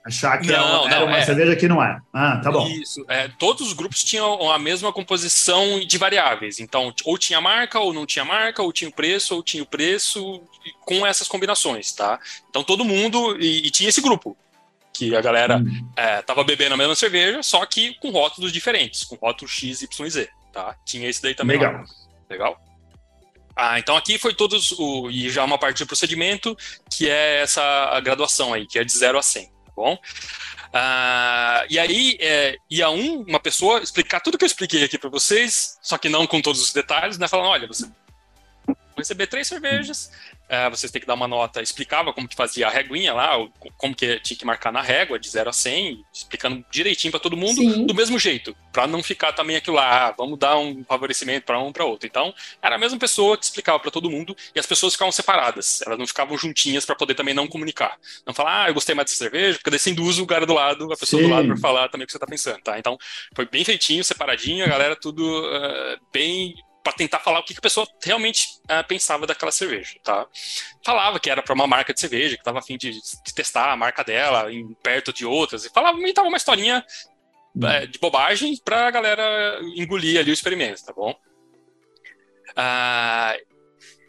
Achar 0.03 0.39
que 0.39 0.47
não, 0.47 0.87
era, 0.87 1.01
não, 1.01 1.07
uma 1.09 1.19
é. 1.19 1.25
cerveja 1.25 1.55
que 1.55 1.69
não 1.69 1.83
é. 1.83 2.01
Ah, 2.13 2.39
tá 2.39 2.51
bom. 2.51 2.67
Isso. 2.69 3.05
É, 3.07 3.29
todos 3.39 3.67
os 3.67 3.75
grupos 3.75 4.03
tinham 4.03 4.51
a 4.51 4.59
mesma 4.59 4.91
composição 4.93 5.79
de 5.81 5.99
variáveis. 5.99 6.59
Então, 6.59 6.93
ou 7.05 7.19
tinha 7.19 7.39
marca, 7.39 7.79
ou 7.79 7.93
não 7.93 8.07
tinha 8.07 8.25
marca, 8.25 8.63
ou 8.63 8.73
tinha 8.73 8.89
o 8.89 8.93
preço, 8.93 9.35
ou 9.35 9.43
tinha 9.43 9.63
o 9.63 9.67
preço, 9.67 10.41
com 10.87 11.07
essas 11.07 11.29
combinações, 11.29 11.93
tá? 11.93 12.19
Então, 12.49 12.65
todo 12.65 12.85
mundo. 12.85 13.37
E, 13.39 13.67
e 13.67 13.71
tinha 13.71 13.91
esse 13.91 14.01
grupo. 14.01 14.35
Que 14.93 15.15
a 15.15 15.21
galera 15.21 15.59
hum. 15.59 15.93
é, 15.97 16.21
tava 16.23 16.45
bebendo 16.45 16.75
a 16.75 16.77
mesma 16.77 16.95
cerveja, 16.95 17.43
só 17.43 17.65
que 17.65 17.95
com 17.95 18.11
rótulos 18.11 18.53
diferentes, 18.53 19.05
com 19.05 19.17
rótulos 19.17 19.53
X, 19.53 19.83
Y 19.83 20.07
e 20.07 20.11
Z, 20.11 20.29
tá? 20.53 20.77
Tinha 20.85 21.09
esse 21.09 21.23
daí 21.23 21.35
também. 21.35 21.59
Legal. 21.59 21.73
Lá. 21.73 21.85
Legal? 22.29 22.61
Ah, 23.57 23.79
então 23.79 23.97
aqui 23.97 24.19
foi 24.19 24.35
todos 24.35 24.73
o. 24.73 25.11
E 25.11 25.29
já 25.31 25.45
uma 25.45 25.59
parte 25.59 25.79
do 25.79 25.87
procedimento, 25.87 26.57
que 26.91 27.09
é 27.09 27.43
essa 27.43 28.01
graduação 28.01 28.53
aí, 28.53 28.67
que 28.67 28.79
é 28.79 28.85
de 28.85 28.93
0 28.93 29.19
a 29.19 29.23
100 29.23 29.61
bom? 29.81 29.95
Uh, 29.95 31.67
e 31.69 31.79
aí 31.79 32.17
é, 32.21 32.57
ia 32.71 32.91
um, 32.91 33.23
uma 33.23 33.41
pessoa 33.41 33.81
explicar 33.81 34.21
tudo 34.21 34.39
que 34.39 34.45
eu 34.45 34.47
expliquei 34.47 34.85
aqui 34.85 34.99
para 34.99 35.11
vocês, 35.11 35.79
só 35.83 35.97
que 35.99 36.09
não 36.09 36.27
com 36.27 36.41
todos 36.41 36.61
os 36.63 36.73
detalhes, 36.73 37.19
né? 37.19 37.27
Falando, 37.27 37.49
olha, 37.49 37.67
você 37.67 37.87
vai 38.67 38.77
receber 38.99 39.27
três 39.27 39.49
cervejas, 39.49 40.13
é, 40.51 40.69
vocês 40.69 40.91
têm 40.91 41.01
que 41.01 41.07
dar 41.07 41.15
uma 41.15 41.29
nota, 41.29 41.63
explicava 41.63 42.13
como 42.13 42.27
que 42.27 42.35
fazia 42.35 42.67
a 42.67 42.71
reguinha 42.71 43.15
lá, 43.15 43.37
como 43.77 43.95
que 43.95 44.19
tinha 44.19 44.37
que 44.37 44.45
marcar 44.45 44.73
na 44.73 44.83
régua, 44.83 45.17
de 45.17 45.29
0 45.29 45.49
a 45.49 45.53
100, 45.53 46.05
explicando 46.13 46.65
direitinho 46.73 47.13
para 47.13 47.21
todo 47.21 47.37
mundo, 47.37 47.55
Sim. 47.55 47.87
do 47.87 47.95
mesmo 47.95 48.19
jeito, 48.19 48.57
para 48.73 48.85
não 48.89 49.01
ficar 49.01 49.33
também 49.33 49.55
aquilo 49.55 49.77
lá, 49.77 50.09
ah, 50.09 50.11
vamos 50.11 50.37
dar 50.37 50.59
um 50.59 50.83
favorecimento 50.83 51.47
para 51.47 51.61
um 51.61 51.73
para 51.73 51.85
outro. 51.85 52.05
Então, 52.05 52.35
era 52.61 52.75
a 52.75 52.79
mesma 52.79 52.99
pessoa 52.99 53.39
que 53.39 53.45
explicava 53.45 53.79
para 53.79 53.93
todo 53.93 54.11
mundo 54.11 54.37
e 54.53 54.59
as 54.59 54.67
pessoas 54.67 54.95
ficavam 54.95 55.13
separadas, 55.13 55.83
elas 55.87 55.97
não 55.97 56.07
ficavam 56.07 56.37
juntinhas 56.37 56.85
para 56.85 56.97
poder 56.97 57.15
também 57.15 57.33
não 57.33 57.47
comunicar. 57.47 57.97
Não 58.27 58.35
falar, 58.35 58.65
ah, 58.65 58.69
eu 58.71 58.75
gostei 58.75 58.93
mais 58.93 59.07
dessa 59.07 59.19
cerveja, 59.19 59.57
porque 59.57 59.71
daí 59.71 59.79
você 59.79 59.91
induz 59.91 60.19
o 60.19 60.27
cara 60.27 60.45
do 60.45 60.53
lado, 60.55 60.93
a 60.93 60.97
pessoa 60.97 61.23
Sim. 61.23 61.29
do 61.29 61.33
lado 61.33 61.47
para 61.47 61.59
falar 61.59 61.89
também 61.89 62.03
o 62.03 62.07
que 62.09 62.13
você 62.13 62.19
tá 62.19 62.27
pensando, 62.27 62.61
tá? 62.61 62.77
Então, 62.77 62.99
foi 63.37 63.47
bem 63.47 63.65
feitinho, 63.65 64.03
separadinho, 64.03 64.65
a 64.65 64.69
galera 64.69 64.97
tudo 64.97 65.23
uh, 65.23 66.01
bem 66.13 66.57
para 66.83 66.93
tentar 66.93 67.19
falar 67.19 67.41
o 67.41 67.45
que, 67.45 67.55
a 67.57 67.61
pessoa 67.61 67.87
realmente 68.03 68.61
uh, 68.65 68.87
pensava 68.87 69.27
daquela 69.27 69.53
cerveja, 69.53 69.99
tá? 70.03 70.27
Falava 70.85 71.21
que 71.21 71.31
era 71.31 71.43
para 71.43 71.55
uma 71.55 71.67
marca 71.67 71.93
de 71.93 72.01
cerveja, 72.01 72.37
que 72.37 72.41
estava 72.41 72.59
afim 72.59 72.79
de, 72.79 72.93
de, 72.93 73.35
testar 73.35 73.71
a 73.71 73.77
marca 73.77 74.03
dela 74.03 74.53
em, 74.53 74.73
perto 74.83 75.13
de 75.13 75.27
outras, 75.27 75.65
e 75.65 75.71
falava, 75.71 75.99
inventava 75.99 76.29
uma 76.29 76.37
historinha 76.37 76.85
uh, 77.57 77.87
de 77.87 77.99
bobagem 77.99 78.57
para 78.65 78.87
a 78.87 78.91
galera 78.91 79.61
engolir 79.77 80.19
ali 80.19 80.31
o 80.31 80.35
experimento, 80.35 80.85
tá 80.85 80.93
bom? 80.93 81.15
Uh, 82.51 83.51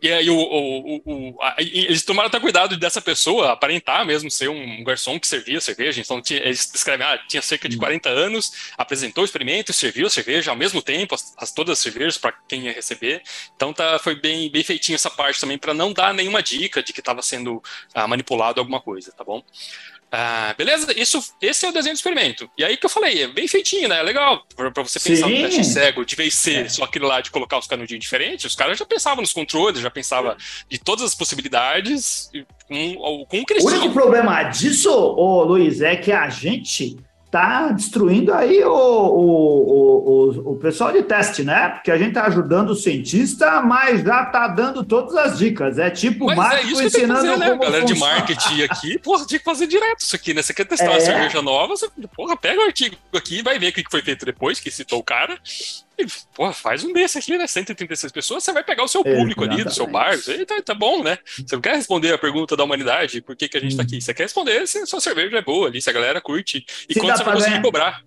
e 0.01 0.11
aí 0.11 0.29
o, 0.29 0.35
o, 0.35 1.01
o, 1.05 1.41
a, 1.41 1.55
eles 1.59 2.03
tomaram 2.03 2.27
até 2.27 2.39
cuidado 2.39 2.75
dessa 2.75 2.99
pessoa 2.99 3.51
aparentar 3.51 4.03
mesmo 4.05 4.31
ser 4.31 4.49
um 4.49 4.83
garçom 4.83 5.19
que 5.19 5.27
servia 5.27 5.61
cerveja. 5.61 6.01
Então 6.01 6.19
tinha, 6.21 6.39
eles 6.39 6.71
descrevem, 6.71 7.05
ah, 7.05 7.17
tinha 7.27 7.41
cerca 7.41 7.69
de 7.69 7.77
40 7.77 8.09
uhum. 8.09 8.17
anos, 8.17 8.71
apresentou 8.77 9.21
o 9.21 9.25
experimento, 9.25 9.71
serviu 9.71 10.07
a 10.07 10.09
cerveja 10.09 10.49
ao 10.49 10.57
mesmo 10.57 10.81
tempo, 10.81 11.13
as, 11.13 11.33
as 11.37 11.51
todas 11.51 11.77
as 11.77 11.79
cervejas 11.79 12.17
para 12.17 12.33
quem 12.47 12.63
ia 12.65 12.73
receber. 12.73 13.21
Então 13.55 13.71
tá, 13.71 13.99
foi 13.99 14.15
bem, 14.15 14.49
bem 14.49 14.63
feitinho 14.63 14.95
essa 14.95 15.09
parte 15.09 15.39
também 15.39 15.57
para 15.57 15.73
não 15.73 15.93
dar 15.93 16.13
nenhuma 16.13 16.41
dica 16.41 16.81
de 16.81 16.93
que 16.93 16.99
estava 16.99 17.21
sendo 17.21 17.61
ah, 17.93 18.07
manipulado 18.07 18.59
alguma 18.59 18.81
coisa, 18.81 19.11
tá 19.11 19.23
bom? 19.23 19.43
Ah, 20.11 20.53
beleza? 20.57 20.93
Isso, 20.99 21.23
esse 21.41 21.65
é 21.65 21.69
o 21.69 21.71
desenho 21.71 21.95
do 21.95 21.97
experimento. 21.97 22.49
E 22.57 22.65
aí 22.65 22.75
que 22.75 22.85
eu 22.85 22.89
falei, 22.89 23.23
é 23.23 23.27
bem 23.27 23.47
feitinho, 23.47 23.87
né? 23.87 23.99
É 23.99 24.03
legal 24.03 24.43
pra, 24.55 24.69
pra 24.69 24.83
você 24.83 24.99
pensar 24.99 25.27
Sim. 25.27 25.35
no 25.35 25.47
teste 25.47 25.63
cego, 25.63 26.05
de 26.05 26.15
vez 26.17 26.33
ser 26.33 26.65
é. 26.65 26.69
só 26.69 26.83
aquilo 26.83 27.07
lá 27.07 27.21
de 27.21 27.31
colocar 27.31 27.57
os 27.57 27.65
canudinhos 27.65 28.03
diferentes, 28.03 28.43
os 28.43 28.55
caras 28.55 28.77
já 28.77 28.85
pensavam 28.85 29.21
nos 29.21 29.31
controles, 29.31 29.79
já 29.79 29.89
pensavam 29.89 30.35
de 30.67 30.77
todas 30.77 31.05
as 31.05 31.15
possibilidades 31.15 32.29
com, 32.67 33.25
com 33.25 33.39
o 33.39 33.45
que 33.45 33.53
O 33.53 33.67
único 33.67 33.93
problema 33.93 34.43
disso, 34.43 34.91
ô, 34.91 35.43
Luiz, 35.43 35.81
é 35.81 35.95
que 35.95 36.11
a 36.11 36.27
gente 36.27 36.97
tá 37.31 37.69
destruindo 37.69 38.33
aí 38.33 38.61
o, 38.61 38.69
o, 38.69 40.29
o, 40.43 40.51
o, 40.51 40.55
pessoal 40.57 40.91
de 40.91 41.01
teste, 41.01 41.43
né? 41.43 41.69
Porque 41.69 41.89
a 41.89 41.97
gente 41.97 42.13
tá 42.13 42.25
ajudando 42.25 42.71
o 42.71 42.75
cientista, 42.75 43.61
mas 43.61 44.03
já 44.03 44.25
tá 44.25 44.49
dando 44.49 44.83
todas 44.83 45.15
as 45.15 45.37
dicas. 45.39 45.79
É 45.79 45.89
tipo 45.89 46.25
mas 46.25 46.37
marketing 46.37 46.81
é 46.81 46.85
ensinando 46.85 47.25
fazer, 47.25 47.37
né? 47.37 47.57
Galera 47.57 47.85
de 47.85 47.95
marketing 47.95 48.63
aqui, 48.63 48.99
porra, 48.99 49.25
tinha 49.25 49.39
que 49.39 49.45
fazer 49.45 49.65
direto 49.65 50.01
isso 50.01 50.15
aqui, 50.15 50.33
né? 50.33 50.41
Você 50.41 50.53
quer 50.53 50.65
testar 50.65 50.87
é. 50.87 50.89
uma 50.89 50.99
cerveja 50.99 51.41
nova, 51.41 51.77
você, 51.77 51.87
porra, 52.13 52.35
pega 52.35 52.59
o 52.59 52.65
artigo 52.65 52.97
aqui 53.15 53.39
e 53.39 53.41
vai 53.41 53.57
ver 53.57 53.69
o 53.69 53.73
que 53.73 53.83
foi 53.89 54.01
feito 54.01 54.25
depois, 54.25 54.59
que 54.59 54.69
citou 54.69 54.99
o 54.99 55.03
cara, 55.03 55.39
pô, 56.35 56.51
faz 56.51 56.83
um 56.83 56.93
desse 56.93 57.17
aqui, 57.17 57.37
né? 57.37 57.47
136 57.47 58.11
pessoas, 58.11 58.43
você 58.43 58.51
vai 58.51 58.63
pegar 58.63 58.83
o 58.83 58.87
seu 58.87 59.03
público 59.03 59.43
ali, 59.43 59.63
do 59.63 59.73
seu 59.73 59.87
bar. 59.87 60.17
Aí 60.27 60.45
tá, 60.45 60.61
tá, 60.61 60.73
bom, 60.73 61.03
né? 61.03 61.17
Você 61.25 61.55
não 61.55 61.61
quer 61.61 61.75
responder 61.75 62.13
a 62.13 62.17
pergunta 62.17 62.55
da 62.55 62.63
humanidade, 62.63 63.21
por 63.21 63.35
que, 63.35 63.47
que 63.47 63.57
a 63.57 63.61
gente 63.61 63.75
tá 63.75 63.83
aqui? 63.83 64.01
Você 64.01 64.13
quer 64.13 64.23
responder 64.23 64.67
se 64.67 64.79
a 64.79 64.85
sua 64.85 65.01
cerveja 65.01 65.37
é 65.37 65.41
boa 65.41 65.67
ali, 65.67 65.81
se 65.81 65.89
a 65.89 65.93
galera 65.93 66.21
curte 66.21 66.65
e 66.89 66.93
se 66.93 66.99
quanto 66.99 67.17
você 67.17 67.23
vai 67.23 67.33
conseguir 67.33 67.51
ganhar. 67.51 67.63
cobrar. 67.63 68.01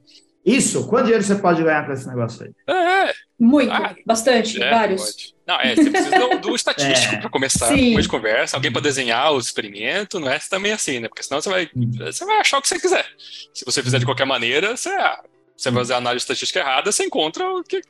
Isso, 0.45 0.87
quanto 0.89 1.05
dinheiro 1.05 1.25
você 1.25 1.37
pode 1.37 1.63
ganhar 1.63 1.87
com 1.87 1.93
esse 1.93 2.07
negócio 2.07 2.45
aí? 2.45 2.75
É. 2.75 3.15
Muito, 3.39 3.73
ah, 3.73 3.95
bastante, 4.05 4.63
é, 4.63 4.71
vários. 4.71 5.03
Pode. 5.03 5.35
Não, 5.47 5.61
é, 5.61 5.75
você 5.75 5.91
precisa 5.91 6.19
do, 6.19 6.39
do 6.39 6.55
estatístico 6.57 7.15
é. 7.15 7.19
para 7.19 7.31
começar 7.31 7.69
Sim. 7.69 7.99
de 7.99 8.09
conversa, 8.09 8.57
alguém 8.57 8.71
para 8.71 8.83
desenhar 8.83 9.33
o 9.33 9.39
experimento, 9.39 10.21
não 10.21 10.29
é 10.29 10.39
também 10.39 10.73
assim, 10.73 11.01
né? 11.01 11.09
Porque 11.09 11.23
senão 11.23 11.41
você 11.41 11.49
vai, 11.49 11.71
hum. 11.75 11.91
você 11.99 12.25
vai 12.27 12.39
achar 12.39 12.59
o 12.59 12.63
que 12.63 12.69
você 12.69 12.79
quiser. 12.79 13.07
Se 13.55 13.65
você 13.65 13.83
fizer 13.83 13.99
de 13.99 14.05
qualquer 14.05 14.27
maneira, 14.27 14.77
você, 14.77 14.91
ah, 14.91 15.23
você 15.57 15.71
vai 15.71 15.83
fazer 15.83 15.95
a 15.95 15.99
análise 15.99 16.23
estatística 16.23 16.61
errada, 16.61 16.91
você 16.91 17.05
encontra 17.05 17.49
o 17.49 17.63
que, 17.63 17.81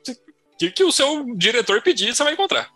que, 0.58 0.70
que 0.70 0.84
o 0.84 0.92
seu 0.92 1.24
diretor 1.36 1.82
pedir, 1.82 2.14
você 2.14 2.22
vai 2.22 2.32
encontrar. 2.32 2.68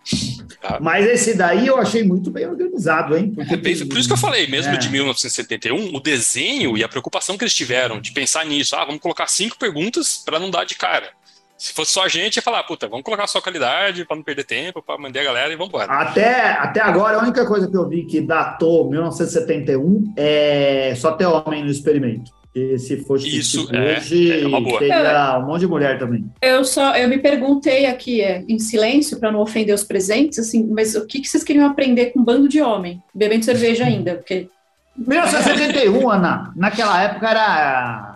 Tá? 0.61 0.79
Mas 0.81 1.07
esse 1.07 1.37
daí 1.37 1.67
eu 1.67 1.79
achei 1.79 2.03
muito 2.03 2.31
bem 2.31 2.47
organizado, 2.47 3.17
hein? 3.17 3.33
É, 3.39 3.57
bem, 3.57 3.87
por 3.87 3.99
isso 3.99 4.09
que 4.09 4.15
eu 4.15 4.19
falei, 4.19 4.47
mesmo 4.49 4.75
é. 4.75 4.77
de 4.77 4.89
1971, 4.89 5.95
o 5.95 6.01
desenho 6.01 6.77
e 6.77 6.83
a 6.83 6.89
preocupação 6.89 7.39
que 7.39 7.45
eles 7.45 7.55
tiveram 7.55 8.01
de 8.01 8.13
pensar 8.13 8.45
nisso, 8.45 8.75
ah, 8.75 8.85
vamos 8.85 9.01
colocar 9.01 9.27
cinco 9.29 9.57
perguntas 9.57 10.23
para 10.25 10.39
não 10.39 10.51
dar 10.51 10.65
de 10.65 10.75
cara. 10.75 11.13
Se 11.59 11.73
fosse 11.73 11.91
só 11.91 12.05
a 12.05 12.09
gente, 12.09 12.37
ia 12.37 12.43
falar, 12.43 12.63
puta, 12.63 12.87
vamos 12.87 13.05
colocar 13.05 13.27
só 13.27 13.41
qualidade 13.41 14.05
para 14.05 14.17
não 14.17 14.23
perder 14.23 14.45
tempo, 14.45 14.81
para 14.81 14.97
mandar 14.97 15.21
a 15.21 15.25
galera 15.25 15.53
e 15.53 15.57
vamos 15.57 15.71
embora. 15.71 15.93
Até, 15.93 16.53
até 16.53 16.81
agora, 16.81 17.19
a 17.19 17.23
única 17.23 17.45
coisa 17.45 17.69
que 17.69 17.77
eu 17.77 17.89
vi 17.89 18.05
que 18.05 18.21
datou 18.21 18.89
1971 18.89 20.15
é 20.17 20.95
só 20.97 21.13
ter 21.13 21.27
homem 21.27 21.65
no 21.65 21.71
experimento. 21.71 22.31
E 22.55 22.79
se 22.79 22.97
fosse 22.99 23.39
Isso, 23.39 23.67
tipo 23.67 23.77
é, 23.77 23.99
hoje, 23.99 24.43
é 24.43 24.47
uma 24.47 24.61
boa. 24.61 24.79
teria 24.79 25.39
um 25.39 25.47
monte 25.47 25.61
de 25.61 25.67
mulher 25.67 25.99
também. 25.99 26.25
Eu 26.41 26.65
só, 26.65 26.97
eu 26.97 27.09
me 27.09 27.19
perguntei 27.19 27.87
aqui, 27.87 28.21
é, 28.21 28.45
em 28.49 28.59
silêncio, 28.59 29.19
para 29.19 29.31
não 29.31 29.41
ofender 29.41 29.75
os 29.75 29.85
presentes, 29.85 30.39
assim, 30.39 30.67
mas 30.67 30.95
o 30.95 31.07
que, 31.07 31.21
que 31.21 31.29
vocês 31.29 31.45
queriam 31.45 31.67
aprender 31.67 32.07
com 32.07 32.21
um 32.21 32.25
bando 32.25 32.49
de 32.49 32.61
homem, 32.61 33.03
bebendo 33.15 33.45
cerveja 33.45 33.85
ainda? 33.85 34.15
Porque 34.15 34.49
1971, 34.97 36.11
Ana, 36.11 36.53
naquela 36.57 37.03
época 37.03 37.31
era. 37.31 38.08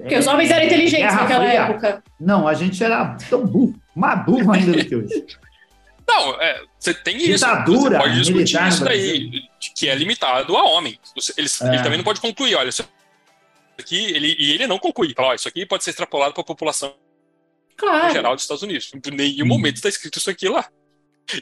Porque 0.00 0.16
os 0.16 0.26
homens 0.26 0.50
eram 0.50 0.64
inteligentes 0.64 1.14
naquela 1.14 1.44
fria. 1.44 1.60
época. 1.60 2.02
Não, 2.18 2.48
a 2.48 2.54
gente 2.54 2.82
era 2.82 3.16
tão 3.28 3.46
burro, 3.46 3.74
mais 3.94 4.24
burro 4.24 4.52
ainda 4.52 4.72
do 4.72 4.84
que 4.84 4.96
hoje. 4.96 5.26
Não, 6.08 6.40
é, 6.40 6.62
você 6.78 6.92
tem 6.92 7.16
isso. 7.16 7.34
Ditadura, 7.34 7.98
você 7.98 8.02
pode 8.02 8.20
discutir 8.20 8.68
isso 8.68 8.84
daí, 8.84 9.30
que 9.76 9.88
é 9.88 9.94
limitado 9.94 10.56
a 10.56 10.64
homem. 10.64 10.98
Eles, 11.36 11.60
é. 11.60 11.68
Ele 11.68 11.82
também 11.82 11.98
não 11.98 12.04
pode 12.04 12.20
concluir, 12.20 12.56
olha, 12.56 12.70
aqui, 13.78 14.04
ele, 14.06 14.36
e 14.38 14.52
ele 14.52 14.66
não 14.66 14.78
conclui. 14.78 15.12
Fala, 15.14 15.28
ó, 15.28 15.34
isso 15.34 15.48
aqui 15.48 15.64
pode 15.64 15.84
ser 15.84 15.90
extrapolado 15.90 16.34
para 16.34 16.42
a 16.42 16.46
população 16.46 16.94
claro. 17.76 18.12
geral 18.12 18.34
dos 18.34 18.44
Estados 18.44 18.62
Unidos. 18.62 18.90
Em 18.94 19.10
nenhum 19.14 19.44
hum. 19.44 19.48
momento 19.48 19.76
está 19.76 19.88
escrito 19.88 20.18
isso 20.18 20.30
aqui 20.30 20.48
lá. 20.48 20.68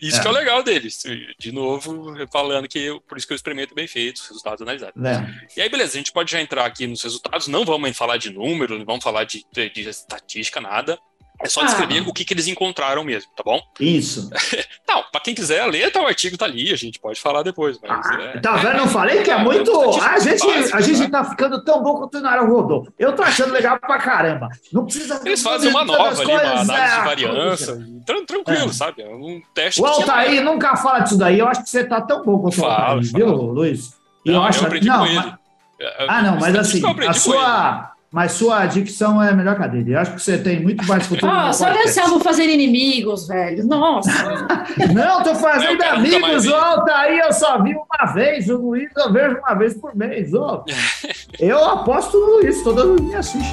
Isso 0.01 0.19
é. 0.19 0.21
que 0.21 0.27
é 0.27 0.31
o 0.31 0.35
legal 0.35 0.63
deles. 0.63 1.03
De 1.39 1.53
novo, 1.53 2.15
falando 2.31 2.69
que 2.69 2.79
eu, 2.79 3.01
por 3.01 3.17
isso 3.17 3.27
que 3.27 3.33
eu 3.33 3.37
experimento 3.37 3.75
bem 3.75 3.87
feito, 3.87 4.17
os 4.17 4.29
resultados 4.29 4.63
analisados. 4.63 5.03
É. 5.05 5.49
E 5.57 5.63
aí, 5.63 5.69
beleza, 5.69 5.95
a 5.95 5.99
gente 5.99 6.13
pode 6.13 6.31
já 6.31 6.41
entrar 6.41 6.65
aqui 6.65 6.87
nos 6.87 7.03
resultados, 7.03 7.49
não 7.49 7.65
vamos 7.65 7.97
falar 7.97 8.17
de 8.17 8.31
número, 8.31 8.79
não 8.79 8.85
vamos 8.85 9.05
falar 9.05 9.25
de, 9.25 9.45
de, 9.53 9.71
de 9.71 9.89
estatística, 9.89 10.61
nada. 10.61 10.99
É 11.41 11.49
só 11.49 11.65
descrever 11.65 12.01
ah. 12.01 12.09
o 12.09 12.13
que, 12.13 12.25
que 12.25 12.35
eles 12.35 12.49
encontraram 12.49 13.05
mesmo, 13.05 13.31
tá 13.37 13.45
bom? 13.45 13.61
Isso. 13.79 14.29
não, 14.89 15.05
pra 15.13 15.21
quem 15.21 15.35
quiser 15.35 15.65
ler, 15.67 15.93
tá, 15.93 16.03
o 16.03 16.07
artigo 16.07 16.37
tá 16.37 16.45
ali, 16.45 16.73
a 16.73 16.77
gente 16.77 16.99
pode 16.99 17.21
falar 17.21 17.45
depois. 17.45 17.79
Mas, 17.81 18.07
ah, 18.07 18.23
é, 18.35 18.41
tá 18.41 18.57
vendo? 18.57 18.79
Não 18.79 18.89
falei 18.89 19.23
que 19.23 19.31
é, 19.31 19.35
é 19.35 19.39
muito. 19.39 19.71
a 20.01 20.19
gente, 20.19 20.45
básico, 20.45 20.77
a 20.77 20.81
gente 20.81 21.09
tá 21.09 21.25
ficando 21.25 21.63
tão 21.63 21.81
bom 21.83 21.95
quanto 21.95 22.19
o 22.19 22.21
Nara 22.21 22.43
rodou. 22.43 22.89
Eu 22.99 23.15
tô 23.15 23.23
achando 23.23 23.53
legal 23.53 23.79
pra 23.79 23.99
caramba. 23.99 24.49
Não 24.73 24.85
precisa. 24.85 25.21
Eles 25.25 25.43
fazem 25.43 25.71
uma 25.71 25.85
nova 25.85 26.09
ali, 26.09 26.25
coisas, 26.25 26.51
uma 26.51 26.61
análise 26.61 26.95
de 26.95 27.01
é, 27.01 27.05
variância. 27.05 27.79
Tranquilo, 28.27 28.71
é. 28.71 28.73
sabe? 28.73 29.05
Um 29.05 29.41
teste. 29.55 29.81
O 29.81 29.87
Altair 29.87 30.43
nunca 30.43 30.77
fala 30.77 31.01
disso 31.01 31.17
daí. 31.17 31.39
Eu 31.39 31.47
acho 31.47 31.63
que 31.63 31.71
você 31.71 31.85
tá 31.85 32.01
tão 32.01 32.25
bom 32.25 32.41
quanto 32.41 32.61
o 32.61 32.67
Altair, 32.67 33.13
viu, 33.15 33.29
Luiz? 33.29 33.93
E 34.25 34.31
não, 34.31 34.37
eu 34.37 34.43
acho. 34.43 34.61
Eu 34.61 34.67
aprendi 34.67 34.89
não, 34.89 34.99
com 34.99 35.07
ele. 35.07 35.35
Ah, 36.09 36.23
não, 36.23 36.41
mas 36.41 36.57
assim, 36.57 36.83
a 37.07 37.13
sua 37.13 37.93
mas 38.11 38.33
sua 38.33 38.65
dicção 38.65 39.23
é 39.23 39.35
melhor 39.35 39.55
que 39.57 39.63
a 39.63 39.67
dele. 39.67 39.95
Eu 39.95 39.99
acho 39.99 40.15
que 40.15 40.23
você 40.23 40.39
tem 40.39 40.61
muito 40.63 40.85
mais 40.87 41.05
futuro. 41.07 41.31
Ah, 41.31 41.53
só 41.53 41.67
vamos 42.07 42.23
fazer 42.23 42.45
inimigos, 42.45 43.29
velho. 43.29 43.67
Nossa. 43.67 44.11
não, 44.95 45.23
tô 45.23 45.35
fazendo 45.35 45.79
não, 45.79 45.93
amigos, 45.93 46.47
ó. 46.47 46.81
Tá 46.85 47.01
aí, 47.01 47.19
eu 47.19 47.33
só 47.33 47.63
vi 47.63 47.75
uma 47.75 48.13
vez. 48.13 48.49
O 48.49 48.57
Luiz 48.57 48.91
eu 48.97 49.13
vejo 49.13 49.39
uma 49.39 49.55
vez 49.55 49.75
por 49.75 49.95
mês, 49.95 50.33
ó. 50.35 50.65
Eu 51.39 51.65
aposto 51.65 52.19
no 52.19 52.39
Luiz, 52.39 52.63
todas 52.63 52.91
as 52.91 53.01
minhas 53.01 53.31
fichas. 53.31 53.53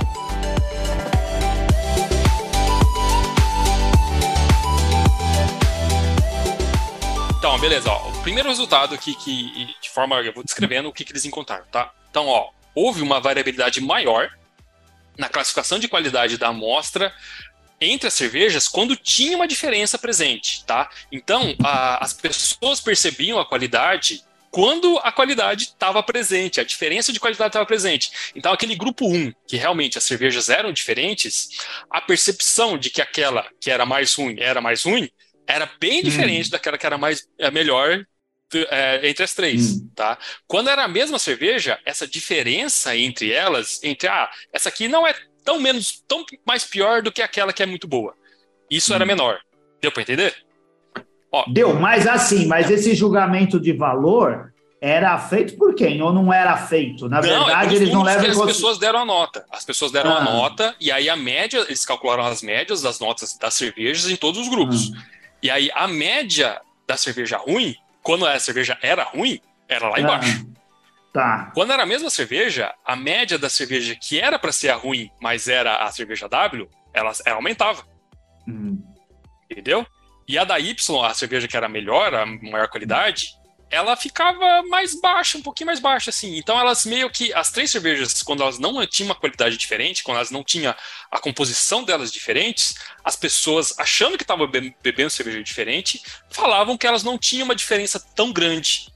Então, 7.38 7.60
beleza, 7.60 7.92
ó. 7.92 8.10
O 8.10 8.22
primeiro 8.24 8.50
resultado 8.50 8.96
aqui, 8.96 9.14
que 9.14 9.68
de 9.80 9.90
forma 9.92 10.16
eu 10.22 10.34
vou 10.34 10.44
descrevendo 10.44 10.90
o 10.90 10.94
que, 10.94 11.04
que 11.04 11.12
eles 11.12 11.26
encontraram, 11.26 11.66
tá? 11.72 11.92
Então, 12.10 12.28
ó, 12.28 12.50
houve 12.74 13.04
uma 13.04 13.20
variabilidade 13.20 13.80
maior 13.82 14.30
na 15.18 15.30
classificação 15.30 15.80
de 15.80 15.88
qualidade 15.88 16.38
da 16.38 16.50
amostra 16.50 17.14
entre 17.80 18.08
as 18.08 18.14
cervejas 18.14 18.68
quando 18.68 18.96
tinha 18.96 19.36
uma 19.36 19.48
diferença 19.48 19.98
presente, 19.98 20.64
tá? 20.66 20.90
Então, 21.12 21.56
a, 21.64 22.04
as 22.04 22.14
pessoas 22.14 22.80
percebiam 22.80 23.40
a 23.40 23.46
qualidade 23.46 24.24
quando 24.50 24.98
a 25.00 25.12
qualidade 25.12 25.66
estava 25.66 26.02
presente, 26.02 26.62
a 26.62 26.64
diferença 26.64 27.12
de 27.12 27.20
qualidade 27.20 27.50
estava 27.50 27.66
presente. 27.66 28.10
Então, 28.34 28.54
aquele 28.54 28.74
grupo 28.74 29.06
1, 29.06 29.34
que 29.46 29.58
realmente 29.58 29.98
as 29.98 30.06
cervejas 30.06 30.48
eram 30.48 30.72
diferentes, 30.72 31.50
a 31.92 32.00
percepção 32.00 32.78
de 32.78 32.90
que 32.90 33.02
aquela 33.02 33.46
que 33.60 33.70
era 33.70 33.86
mais 33.86 34.16
ruim 34.16 34.38
era 34.40 34.62
mais 34.62 34.84
ruim, 34.84 35.10
era 35.46 35.70
bem 35.78 36.00
hum. 36.00 36.04
diferente 36.04 36.50
daquela 36.50 36.78
que 36.78 36.86
era 36.86 36.98
mais 36.98 37.28
é, 37.38 37.52
melhor 37.52 38.06
é, 38.54 39.08
entre 39.08 39.24
as 39.24 39.34
três, 39.34 39.78
hum. 39.78 39.90
tá? 39.96 40.18
Quando 40.48 40.70
era 40.70 40.84
a 40.84 40.88
mesma 40.88 41.20
cerveja, 41.20 41.80
essa 41.86 42.08
diferença 42.08 42.96
entre 42.96 43.32
elas, 43.32 43.82
entre 43.84 44.08
ah, 44.08 44.30
essa 44.54 44.70
aqui 44.70 44.88
não 44.88 45.06
é 45.06 45.14
tão 45.44 45.60
menos, 45.60 46.04
tão 46.08 46.26
mais 46.46 46.64
pior 46.64 47.02
do 47.02 47.12
que 47.12 47.22
aquela 47.22 47.54
que 47.54 47.64
é 47.64 47.66
muito 47.66 47.88
boa. 47.88 48.14
Isso 48.70 48.92
hum. 48.92 48.96
era 48.96 49.06
menor. 49.06 49.40
Deu 49.82 49.92
para 49.92 50.02
entender? 50.02 50.36
Ó, 51.32 51.46
Deu, 51.48 51.74
mas 51.74 52.08
assim, 52.08 52.46
mas 52.46 52.70
esse 52.70 52.96
julgamento 52.96 53.60
de 53.60 53.74
valor 53.74 54.54
era 54.82 55.18
feito 55.18 55.58
por 55.58 55.74
quem? 55.74 56.02
Ou 56.02 56.14
não 56.14 56.32
era 56.32 56.56
feito? 56.58 57.10
Na 57.10 57.22
não, 57.22 57.44
é 57.44 57.46
verdade, 57.46 57.76
eles 57.76 57.90
não 57.92 58.04
levam 58.04 58.30
As 58.30 58.46
pessoas 58.46 58.78
deram 58.78 59.00
a 59.00 59.06
nota. 59.06 59.46
As 59.52 59.66
pessoas 59.66 59.92
deram 59.92 60.12
ah. 60.12 60.20
a 60.20 60.24
nota, 60.24 60.76
e 60.80 60.92
aí 60.92 61.10
a 61.10 61.16
média, 61.16 61.60
eles 61.62 61.86
calcularam 61.86 62.24
as 62.26 62.42
médias 62.42 62.82
das 62.82 63.00
notas 63.00 63.38
das 63.38 63.54
cervejas 63.54 64.10
em 64.10 64.16
todos 64.16 64.40
os 64.40 64.48
grupos. 64.48 64.92
Ah. 64.96 65.04
E 65.42 65.50
aí 65.50 65.70
a 65.74 65.88
média 65.88 66.62
da 66.88 66.96
cerveja 66.98 67.38
ruim, 67.38 67.76
quando 68.06 68.26
a 68.28 68.40
cerveja 68.40 68.78
era 68.84 69.04
ruim, 69.04 69.42
era 69.68 69.90
lá 69.90 70.00
embaixo. 70.00 70.46
Ah. 70.48 70.56
Tá. 71.12 71.52
Quando 71.56 71.72
era 71.72 71.84
a 71.84 71.86
mesma 71.86 72.10
cerveja, 72.10 72.74
a 72.86 72.96
média 72.96 73.40
da 73.40 73.50
cerveja 73.50 73.96
que 73.96 74.20
era 74.20 74.38
para 74.38 74.52
ser 74.52 74.70
a 74.70 74.76
ruim, 74.76 75.10
mas 75.22 75.48
era 75.48 75.78
a 75.78 75.92
cerveja 75.92 76.28
W, 76.28 76.70
ela, 76.94 77.12
ela 77.26 77.38
aumentava. 77.38 77.84
Hum. 78.48 78.84
Entendeu? 79.50 79.88
E 80.28 80.38
a 80.38 80.44
da 80.44 80.60
Y, 80.60 80.76
a 81.04 81.14
cerveja 81.14 81.48
que 81.48 81.56
era 81.58 81.70
melhor, 81.70 82.14
a 82.14 82.26
maior 82.26 82.68
qualidade, 82.68 83.30
ela 83.70 83.96
ficava 83.96 84.64
mais 84.64 85.00
baixa, 85.00 85.38
um 85.38 85.42
pouquinho 85.42 85.68
mais 85.68 85.80
baixa, 85.80 86.10
assim. 86.10 86.38
Então 86.38 86.60
elas 86.60 86.86
meio 86.86 87.10
que. 87.10 87.34
As 87.34 87.52
três 87.52 87.72
cervejas, 87.72 88.22
quando 88.22 88.44
elas 88.44 88.60
não 88.60 88.86
tinham 88.86 89.10
uma 89.10 89.16
qualidade 89.16 89.58
diferente, 89.58 90.04
quando 90.04 90.18
elas 90.18 90.32
não 90.32 90.44
tinham 90.44 90.74
a 91.12 91.20
composição 91.20 91.84
delas 91.84 92.12
diferentes, 92.12 92.76
as 93.04 93.16
pessoas, 93.16 93.78
achando 93.78 94.18
que 94.18 94.24
estavam 94.24 94.50
bebendo 94.50 95.10
cerveja 95.10 95.42
diferente, 95.44 96.02
falavam 96.30 96.78
que 96.78 96.88
elas 96.88 97.04
não 97.04 97.18
tinham 97.18 97.46
uma 97.46 97.56
diferença 97.56 98.00
tão 98.16 98.32
grande 98.32 98.88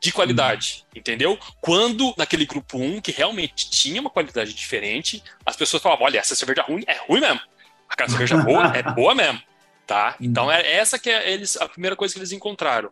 de 0.00 0.10
qualidade, 0.10 0.84
uhum. 0.92 0.98
entendeu? 0.98 1.38
Quando 1.60 2.12
naquele 2.18 2.44
grupo 2.44 2.78
1, 2.78 3.00
que 3.00 3.12
realmente 3.12 3.70
tinha 3.70 4.00
uma 4.00 4.10
qualidade 4.10 4.52
diferente, 4.52 5.22
as 5.46 5.56
pessoas 5.56 5.82
falavam: 5.82 6.06
olha, 6.06 6.18
essa 6.18 6.34
cerveja 6.34 6.62
ruim 6.62 6.82
é 6.86 6.96
ruim 7.06 7.20
mesmo. 7.20 7.40
Aquela 7.88 8.08
cerveja 8.08 8.38
boa 8.38 8.72
é 8.74 8.82
boa 8.82 9.14
mesmo 9.14 9.40
tá? 9.86 10.16
Uhum. 10.20 10.26
Então 10.26 10.50
é 10.50 10.76
essa 10.76 10.98
que 10.98 11.10
é 11.10 11.32
eles 11.32 11.56
a 11.56 11.68
primeira 11.68 11.96
coisa 11.96 12.14
que 12.14 12.20
eles 12.20 12.32
encontraram, 12.32 12.90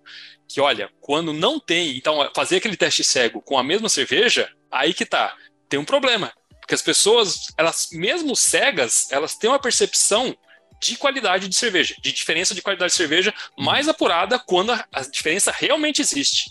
que 0.51 0.61
olha, 0.61 0.91
quando 1.01 1.33
não 1.33 1.61
tem, 1.61 1.97
então 1.97 2.29
fazer 2.35 2.57
aquele 2.57 2.77
teste 2.77 3.05
cego 3.05 3.41
com 3.41 3.57
a 3.57 3.63
mesma 3.63 3.89
cerveja, 3.89 4.51
aí 4.69 4.93
que 4.93 5.07
tá, 5.07 5.33
tem 5.69 5.79
um 5.79 5.85
problema, 5.85 6.33
porque 6.61 6.75
as 6.75 6.83
pessoas, 6.83 7.53
elas 7.57 7.91
mesmo 7.93 8.35
cegas, 8.35 9.13
elas 9.13 9.37
têm 9.37 9.49
uma 9.49 9.61
percepção 9.61 10.37
de 10.83 10.97
qualidade 10.97 11.47
de 11.47 11.55
cerveja, 11.55 11.95
de 12.03 12.11
diferença 12.11 12.53
de 12.53 12.63
qualidade 12.63 12.91
de 12.91 12.97
cerveja 12.97 13.33
mais 13.57 13.89
apurada 13.89 14.41
quando 14.41 14.73
a, 14.73 14.85
a 14.93 15.03
diferença 15.03 15.55
realmente 15.57 16.03
existe. 16.03 16.51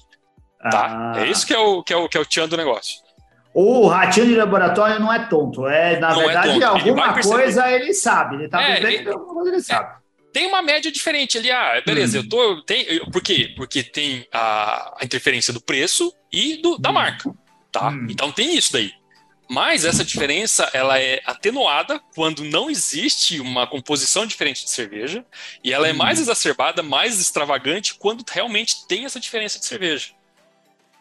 Tá? 0.71 1.13
Ah. 1.15 1.21
É 1.21 1.27
isso 1.27 1.45
que 1.45 1.53
é 1.53 1.59
o 1.59 1.83
que 1.83 1.91
é 1.91 1.97
o 1.97 2.07
que 2.07 2.17
é 2.17 2.21
o 2.21 2.25
tchan 2.25 2.47
do 2.47 2.55
negócio. 2.55 2.99
O 3.53 3.87
ratinho 3.87 4.27
de 4.27 4.35
laboratório 4.35 4.99
não 4.99 5.11
é 5.11 5.27
tonto, 5.27 5.67
é 5.67 5.99
na 5.99 6.13
não 6.13 6.21
é 6.21 6.25
verdade 6.25 6.61
é 6.61 6.65
alguma 6.65 7.11
ele 7.11 7.23
coisa 7.23 7.69
ele 7.69 7.93
sabe, 7.93 8.35
ele 8.35 8.47
tá 8.47 8.61
é, 8.61 8.81
ele, 8.81 9.09
alguma 9.09 9.33
coisa 9.33 9.49
ele 9.49 9.57
é, 9.57 9.61
sabe 9.61 9.99
tem 10.31 10.45
uma 10.47 10.61
média 10.61 10.91
diferente 10.91 11.37
ali. 11.37 11.51
Ah, 11.51 11.81
beleza, 11.85 12.17
eu 12.17 12.27
tô. 12.27 12.61
Tem, 12.63 12.83
eu, 12.83 13.09
por 13.09 13.21
quê? 13.21 13.53
Porque 13.55 13.83
tem 13.83 14.25
a, 14.31 14.97
a 15.01 15.05
interferência 15.05 15.53
do 15.53 15.61
preço 15.61 16.13
e 16.31 16.57
do, 16.57 16.77
da 16.77 16.89
hum. 16.89 16.93
marca. 16.93 17.33
Tá? 17.71 17.89
Hum. 17.89 18.07
Então 18.09 18.31
tem 18.31 18.55
isso 18.55 18.73
daí. 18.73 18.91
Mas 19.49 19.83
essa 19.83 20.05
diferença 20.05 20.69
ela 20.73 20.99
é 20.99 21.21
atenuada 21.25 21.99
quando 22.13 22.43
não 22.43 22.69
existe 22.69 23.39
uma 23.39 23.65
composição 23.65 24.23
diferente 24.23 24.63
de 24.63 24.69
cerveja 24.69 25.25
e 25.63 25.73
ela 25.73 25.87
é 25.87 25.93
mais 25.93 26.19
exacerbada, 26.19 26.83
mais 26.83 27.19
extravagante 27.19 27.95
quando 27.95 28.23
realmente 28.29 28.87
tem 28.87 29.05
essa 29.05 29.19
diferença 29.19 29.57
de 29.57 29.65
cerveja. 29.65 30.09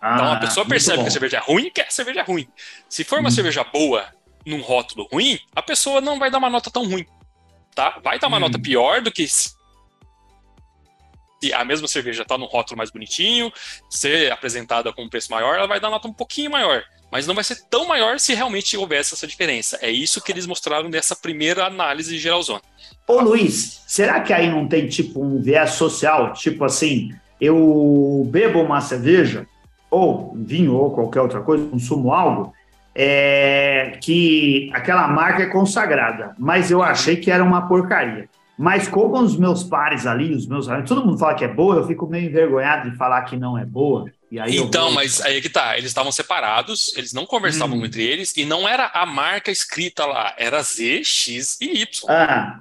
Ah, 0.00 0.14
então 0.14 0.32
a 0.32 0.36
pessoa 0.36 0.64
percebe 0.64 1.02
que 1.02 1.08
a 1.08 1.10
cerveja 1.10 1.36
é 1.36 1.40
ruim, 1.40 1.70
quer 1.70 1.88
a 1.88 1.90
cerveja 1.90 2.22
ruim. 2.22 2.48
Se 2.88 3.04
for 3.04 3.18
uma 3.18 3.30
cerveja 3.30 3.62
boa 3.64 4.08
num 4.46 4.62
rótulo 4.62 5.06
ruim, 5.12 5.38
a 5.54 5.60
pessoa 5.60 6.00
não 6.00 6.18
vai 6.18 6.30
dar 6.30 6.38
uma 6.38 6.48
nota 6.48 6.70
tão 6.70 6.88
ruim 6.88 7.04
tá? 7.78 8.00
Vai 8.02 8.18
dar 8.18 8.26
uma 8.26 8.38
hum. 8.38 8.40
nota 8.40 8.58
pior 8.58 9.00
do 9.00 9.12
que 9.12 9.28
se 9.28 9.56
a 11.54 11.64
mesma 11.64 11.86
cerveja 11.86 12.22
está 12.22 12.36
no 12.36 12.46
rótulo 12.46 12.76
mais 12.76 12.90
bonitinho, 12.90 13.52
ser 13.88 14.32
apresentada 14.32 14.92
com 14.92 15.04
um 15.04 15.08
preço 15.08 15.30
maior, 15.30 15.54
ela 15.54 15.68
vai 15.68 15.78
dar 15.78 15.88
nota 15.88 16.08
um 16.08 16.12
pouquinho 16.12 16.50
maior. 16.50 16.82
Mas 17.12 17.28
não 17.28 17.36
vai 17.36 17.44
ser 17.44 17.62
tão 17.70 17.86
maior 17.86 18.18
se 18.18 18.34
realmente 18.34 18.76
houvesse 18.76 19.14
essa 19.14 19.28
diferença. 19.28 19.78
É 19.80 19.88
isso 19.88 20.20
que 20.20 20.32
eles 20.32 20.44
mostraram 20.44 20.88
nessa 20.88 21.14
primeira 21.14 21.64
análise 21.64 22.18
geralzona. 22.18 22.60
Ô 23.06 23.20
Luiz, 23.20 23.84
será 23.86 24.20
que 24.20 24.32
aí 24.32 24.50
não 24.50 24.66
tem 24.66 24.88
tipo 24.88 25.22
um 25.22 25.40
viés 25.40 25.70
social? 25.70 26.32
Tipo 26.32 26.64
assim, 26.64 27.14
eu 27.40 28.28
bebo 28.28 28.60
uma 28.60 28.80
cerveja, 28.80 29.46
ou 29.88 30.34
vinho, 30.36 30.74
ou 30.74 30.90
qualquer 30.90 31.20
outra 31.20 31.40
coisa, 31.40 31.64
consumo 31.68 32.12
algo, 32.12 32.52
é, 33.00 33.96
que 34.02 34.68
aquela 34.74 35.06
marca 35.06 35.44
é 35.44 35.46
consagrada, 35.46 36.34
mas 36.36 36.68
eu 36.68 36.82
achei 36.82 37.16
que 37.16 37.30
era 37.30 37.44
uma 37.44 37.68
porcaria. 37.68 38.28
Mas 38.58 38.88
como 38.88 39.16
os 39.20 39.36
meus 39.36 39.62
pares 39.62 40.04
ali, 40.04 40.34
os 40.34 40.44
meus 40.44 40.66
todo 40.84 41.06
mundo 41.06 41.16
fala 41.16 41.34
que 41.34 41.44
é 41.44 41.48
boa, 41.48 41.76
eu 41.76 41.86
fico 41.86 42.08
meio 42.08 42.28
envergonhado 42.28 42.90
de 42.90 42.96
falar 42.96 43.22
que 43.22 43.36
não 43.36 43.56
é 43.56 43.64
boa. 43.64 44.10
E 44.32 44.40
aí 44.40 44.56
então, 44.56 44.90
mas 44.90 45.20
aí 45.20 45.38
é 45.38 45.40
que 45.40 45.48
tá, 45.48 45.78
eles 45.78 45.90
estavam 45.90 46.10
separados, 46.10 46.92
eles 46.96 47.12
não 47.12 47.24
conversavam 47.24 47.78
hum. 47.78 47.84
entre 47.84 48.02
eles, 48.02 48.36
e 48.36 48.44
não 48.44 48.68
era 48.68 48.90
a 48.92 49.06
marca 49.06 49.52
escrita 49.52 50.04
lá, 50.04 50.34
era 50.36 50.60
Z, 50.60 51.04
X 51.04 51.56
e 51.60 51.82
Y. 51.82 51.86
Ah. 52.08 52.58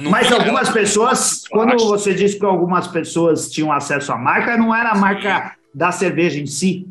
Mas 0.00 0.32
algumas 0.32 0.70
pessoas, 0.70 1.42
quando 1.50 1.76
você 1.86 2.14
disse 2.14 2.38
que 2.38 2.44
algumas 2.46 2.88
pessoas 2.88 3.50
tinham 3.50 3.70
acesso 3.70 4.10
à 4.12 4.16
marca, 4.16 4.56
não 4.56 4.74
era 4.74 4.92
a 4.92 4.94
marca 4.94 5.54
da 5.74 5.92
cerveja 5.92 6.40
em 6.40 6.46
si. 6.46 6.88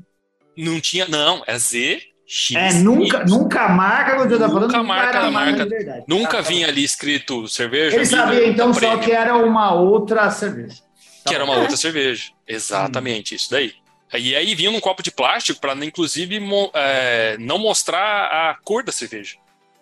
Não 0.55 0.79
tinha, 0.79 1.07
não, 1.07 1.41
é 1.47 1.57
Z, 1.57 2.08
X. 2.31 2.55
É, 2.55 2.73
nunca, 2.73 3.25
nunca 3.25 3.67
marca 3.69 4.17
quando 4.17 4.31
eu 4.31 4.37
tô 4.37 4.47
falando. 4.47 4.67
Nunca 4.67 4.83
marca 4.83 5.19
a 5.19 5.31
marca. 5.31 5.65
marca 5.65 6.03
nunca 6.07 6.37
tá, 6.37 6.41
vinha 6.41 6.67
ali 6.67 6.83
escrito 6.83 7.47
cerveja. 7.47 7.95
Ele 7.95 8.05
sabia 8.05 8.47
então 8.47 8.71
só 8.71 8.97
que 8.97 9.11
era 9.11 9.35
uma 9.35 9.73
outra 9.73 10.29
cerveja. 10.29 10.79
Que 11.25 11.33
era 11.33 11.43
uma 11.43 11.57
outra 11.57 11.75
cerveja. 11.75 12.31
Exatamente, 12.47 13.33
hum. 13.33 13.35
isso 13.35 13.49
daí. 13.49 13.73
E 14.13 14.35
aí 14.35 14.53
vinha 14.53 14.69
num 14.69 14.79
copo 14.79 15.01
de 15.01 15.09
plástico 15.09 15.59
para, 15.59 15.73
inclusive, 15.83 16.39
mo 16.39 16.69
é, 16.75 17.35
não 17.39 17.57
mostrar 17.57 18.25
a 18.25 18.55
cor 18.63 18.83
da 18.83 18.91
cerveja. 18.91 19.37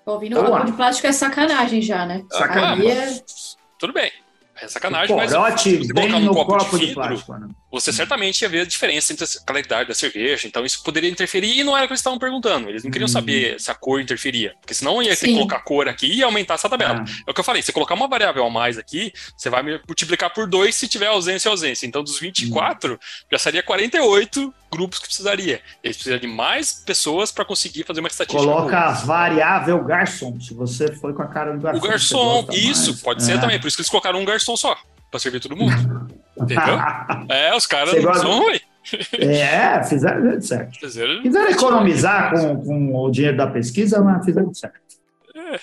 Pô, 0.05 0.17
vir 0.17 0.29
no 0.29 0.41
copo 0.41 0.65
de 0.65 0.71
plástico 0.71 1.05
é 1.05 1.11
sacanagem 1.11 1.81
já, 1.81 2.05
né? 2.05 2.23
Sacanagem. 2.31 2.89
É... 2.89 3.19
Tudo 3.77 3.91
bem. 3.91 4.09
É 4.59 4.67
sacanagem, 4.69 5.15
mas 5.15 5.31
se 5.61 5.77
você 5.77 5.93
colocar 5.93 6.19
num 6.19 6.33
copo, 6.33 6.57
copo, 6.57 6.79
de 6.79 6.85
vidro, 6.87 6.87
de 6.87 6.93
plástico, 6.93 7.33
né? 7.33 7.47
Você 7.71 7.91
certamente 7.91 8.41
ia 8.41 8.49
ver 8.49 8.61
a 8.61 8.65
diferença 8.65 9.11
entre 9.11 9.25
a 9.25 9.27
qualidade 9.45 9.89
da 9.89 9.95
cerveja. 9.95 10.47
Então 10.47 10.65
isso 10.65 10.81
poderia 10.83 11.09
interferir 11.09 11.59
e 11.59 11.63
não 11.63 11.75
era 11.75 11.85
o 11.85 11.87
que 11.87 11.93
eles 11.93 11.99
estavam 11.99 12.17
perguntando. 12.17 12.69
Eles 12.69 12.83
não 12.83 12.91
queriam 12.91 13.05
hum. 13.05 13.09
saber 13.09 13.59
se 13.59 13.69
a 13.69 13.75
cor 13.75 13.99
interferia. 13.99 14.55
Porque 14.61 14.73
senão 14.73 15.01
ia 15.01 15.09
ter 15.09 15.17
Sim. 15.17 15.27
que 15.27 15.33
colocar 15.33 15.59
cor 15.59 15.87
aqui 15.87 16.07
e 16.07 16.23
aumentar 16.23 16.55
essa 16.55 16.69
tabela. 16.69 17.03
Ah. 17.05 17.11
É 17.27 17.31
o 17.31 17.33
que 17.33 17.39
eu 17.39 17.43
falei, 17.43 17.61
se 17.61 17.73
colocar 17.73 17.95
uma 17.95 18.07
variável 18.07 18.45
a 18.45 18.49
mais 18.49 18.77
aqui, 18.77 19.11
você 19.35 19.49
vai 19.49 19.63
multiplicar 19.63 20.33
por 20.33 20.47
dois 20.47 20.75
se 20.75 20.87
tiver 20.87 21.07
ausência 21.07 21.49
e 21.49 21.51
ausência. 21.51 21.85
Então 21.85 22.03
dos 22.03 22.19
24, 22.19 22.93
hum. 22.93 22.97
já 23.31 23.37
seria 23.37 23.61
48 23.61 24.53
grupos 24.71 24.99
que 24.99 25.05
precisaria. 25.05 25.61
Eles 25.83 25.97
precisam 25.97 26.19
de 26.19 26.27
mais 26.27 26.73
pessoas 26.73 27.31
para 27.31 27.43
conseguir 27.45 27.83
fazer 27.83 27.99
uma 27.99 28.07
estatística. 28.07 28.43
Coloca 28.43 28.77
a 28.77 28.91
variável 28.91 29.83
garçom, 29.83 30.39
se 30.39 30.53
você 30.53 30.93
foi 30.95 31.13
com 31.13 31.21
a 31.21 31.27
cara 31.27 31.53
do 31.53 31.59
garçom. 31.59 31.85
O 31.85 31.89
garçom, 31.89 32.47
isso, 32.51 32.91
mais. 32.91 33.01
pode 33.01 33.23
é. 33.23 33.25
ser 33.25 33.39
também. 33.39 33.59
Por 33.59 33.67
isso 33.67 33.77
que 33.77 33.81
eles 33.81 33.89
colocaram 33.89 34.19
um 34.19 34.25
garçom 34.25 34.55
só, 34.55 34.77
para 35.09 35.19
servir 35.19 35.39
todo 35.39 35.55
mundo. 35.55 35.73
Entendeu? 36.39 36.79
é, 37.29 37.55
os 37.55 37.65
caras 37.65 38.01
não 38.03 38.13
são 38.13 38.39
ruins. 38.39 38.61
É, 39.19 39.83
fizeram 39.83 40.41
certo. 40.41 40.79
Fizeram, 40.79 41.21
fizeram 41.21 41.49
economizar 41.49 42.31
com, 42.31 42.61
com 42.63 42.95
o 42.95 43.11
dinheiro 43.11 43.35
da 43.35 43.47
pesquisa, 43.47 44.01
mas 44.01 44.23
fizeram 44.23 44.53
certo. 44.53 44.79
É. 45.35 45.59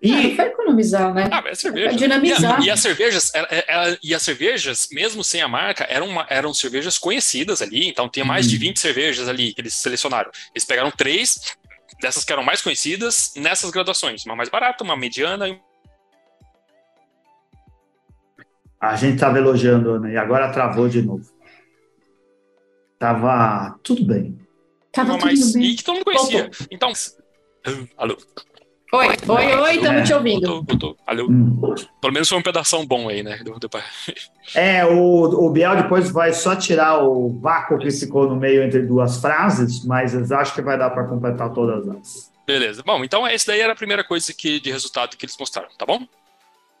E 0.00 0.12
ah, 0.12 0.36
foi 0.36 0.44
economizar, 0.44 1.12
né? 1.12 1.28
Ah, 1.30 1.42
é 1.44 1.54
cerveja. 1.56 1.96
dinamizar. 1.96 2.60
E, 2.60 2.62
a, 2.62 2.66
e, 2.66 2.70
as 2.70 2.80
cervejas, 2.80 3.34
ela, 3.34 3.48
ela, 3.50 3.98
e 4.00 4.14
as 4.14 4.22
cervejas, 4.22 4.88
mesmo 4.92 5.24
sem 5.24 5.42
a 5.42 5.48
marca, 5.48 5.84
eram, 5.90 6.06
uma, 6.06 6.24
eram 6.30 6.54
cervejas 6.54 6.96
conhecidas 6.98 7.60
ali. 7.60 7.88
Então 7.88 8.08
tinha 8.08 8.24
mais 8.24 8.48
de 8.48 8.56
20 8.56 8.76
uhum. 8.76 8.80
cervejas 8.80 9.28
ali 9.28 9.52
que 9.52 9.60
eles 9.60 9.74
selecionaram. 9.74 10.30
Eles 10.54 10.64
pegaram 10.64 10.92
três 10.92 11.56
dessas 12.00 12.24
que 12.24 12.32
eram 12.32 12.44
mais 12.44 12.62
conhecidas 12.62 13.32
nessas 13.36 13.70
graduações. 13.70 14.24
Uma 14.24 14.36
mais 14.36 14.48
barata, 14.48 14.84
uma 14.84 14.96
mediana 14.96 15.48
e 15.48 15.58
A 18.80 18.94
gente 18.94 19.14
estava 19.14 19.38
elogiando, 19.38 19.90
Ana, 19.90 20.10
e 20.10 20.16
agora 20.16 20.52
travou 20.52 20.88
de 20.88 21.02
novo. 21.02 21.24
Tava 22.98 23.78
tudo 23.82 24.04
bem. 24.04 24.38
Tava 24.92 25.18
tudo 25.18 25.52
bem. 25.52 25.62
E 25.62 25.76
que 25.76 25.84
todo 25.84 25.94
mundo 25.96 26.04
conhecia. 26.04 26.50
Então. 26.70 26.92
Alô. 27.96 28.16
Oi, 28.90 29.06
oi, 29.06 29.54
oi, 29.54 29.76
estamos 29.76 30.08
te 30.08 30.14
ouvindo. 30.14 30.46
Voltou, 30.46 30.64
voltou. 30.64 30.96
Alô. 31.06 31.26
Hum. 31.28 31.74
Pelo 32.00 32.12
menos 32.12 32.28
foi 32.28 32.38
um 32.38 32.42
pedação 32.42 32.86
bom 32.86 33.08
aí, 33.08 33.22
né? 33.22 33.38
É, 34.54 34.86
o, 34.86 35.46
o 35.46 35.50
Biel 35.50 35.76
depois 35.76 36.10
vai 36.10 36.32
só 36.32 36.56
tirar 36.56 37.04
o 37.04 37.38
vácuo 37.38 37.78
que 37.78 37.90
ficou 37.90 38.28
no 38.28 38.36
meio 38.36 38.62
entre 38.62 38.80
duas 38.80 39.20
frases, 39.20 39.84
mas 39.84 40.14
eu 40.14 40.36
acho 40.38 40.54
que 40.54 40.62
vai 40.62 40.78
dar 40.78 40.88
para 40.90 41.04
completar 41.04 41.52
todas 41.52 41.86
as. 41.86 42.32
Beleza. 42.46 42.82
Bom, 42.82 43.04
então 43.04 43.28
esse 43.28 43.46
daí 43.46 43.60
era 43.60 43.74
a 43.74 43.76
primeira 43.76 44.02
coisa 44.02 44.32
que, 44.32 44.58
de 44.58 44.72
resultado 44.72 45.18
que 45.18 45.26
eles 45.26 45.36
mostraram, 45.38 45.68
tá 45.76 45.84
bom? 45.84 46.00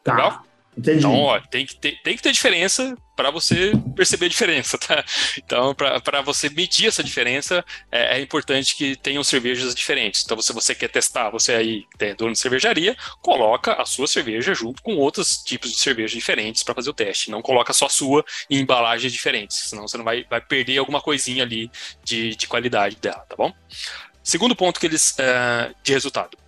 Tá. 0.02 0.14
Legal? 0.14 0.42
Entendi. 0.78 0.98
Então, 0.98 1.12
ó, 1.12 1.40
tem 1.40 1.66
que 1.66 1.74
ter, 1.74 2.00
tem 2.02 2.16
que 2.16 2.22
ter 2.22 2.30
diferença 2.30 2.96
para 3.16 3.32
você 3.32 3.72
perceber 3.96 4.26
a 4.26 4.28
diferença, 4.28 4.78
tá? 4.78 5.04
Então, 5.36 5.74
para 5.74 6.22
você 6.22 6.48
medir 6.48 6.86
essa 6.86 7.02
diferença, 7.02 7.64
é, 7.90 8.16
é 8.16 8.20
importante 8.20 8.76
que 8.76 8.94
tenham 8.94 9.24
cervejas 9.24 9.74
diferentes. 9.74 10.22
Então, 10.24 10.40
se 10.40 10.52
você 10.52 10.76
quer 10.76 10.86
testar, 10.86 11.30
você 11.30 11.52
aí 11.52 11.84
é 11.98 12.14
dono 12.14 12.32
de 12.32 12.38
cervejaria, 12.38 12.96
coloca 13.20 13.72
a 13.72 13.84
sua 13.84 14.06
cerveja 14.06 14.54
junto 14.54 14.80
com 14.80 14.94
outros 14.94 15.38
tipos 15.38 15.72
de 15.72 15.80
cerveja 15.80 16.14
diferentes 16.14 16.62
para 16.62 16.76
fazer 16.76 16.90
o 16.90 16.94
teste. 16.94 17.28
Não 17.28 17.42
coloca 17.42 17.72
só 17.72 17.86
a 17.86 17.90
sua 17.90 18.24
em 18.48 18.60
embalagens 18.60 19.12
diferentes, 19.12 19.56
senão 19.56 19.88
você 19.88 19.96
não 19.98 20.04
vai, 20.04 20.24
vai 20.30 20.40
perder 20.40 20.78
alguma 20.78 21.00
coisinha 21.00 21.42
ali 21.42 21.68
de, 22.04 22.36
de 22.36 22.46
qualidade 22.46 22.94
dela, 22.96 23.26
tá 23.28 23.34
bom? 23.34 23.52
Segundo 24.22 24.54
ponto 24.54 24.78
que 24.78 24.86
eles 24.86 25.18
eh, 25.18 25.74
de 25.82 25.92
resultado. 25.92 26.38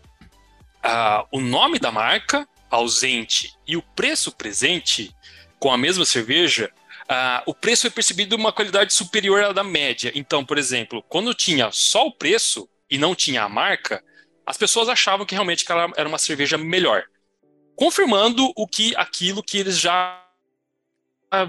Ah, 0.82 1.26
o 1.32 1.40
nome 1.40 1.80
da 1.80 1.90
marca 1.90 2.46
ausente 2.70 3.52
e 3.66 3.76
o 3.76 3.82
preço 3.82 4.32
presente 4.32 5.14
com 5.58 5.70
a 5.70 5.76
mesma 5.76 6.04
cerveja, 6.04 6.70
ah, 7.08 7.42
o 7.44 7.52
preço 7.52 7.86
é 7.86 7.90
percebido 7.90 8.36
uma 8.36 8.52
qualidade 8.52 8.92
superior 8.94 9.42
à 9.42 9.52
da 9.52 9.64
média. 9.64 10.12
Então, 10.14 10.44
por 10.44 10.56
exemplo, 10.56 11.02
quando 11.08 11.34
tinha 11.34 11.70
só 11.72 12.06
o 12.06 12.12
preço 12.12 12.68
e 12.88 12.96
não 12.96 13.14
tinha 13.14 13.42
a 13.42 13.48
marca, 13.48 14.02
as 14.46 14.56
pessoas 14.56 14.88
achavam 14.88 15.26
que 15.26 15.34
realmente 15.34 15.64
ela 15.68 15.92
era 15.96 16.08
uma 16.08 16.18
cerveja 16.18 16.56
melhor, 16.56 17.04
confirmando 17.76 18.52
o 18.56 18.66
que 18.66 18.94
aquilo 18.96 19.42
que 19.42 19.58
eles 19.58 19.78
já 19.78 20.24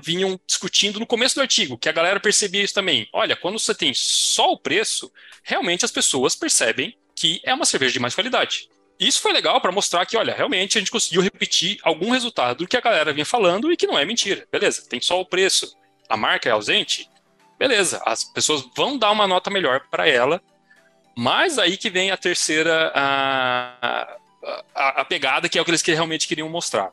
vinham 0.04 0.40
discutindo 0.46 1.00
no 1.00 1.08
começo 1.08 1.36
do 1.36 1.42
artigo, 1.42 1.78
que 1.78 1.90
a 1.90 1.94
galera 1.94 2.20
percebia 2.20 2.64
isso 2.64 2.74
também. 2.74 3.08
Olha, 3.12 3.36
quando 3.36 3.58
você 3.58 3.74
tem 3.74 3.94
só 3.94 4.52
o 4.52 4.60
preço, 4.60 5.12
realmente 5.44 5.86
as 5.86 5.92
pessoas 5.92 6.36
percebem 6.36 6.96
que 7.16 7.42
é 7.44 7.54
uma 7.54 7.66
cerveja 7.66 7.94
de 7.94 8.00
mais 8.00 8.14
qualidade. 8.14 8.70
Isso 9.02 9.20
foi 9.20 9.34
legal 9.34 9.60
para 9.60 9.72
mostrar 9.72 10.06
que, 10.06 10.16
olha, 10.16 10.32
realmente 10.32 10.78
a 10.78 10.80
gente 10.80 10.92
conseguiu 10.92 11.24
repetir 11.24 11.80
algum 11.82 12.12
resultado 12.12 12.60
do 12.60 12.68
que 12.68 12.78
a 12.78 12.82
galera 12.82 13.12
vinha 13.12 13.26
falando 13.26 13.74
e 13.74 13.76
que 13.76 13.88
não 13.88 13.98
é 13.98 14.06
mentira. 14.06 14.48
Beleza, 14.52 14.88
tem 14.88 15.02
só 15.02 15.20
o 15.20 15.26
preço, 15.26 15.76
a 16.08 16.16
marca 16.16 16.48
é 16.48 16.52
ausente, 16.52 17.10
beleza, 17.58 18.00
as 18.06 18.24
pessoas 18.24 18.64
vão 18.76 19.00
dar 19.00 19.10
uma 19.10 19.28
nota 19.28 19.50
melhor 19.50 19.82
para 19.90 20.08
ela, 20.08 20.40
mas 21.18 21.58
aí 21.58 21.78
que 21.78 21.90
vem 21.90 22.12
a 22.12 22.18
terceira 22.18 22.92
a, 22.94 24.18
a, 24.76 25.02
a 25.02 25.06
pegada, 25.06 25.50
que 25.50 25.58
é 25.58 25.62
o 25.62 25.66
que 25.66 25.72
eles 25.72 25.82
realmente 25.82 26.28
queriam 26.28 26.48
mostrar. 26.48 26.92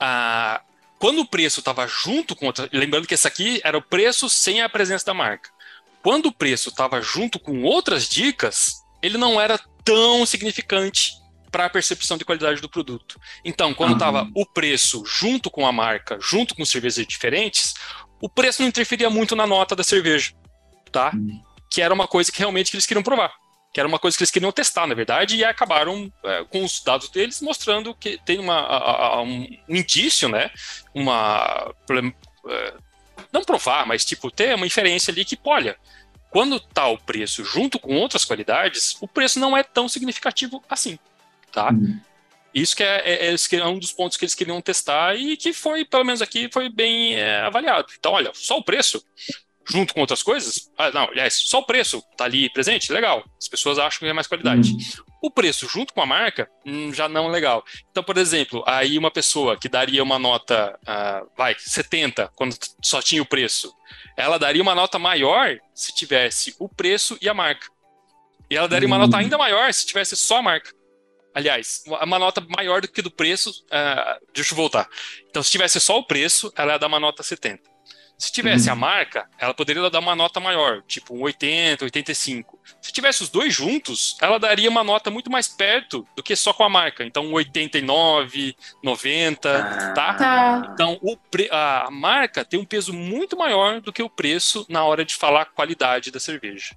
Ah, 0.00 0.60
quando 0.98 1.20
o 1.20 1.28
preço 1.28 1.60
estava 1.60 1.86
junto 1.86 2.34
com 2.34 2.46
outra, 2.46 2.68
lembrando 2.72 3.06
que 3.06 3.14
esse 3.14 3.28
aqui 3.28 3.60
era 3.62 3.78
o 3.78 3.82
preço 3.82 4.28
sem 4.28 4.60
a 4.60 4.68
presença 4.68 5.06
da 5.06 5.14
marca. 5.14 5.50
Quando 6.02 6.26
o 6.26 6.32
preço 6.32 6.70
estava 6.70 7.00
junto 7.00 7.38
com 7.38 7.62
outras 7.62 8.08
dicas, 8.08 8.82
ele 9.00 9.16
não 9.16 9.40
era 9.40 9.60
tão 9.84 10.24
significante 10.26 11.12
para 11.50 11.66
a 11.66 11.70
percepção 11.70 12.16
de 12.16 12.24
qualidade 12.24 12.62
do 12.62 12.68
produto. 12.68 13.20
Então, 13.44 13.74
quando 13.74 13.92
estava 13.92 14.28
o 14.34 14.46
preço 14.46 15.04
junto 15.04 15.50
com 15.50 15.66
a 15.66 15.72
marca, 15.72 16.18
junto 16.20 16.54
com 16.54 16.64
cervejas 16.64 17.06
diferentes, 17.06 17.74
o 18.20 18.28
preço 18.28 18.62
não 18.62 18.68
interferia 18.68 19.10
muito 19.10 19.36
na 19.36 19.46
nota 19.46 19.76
da 19.76 19.84
cerveja, 19.84 20.32
tá? 20.90 21.12
Uhum. 21.14 21.42
Que 21.70 21.82
era 21.82 21.92
uma 21.92 22.08
coisa 22.08 22.32
que 22.32 22.38
realmente 22.38 22.70
que 22.70 22.76
eles 22.76 22.86
queriam 22.86 23.02
provar, 23.02 23.34
que 23.72 23.78
era 23.78 23.88
uma 23.88 23.98
coisa 23.98 24.16
que 24.16 24.22
eles 24.22 24.30
queriam 24.30 24.50
testar, 24.50 24.86
na 24.86 24.94
verdade, 24.94 25.36
e 25.36 25.44
acabaram 25.44 26.10
é, 26.24 26.44
com 26.44 26.64
os 26.64 26.82
dados 26.82 27.10
deles 27.10 27.42
mostrando 27.42 27.94
que 27.94 28.18
tem 28.24 28.38
uma, 28.38 28.58
a, 28.60 29.06
a, 29.16 29.22
um 29.22 29.46
indício, 29.68 30.30
né? 30.30 30.50
Uma 30.94 31.74
é, 32.48 32.74
não 33.30 33.44
provar, 33.44 33.86
mas 33.86 34.04
tipo 34.04 34.30
ter 34.30 34.54
uma 34.54 34.66
inferência 34.66 35.10
ali 35.10 35.24
que, 35.24 35.38
olha, 35.44 35.76
quando 36.32 36.56
está 36.56 36.88
o 36.88 36.96
preço 36.96 37.44
junto 37.44 37.78
com 37.78 37.94
outras 37.94 38.24
qualidades, 38.24 38.96
o 39.02 39.06
preço 39.06 39.38
não 39.38 39.54
é 39.54 39.62
tão 39.62 39.86
significativo 39.86 40.64
assim, 40.66 40.98
tá? 41.52 41.70
Uhum. 41.70 42.00
Isso 42.54 42.74
que 42.74 42.82
é, 42.82 43.30
é, 43.30 43.34
é, 43.34 43.66
um 43.66 43.78
dos 43.78 43.92
pontos 43.92 44.16
que 44.16 44.24
eles 44.24 44.34
queriam 44.34 44.60
testar 44.60 45.14
e 45.14 45.36
que 45.36 45.52
foi, 45.52 45.84
pelo 45.84 46.04
menos 46.04 46.22
aqui, 46.22 46.48
foi 46.50 46.70
bem 46.70 47.14
é, 47.14 47.40
avaliado. 47.40 47.88
Então, 47.98 48.12
olha, 48.12 48.30
só 48.34 48.56
o 48.56 48.64
preço, 48.64 49.02
junto 49.68 49.92
com 49.92 50.00
outras 50.00 50.22
coisas, 50.22 50.70
ah, 50.76 50.90
não, 50.90 51.04
aliás, 51.04 51.34
só 51.34 51.60
o 51.60 51.66
preço 51.66 52.02
tá 52.16 52.24
ali 52.24 52.50
presente, 52.50 52.92
legal. 52.92 53.22
As 53.38 53.48
pessoas 53.48 53.78
acham 53.78 54.00
que 54.00 54.06
é 54.06 54.12
mais 54.14 54.26
qualidade. 54.26 54.72
Uhum. 54.72 54.78
O 55.22 55.30
preço 55.30 55.68
junto 55.68 55.92
com 55.92 56.00
a 56.00 56.06
marca, 56.06 56.48
hum, 56.64 56.92
já 56.94 57.08
não 57.10 57.28
é 57.28 57.30
legal. 57.30 57.62
Então, 57.90 58.02
por 58.02 58.16
exemplo, 58.16 58.64
aí 58.66 58.98
uma 58.98 59.10
pessoa 59.10 59.58
que 59.58 59.68
daria 59.68 60.02
uma 60.02 60.18
nota, 60.18 60.78
uh, 60.82 61.30
vai, 61.36 61.54
70, 61.58 62.32
quando 62.34 62.56
só 62.82 63.02
tinha 63.02 63.22
o 63.22 63.26
preço, 63.26 63.72
ela 64.16 64.38
daria 64.38 64.62
uma 64.62 64.74
nota 64.74 64.98
maior 64.98 65.58
se 65.74 65.94
tivesse 65.94 66.54
o 66.58 66.68
preço 66.68 67.18
e 67.20 67.28
a 67.28 67.34
marca. 67.34 67.66
E 68.50 68.56
ela 68.56 68.68
daria 68.68 68.86
uma 68.86 68.98
nota 68.98 69.16
ainda 69.16 69.38
maior 69.38 69.72
se 69.72 69.86
tivesse 69.86 70.16
só 70.16 70.38
a 70.38 70.42
marca. 70.42 70.72
Aliás, 71.34 71.82
uma 71.86 72.18
nota 72.18 72.42
maior 72.56 72.82
do 72.82 72.88
que 72.88 73.00
do 73.00 73.10
preço. 73.10 73.50
Uh, 73.64 74.26
deixa 74.34 74.52
eu 74.52 74.56
voltar. 74.56 74.86
Então, 75.30 75.42
se 75.42 75.50
tivesse 75.50 75.80
só 75.80 75.98
o 75.98 76.04
preço, 76.04 76.52
ela 76.54 76.72
ia 76.72 76.78
dar 76.78 76.86
uma 76.86 77.00
nota 77.00 77.22
70. 77.22 77.71
Se 78.22 78.30
tivesse 78.30 78.70
a 78.70 78.76
marca, 78.76 79.28
ela 79.36 79.52
poderia 79.52 79.90
dar 79.90 79.98
uma 79.98 80.14
nota 80.14 80.38
maior, 80.38 80.80
tipo 80.82 81.12
um 81.12 81.22
80, 81.22 81.86
85. 81.86 82.56
Se 82.80 82.92
tivesse 82.92 83.20
os 83.24 83.28
dois 83.28 83.52
juntos, 83.52 84.16
ela 84.22 84.38
daria 84.38 84.70
uma 84.70 84.84
nota 84.84 85.10
muito 85.10 85.28
mais 85.28 85.48
perto 85.48 86.06
do 86.14 86.22
que 86.22 86.36
só 86.36 86.52
com 86.52 86.62
a 86.62 86.68
marca. 86.68 87.02
Então, 87.02 87.24
um 87.24 87.32
89, 87.32 88.54
90, 88.80 89.92
tá? 89.92 90.14
Tá. 90.14 90.70
Então, 90.72 91.00
o 91.02 91.16
pre... 91.16 91.48
a 91.50 91.88
marca 91.90 92.44
tem 92.44 92.60
um 92.60 92.64
peso 92.64 92.92
muito 92.92 93.36
maior 93.36 93.80
do 93.80 93.92
que 93.92 94.04
o 94.04 94.08
preço 94.08 94.64
na 94.68 94.84
hora 94.84 95.04
de 95.04 95.16
falar 95.16 95.42
a 95.42 95.46
qualidade 95.46 96.12
da 96.12 96.20
cerveja. 96.20 96.76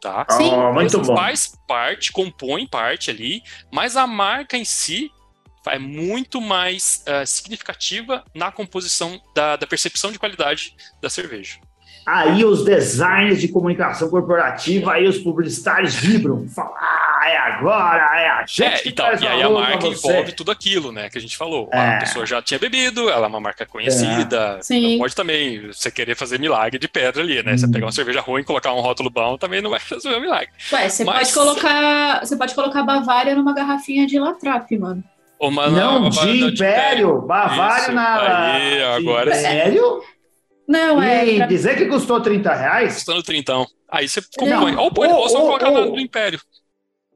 Tá? 0.00 0.24
Sim. 0.30 0.50
Oh, 0.50 0.72
muito 0.72 0.86
Isso 0.86 1.02
bom. 1.02 1.14
faz 1.14 1.52
parte, 1.68 2.10
compõe 2.10 2.66
parte 2.66 3.10
ali, 3.10 3.42
mas 3.70 3.98
a 3.98 4.06
marca 4.06 4.56
em 4.56 4.64
si 4.64 5.12
é 5.68 5.78
muito 5.78 6.40
mais 6.40 7.04
uh, 7.06 7.26
significativa 7.26 8.24
na 8.34 8.50
composição 8.50 9.20
da, 9.34 9.56
da, 9.56 9.66
percepção 9.66 10.10
de 10.10 10.18
qualidade 10.18 10.74
da 11.02 11.10
cerveja. 11.10 11.58
Aí 12.06 12.44
os 12.44 12.64
designers 12.64 13.40
de 13.40 13.48
comunicação 13.48 14.08
corporativa, 14.08 14.94
aí 14.94 15.06
os 15.06 15.18
publicitários 15.18 15.94
vibram, 15.94 16.48
falam, 16.48 16.72
ah, 16.76 17.20
é 17.24 17.36
agora, 17.36 18.02
é 18.18 18.30
a 18.30 18.40
gente 18.46 18.62
é, 18.64 18.78
que 18.78 18.88
então, 18.88 19.04
faz 19.06 19.20
E 19.20 19.26
aí 19.28 19.42
a 19.42 19.50
marca 19.50 19.86
você. 19.86 20.08
envolve 20.08 20.32
tudo 20.32 20.50
aquilo, 20.50 20.90
né, 20.90 21.10
que 21.10 21.18
a 21.18 21.20
gente 21.20 21.36
falou. 21.36 21.68
É. 21.70 21.96
A 21.96 21.98
pessoa 21.98 22.24
já 22.24 22.40
tinha 22.40 22.58
bebido, 22.58 23.10
ela 23.10 23.26
é 23.26 23.28
uma 23.28 23.38
marca 23.38 23.66
conhecida, 23.66 24.58
Sim. 24.62 24.96
pode 24.98 25.14
também 25.14 25.66
você 25.66 25.90
querer 25.90 26.16
fazer 26.16 26.40
milagre 26.40 26.78
de 26.78 26.88
pedra 26.88 27.22
ali, 27.22 27.42
né, 27.42 27.56
você 27.56 27.66
Hum. 27.66 27.70
pegar 27.70 27.86
uma 27.86 27.92
cerveja 27.92 28.20
ruim 28.22 28.40
e 28.40 28.44
colocar 28.44 28.72
um 28.72 28.80
rótulo 28.80 29.10
bom, 29.10 29.36
também 29.36 29.60
não 29.60 29.70
vai 29.70 29.78
fazer 29.80 30.08
um 30.08 30.20
milagre. 30.20 30.48
Ué, 30.72 30.88
você 30.88 31.04
Mas- 31.04 31.30
pode 31.32 31.34
colocar. 31.34 32.20
Você 32.24 32.36
pode 32.36 32.54
colocar 32.54 32.82
Bavária 32.82 33.34
numa 33.34 33.52
garrafinha 33.54 34.06
de 34.06 34.18
Latrap, 34.18 34.70
mano. 34.78 35.04
Uma, 35.40 35.68
Não, 35.70 36.00
uma- 36.02 36.10
de 36.10 36.44
Império, 36.44 37.22
Bavário 37.22 37.82
Isso, 37.84 37.92
na... 37.92 38.52
aí, 38.54 38.70
de 38.76 38.82
agora 38.82 39.34
sim. 39.34 39.40
Império? 39.40 40.02
Não, 40.68 41.02
é. 41.02 41.26
E 41.26 41.36
pra- 41.38 41.46
dizer 41.46 41.76
que 41.76 41.86
custou 41.86 42.20
30 42.20 42.52
reais? 42.54 42.94
Custando 42.94 43.22
trintão. 43.22 43.66
Aí 43.90 44.06
você 44.08 44.20
Não. 44.42 44.58
compõe. 44.60 44.76
Ou 44.76 44.92
pode 44.92 45.12
Ô, 45.12 45.16
ou 45.16 45.28
só 45.30 45.58
no 45.58 45.92
do 45.92 45.98
Império. 46.00 46.38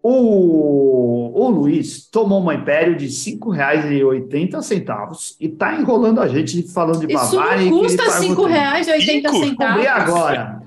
O, 0.02 1.46
o 1.46 1.50
Luiz 1.50 2.08
tomou 2.10 2.40
uma 2.40 2.54
Império 2.54 2.96
de 2.96 3.04
R$ 3.06 3.10
5,80 3.10 5.34
e 5.40 5.48
tá 5.48 5.74
enrolando 5.74 6.20
a 6.20 6.28
gente 6.28 6.62
falando 6.72 7.06
de 7.06 7.14
Isso 7.14 7.36
Bavária. 7.36 7.62
e 7.62 7.70
não 7.70 7.78
custa 7.80 8.02
R$ 8.02 8.08
o 8.08 8.12
trem. 8.12 8.34
5,80 8.34 9.30
Cinco? 9.30 9.56
Descobri 9.58 9.86
agora. 9.86 10.60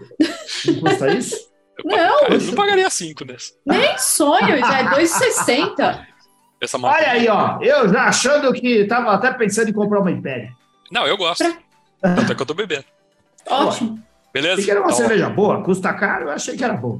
Não 0.67 0.79
custa 0.81 1.13
isso? 1.13 1.35
Eu, 1.77 1.85
Não. 1.85 2.21
Eu 2.27 2.39
não 2.41 2.53
pagaria 2.55 2.89
cinco 2.89 3.23
nessa. 3.25 3.53
Nem 3.65 3.95
sonho, 3.99 4.57
já 4.57 4.79
é 4.79 4.83
2,60. 4.95 6.06
Essa 6.61 6.77
marca. 6.77 6.97
Olha 6.99 7.11
aí, 7.11 7.27
ó. 7.27 7.59
Eu 7.61 7.87
já 7.89 8.03
achando 8.05 8.51
que 8.53 8.85
tava 8.85 9.11
até 9.13 9.31
pensando 9.31 9.69
em 9.69 9.73
comprar 9.73 9.99
uma 9.99 10.11
Império. 10.11 10.51
Não, 10.91 11.05
eu 11.05 11.15
gosto. 11.17 11.43
Tanto 12.01 12.31
é 12.31 12.35
que 12.35 12.41
eu 12.41 12.45
tô 12.45 12.53
bebendo. 12.53 12.85
Ótimo. 13.47 14.01
Beleza? 14.33 14.61
Que 14.63 14.71
era 14.71 14.79
uma 14.79 14.87
Então, 14.87 14.97
cerveja 14.97 15.29
boa, 15.29 15.63
custa 15.63 15.93
caro, 15.93 16.25
eu 16.25 16.31
achei 16.31 16.55
que 16.57 16.63
era 16.63 16.73
boa. 16.73 16.99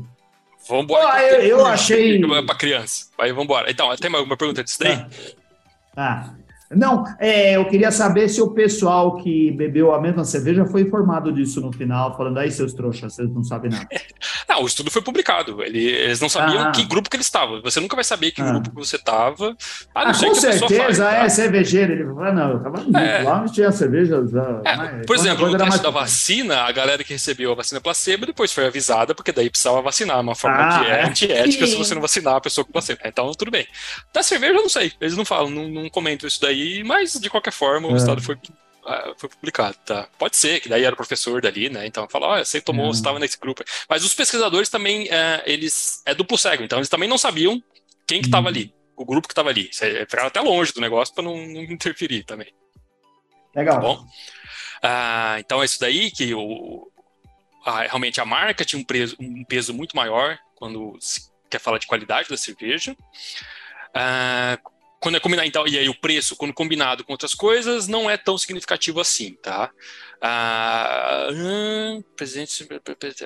Vambora. 0.68 1.08
Ah, 1.10 1.20
que 1.20 1.36
eu- 1.36 1.42
eu 1.42 1.66
achei- 1.66 2.20
Pra 2.46 2.56
criança. 2.56 3.08
Aí 3.20 3.32
vambora. 3.32 3.70
Então, 3.72 3.96
tem 3.96 4.14
alguma 4.14 4.36
pergunta 4.38 4.64
disso 4.64 4.80
daí? 4.80 5.06
Ah, 5.96 6.30
Não, 6.70 7.06
é, 7.20 7.56
eu 7.56 7.66
queria 7.66 7.92
saber 7.92 8.28
se 8.30 8.42
o 8.42 8.52
pessoal 8.52 9.18
que 9.18 9.52
bebeu 9.52 9.94
a 9.94 10.02
mesma 10.02 10.26
cerveja 10.26 10.66
foi 10.66 10.82
informado 10.82 11.32
disso 11.32 11.62
no 11.62 11.72
final, 11.72 12.16
falando 12.16 12.38
aí, 12.38 12.52
seus 12.52 12.74
trouxas, 12.74 13.14
vocês 13.14 13.30
não 13.34 13.44
sabem 13.44 13.72
nada. 13.72 13.88
Não, 14.48 14.64
o 14.64 14.66
estudo 14.66 14.90
foi 14.90 15.02
publicado. 15.02 15.62
Eles 15.62 16.22
não 16.22 16.30
sabiam 16.30 16.68
ah. 16.68 16.72
que 16.72 16.84
grupo 16.86 17.10
que 17.10 17.18
ele 17.18 17.22
estava. 17.22 17.60
Você 17.62 17.82
nunca 17.82 17.96
vai 17.96 18.04
saber 18.04 18.32
que 18.32 18.42
ah. 18.42 18.52
grupo 18.52 18.70
que 18.70 18.76
você 18.76 18.96
estava. 18.96 19.56
Ah, 19.94 20.06
não 20.06 20.12
ah, 20.12 20.14
sei 20.14 20.30
com 20.30 20.36
que 20.36 20.42
certeza 20.42 20.84
faz, 20.84 21.00
é 21.00 21.22
tá? 21.22 21.30
cervejeiro. 21.30 21.92
Ele 21.92 22.04
falou, 22.06 22.24
ah, 22.24 22.32
não, 22.32 22.52
eu 22.52 22.58
estava 22.58 22.98
é. 22.98 23.24
lá 23.24 23.42
onde 23.42 23.54
tinha 23.54 23.72
cerveja. 23.72 24.24
É, 24.64 25.06
por 25.06 25.16
exemplo, 25.18 25.50
no 25.50 25.58
teste 25.58 25.84
da 25.84 25.90
vacina, 25.90 26.62
a 26.62 26.72
galera 26.72 27.04
que 27.04 27.12
recebeu 27.12 27.52
a 27.52 27.56
vacina 27.56 27.82
placebo 27.82 28.26
depois 28.26 28.54
foi 28.54 28.66
avisada, 28.66 29.14
porque 29.14 29.34
daí 29.34 29.50
precisava 29.50 29.82
vacinar. 29.82 30.22
Uma 30.22 30.34
forma 30.34 30.58
ah, 30.58 30.80
que 30.80 30.92
é, 30.92 31.00
é 31.02 31.06
antiética 31.06 31.68
se 31.68 31.76
você 31.76 31.94
não 31.94 32.02
vacinar 32.02 32.36
a 32.36 32.42
pessoa 32.42 32.64
com 32.64 32.72
placebo. 32.72 33.02
Então, 33.04 33.30
tudo 33.34 33.52
bem. 33.52 33.68
Da 34.14 34.24
cerveja, 34.24 34.54
eu 34.54 34.62
não 34.62 34.70
sei. 34.70 34.94
Eles 35.02 35.18
não 35.18 35.26
falam, 35.26 35.50
não, 35.50 35.68
não 35.68 35.90
comentam 35.90 36.26
isso 36.26 36.40
daí, 36.42 36.57
mas 36.86 37.14
de 37.14 37.30
qualquer 37.30 37.54
forma, 37.54 37.88
o 37.88 37.94
é. 37.94 37.98
estado 37.98 38.22
foi 38.22 38.38
ah, 38.88 39.14
foi 39.18 39.28
publicado, 39.28 39.76
tá? 39.86 40.08
Pode 40.18 40.38
ser, 40.38 40.62
que 40.62 40.70
daí 40.70 40.86
era 40.86 40.94
o 40.94 40.96
professor 40.96 41.42
dali, 41.42 41.70
né? 41.70 41.86
Então 41.86 42.08
fala, 42.10 42.28
olha, 42.28 42.46
você 42.46 42.62
tomou, 42.62 42.94
você 42.94 43.00
estava 43.00 43.20
nesse 43.20 43.38
grupo. 43.38 43.62
Mas 43.90 44.06
os 44.06 44.14
pesquisadores 44.14 44.70
também, 44.70 45.10
é, 45.10 45.44
eles 45.46 46.02
é 46.06 46.16
duplo 46.16 46.38
cego, 46.38 46.64
então 46.64 46.80
eles 46.80 46.88
também 46.88 47.10
não 47.10 47.18
sabiam 47.18 47.62
quem 48.08 48.22
que 48.22 48.28
estava 48.28 48.48
uhum. 48.48 48.56
ali, 48.56 48.74
o 48.96 49.04
grupo 49.04 49.28
que 49.28 49.34
estava 49.34 49.50
ali. 49.50 49.70
Ficaram 49.74 50.28
até 50.28 50.40
longe 50.40 50.72
do 50.72 50.80
negócio 50.80 51.14
para 51.14 51.26
não, 51.26 51.36
não, 51.36 51.64
interferir 51.64 52.24
também. 52.24 52.54
Legal. 53.54 53.76
Tá 53.76 53.82
bom? 53.82 54.06
Ah, 54.82 55.36
então 55.40 55.62
é 55.62 55.66
isso 55.66 55.82
daí 55.82 56.10
que 56.10 56.34
o, 56.34 56.90
a, 57.66 57.82
realmente 57.82 58.22
a 58.22 58.26
marca 58.26 58.64
tinha 58.64 58.80
um, 58.80 58.86
preso, 58.86 59.18
um 59.20 59.44
peso 59.44 59.74
muito 59.74 59.98
maior 59.98 60.40
quando 60.56 60.96
se 61.02 61.30
quer 61.50 61.60
falar 61.60 61.78
de 61.78 61.88
qualidade 61.88 62.30
da 62.30 62.38
cerveja. 62.38 62.96
Ah, 63.94 64.58
quando 65.00 65.16
é 65.16 65.20
combinado, 65.20 65.48
então, 65.48 65.68
e 65.68 65.78
aí 65.78 65.88
o 65.88 66.00
preço, 66.00 66.36
quando 66.36 66.54
combinado 66.54 67.04
com 67.04 67.12
outras 67.12 67.36
coisas, 67.36 67.88
não 67.88 68.10
é 68.10 68.18
tão 68.18 68.38
significativo 68.38 69.00
assim, 69.00 69.34
tá? 69.34 69.70
Ah, 70.20 71.28
hum, 71.32 72.04
presença, 72.16 72.66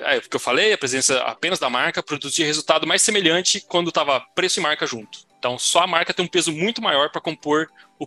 é, 0.04 0.18
o 0.18 0.22
que 0.22 0.36
eu 0.36 0.40
falei, 0.40 0.72
a 0.72 0.78
presença 0.78 1.18
apenas 1.20 1.58
da 1.58 1.70
marca 1.70 2.02
produzia 2.02 2.44
resultado 2.44 2.86
mais 2.86 3.00
semelhante 3.00 3.60
quando 3.60 3.88
estava 3.88 4.20
preço 4.34 4.60
e 4.60 4.62
marca 4.62 4.86
junto. 4.86 5.20
Então, 5.38 5.58
só 5.58 5.80
a 5.80 5.86
marca 5.86 6.12
tem 6.12 6.24
um 6.24 6.28
peso 6.28 6.52
muito 6.52 6.82
maior 6.82 7.10
para 7.10 7.20
compor 7.20 7.68
o, 7.98 8.06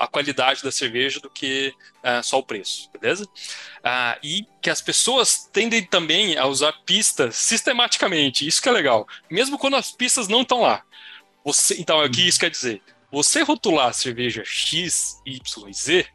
a 0.00 0.06
qualidade 0.06 0.62
da 0.62 0.72
cerveja 0.72 1.20
do 1.20 1.28
que 1.28 1.74
uh, 2.02 2.22
só 2.22 2.38
o 2.38 2.42
preço, 2.42 2.90
beleza? 2.98 3.24
Uh, 3.24 4.18
e 4.22 4.46
que 4.62 4.70
as 4.70 4.80
pessoas 4.80 5.48
tendem 5.52 5.84
também 5.84 6.38
a 6.38 6.46
usar 6.46 6.72
pistas 6.86 7.36
sistematicamente, 7.36 8.46
isso 8.46 8.62
que 8.62 8.68
é 8.68 8.72
legal, 8.72 9.06
mesmo 9.30 9.58
quando 9.58 9.76
as 9.76 9.92
pistas 9.92 10.26
não 10.26 10.40
estão 10.40 10.62
lá. 10.62 10.82
Você, 11.44 11.78
então, 11.78 12.02
o 12.02 12.10
que 12.10 12.26
isso 12.26 12.40
quer 12.40 12.50
dizer? 12.50 12.80
Você 13.14 13.42
rotular 13.42 13.88
a 13.88 13.92
cerveja 13.92 14.42
X, 14.44 15.20
Y 15.24 15.68
e 15.68 15.72
Z, 15.72 16.06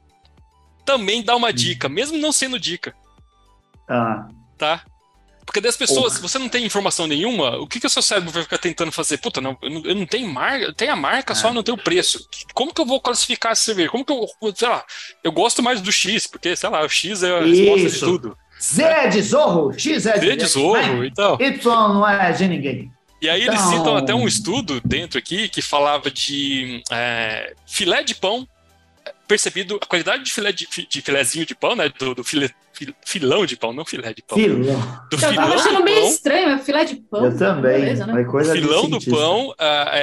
também 0.85 1.23
dá 1.23 1.35
uma 1.35 1.53
dica, 1.53 1.87
mesmo 1.87 2.17
não 2.17 2.31
sendo 2.33 2.59
dica. 2.59 2.93
Ah. 3.87 4.27
Tá? 4.57 4.83
Porque 5.45 5.61
das 5.61 5.77
pessoas, 5.77 6.13
se 6.13 6.21
você 6.21 6.37
não 6.37 6.49
tem 6.49 6.65
informação 6.65 7.07
nenhuma, 7.07 7.57
o 7.57 7.65
que, 7.65 7.79
que 7.79 7.87
o 7.87 7.89
seu 7.89 8.03
cérebro 8.03 8.31
vai 8.31 8.43
ficar 8.43 8.59
tentando 8.59 8.91
fazer? 8.91 9.17
Puta, 9.17 9.41
não, 9.41 9.57
eu 9.61 9.69
não, 9.69 9.81
eu 9.83 9.95
não 9.95 10.05
tenho 10.05 10.27
marca, 10.27 10.65
eu 10.65 10.73
tenho 10.73 10.91
a 10.91 10.95
marca, 10.95 11.33
só 11.33 11.51
não 11.51 11.63
tenho 11.63 11.77
o 11.77 11.81
preço. 11.81 12.27
Como 12.53 12.71
que 12.73 12.79
eu 12.79 12.85
vou 12.85 13.01
classificar 13.01 13.53
essa 13.53 13.63
cerveja? 13.63 13.89
Como 13.89 14.05
que 14.05 14.11
eu, 14.13 14.27
sei 14.53 14.67
lá, 14.67 14.85
eu 15.23 15.31
gosto 15.31 15.63
mais 15.63 15.81
do 15.81 15.91
X, 15.91 16.27
porque, 16.27 16.55
sei 16.55 16.69
lá, 16.69 16.83
o 16.83 16.89
X 16.89 17.23
é 17.23 17.31
a 17.31 17.41
resposta 17.41 17.87
Isso. 17.87 17.99
de 17.99 18.11
tudo. 18.11 18.37
Z 18.61 18.83
é 18.83 19.07
de 19.07 19.21
zorro, 19.21 19.73
X 19.73 20.05
é 20.05 20.19
de, 20.19 20.27
Z 20.27 20.35
de 20.35 20.45
zorro, 20.45 21.05
então. 21.05 21.37
Y 21.39 21.93
não 21.93 22.07
é 22.07 22.31
de 22.31 22.47
ninguém. 22.47 22.91
E 23.21 23.29
aí 23.29 23.43
eles 23.43 23.59
citam 23.61 23.97
até 23.97 24.13
um 24.15 24.27
estudo 24.27 24.81
dentro 24.83 25.19
aqui 25.19 25.49
que 25.49 25.61
falava 25.61 26.09
de 26.09 26.81
é, 26.91 27.53
filé 27.65 28.01
de 28.03 28.15
pão 28.15 28.47
percebido 29.27 29.79
a 29.81 29.85
qualidade 29.85 30.23
de 30.23 30.31
filé 30.31 30.51
de, 30.51 30.67
de 30.67 31.01
filézinho 31.01 31.45
de 31.45 31.53
pão, 31.53 31.75
né? 31.75 31.87
Do, 31.89 32.15
do 32.15 32.23
filé, 32.23 32.49
filão 33.05 33.45
de 33.45 33.55
pão, 33.55 33.71
não 33.71 33.85
filé 33.85 34.13
de 34.13 34.23
pão. 34.23 34.37
Filão. 34.37 34.79
Do 35.09 35.15
eu 35.15 35.19
filão 35.19 35.35
tava 35.35 35.55
achando 35.55 35.83
meio 35.83 36.07
estranho, 36.07 36.49
é 36.49 36.57
filé 36.59 36.85
de 36.85 36.95
pão. 36.95 37.25
Eu 37.25 37.37
também. 37.37 37.81
Beleza, 37.81 38.07
né? 38.07 38.21
o 38.21 38.43
filão 38.43 38.89
do 38.89 38.99
pão 39.01 39.49
uh, 39.49 39.55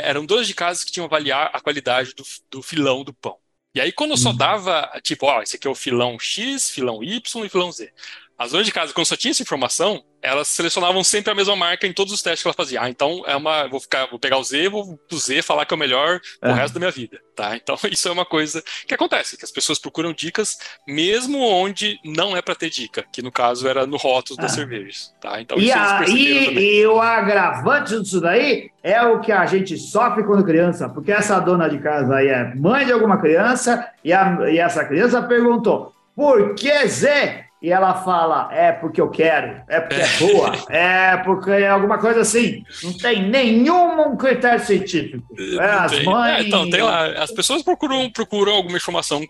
eram 0.03 0.25
dois 0.25 0.47
de 0.47 0.55
casos 0.55 0.85
que 0.85 0.93
tinham 0.93 1.07
avaliar 1.07 1.51
a 1.53 1.61
qualidade 1.61 2.15
do, 2.15 2.25
do 2.51 2.63
filão 2.63 3.03
do 3.03 3.13
pão. 3.13 3.37
E 3.75 3.81
aí, 3.81 3.93
quando 3.93 4.15
hum. 4.15 4.17
só 4.17 4.33
dava, 4.33 4.89
tipo, 5.03 5.27
ó, 5.27 5.43
esse 5.43 5.57
aqui 5.57 5.67
é 5.67 5.71
o 5.71 5.75
filão 5.75 6.19
X, 6.19 6.71
filão 6.71 7.03
Y 7.03 7.45
e 7.45 7.49
filão 7.49 7.71
Z. 7.73 7.93
As 8.39 8.51
donas 8.51 8.67
de 8.67 8.73
casa, 8.73 8.93
quando 8.93 9.07
só 9.07 9.17
tinha 9.17 9.31
essa 9.31 9.43
informação, 9.43 10.03
elas 10.21 10.49
selecionavam 10.49 11.03
sempre 11.03 11.31
a 11.31 11.35
mesma 11.35 11.57
marca 11.57 11.87
em 11.87 11.93
todos 11.93 12.13
os 12.13 12.21
testes 12.21 12.43
que 12.43 12.49
ela 12.49 12.55
fazia. 12.55 12.83
Ah, 12.83 12.91
então 12.91 13.23
é 13.27 13.35
uma. 13.35 13.67
Vou, 13.67 13.81
ficar, 13.81 14.07
vou 14.07 14.19
pegar 14.19 14.37
o 14.37 14.45
Z, 14.45 14.69
vou 14.69 14.99
do 15.09 15.19
Z 15.19 15.41
falar 15.41 15.65
que 15.65 15.73
é 15.73 15.77
o 15.77 15.79
melhor 15.79 16.21
é. 16.43 16.51
o 16.51 16.53
resto 16.53 16.75
da 16.75 16.81
minha 16.81 16.91
vida. 16.91 17.19
Tá? 17.35 17.57
Então, 17.57 17.79
isso 17.91 18.09
é 18.09 18.11
uma 18.11 18.27
coisa 18.27 18.63
que 18.87 18.95
acontece, 18.95 19.39
que 19.39 19.45
as 19.45 19.51
pessoas 19.51 19.79
procuram 19.79 20.13
dicas 20.13 20.59
mesmo 20.87 21.39
onde 21.39 21.99
não 22.05 22.37
é 22.37 22.43
para 22.43 22.55
ter 22.55 22.69
dica, 22.69 23.05
que 23.11 23.23
no 23.23 23.33
caso 23.33 23.67
era 23.67 23.87
no 23.87 23.97
rótulo 23.97 24.37
das 24.39 24.53
ah. 24.53 24.55
cervejas. 24.55 25.15
Tá? 25.19 25.41
Então, 25.41 25.59
e, 25.59 25.73
a, 25.73 26.05
e, 26.07 26.81
e, 26.81 26.87
o 26.87 27.01
agravante 27.01 27.99
disso 28.01 28.21
daí 28.21 28.71
é 28.83 29.01
o 29.03 29.21
que 29.21 29.33
a 29.33 29.47
gente 29.47 29.79
sofre 29.79 30.25
quando 30.25 30.45
criança, 30.45 30.91
porque 30.91 31.13
essa 31.13 31.41
dona 31.41 31.69
de 31.69 31.79
casa 31.79 32.17
aí 32.17 32.29
é 32.29 32.55
mãe 32.55 32.85
de 32.85 32.93
alguma 32.93 33.19
criança 33.19 33.89
e, 34.05 34.13
a, 34.13 34.51
e 34.51 34.59
essa 34.59 34.85
criança 34.85 35.23
perguntou: 35.23 35.95
por 36.15 36.55
que 36.55 36.87
Z? 36.89 37.46
E 37.61 37.71
ela 37.71 37.95
fala, 37.95 38.49
é 38.53 38.71
porque 38.71 39.01
eu 39.01 39.11
quero, 39.11 39.63
é 39.69 39.81
porque 39.81 40.01
é 40.01 40.19
boa, 40.19 40.53
é 40.69 41.17
porque 41.19 41.51
é 41.51 41.69
alguma 41.69 41.99
coisa 41.99 42.21
assim. 42.21 42.63
Não 42.83 42.93
tem 42.93 43.29
nenhum 43.29 44.17
critério 44.17 44.65
científico. 44.65 45.25
É, 45.59 45.65
as 45.65 46.05
mães... 46.05 46.39
É, 46.39 46.43
então, 46.43 46.69
tem 46.69 46.83
lá, 46.83 47.07
as 47.23 47.31
pessoas 47.31 47.63
procuram, 47.63 48.11
procuram 48.11 48.53
alguma 48.53 48.77
informação 48.77 49.27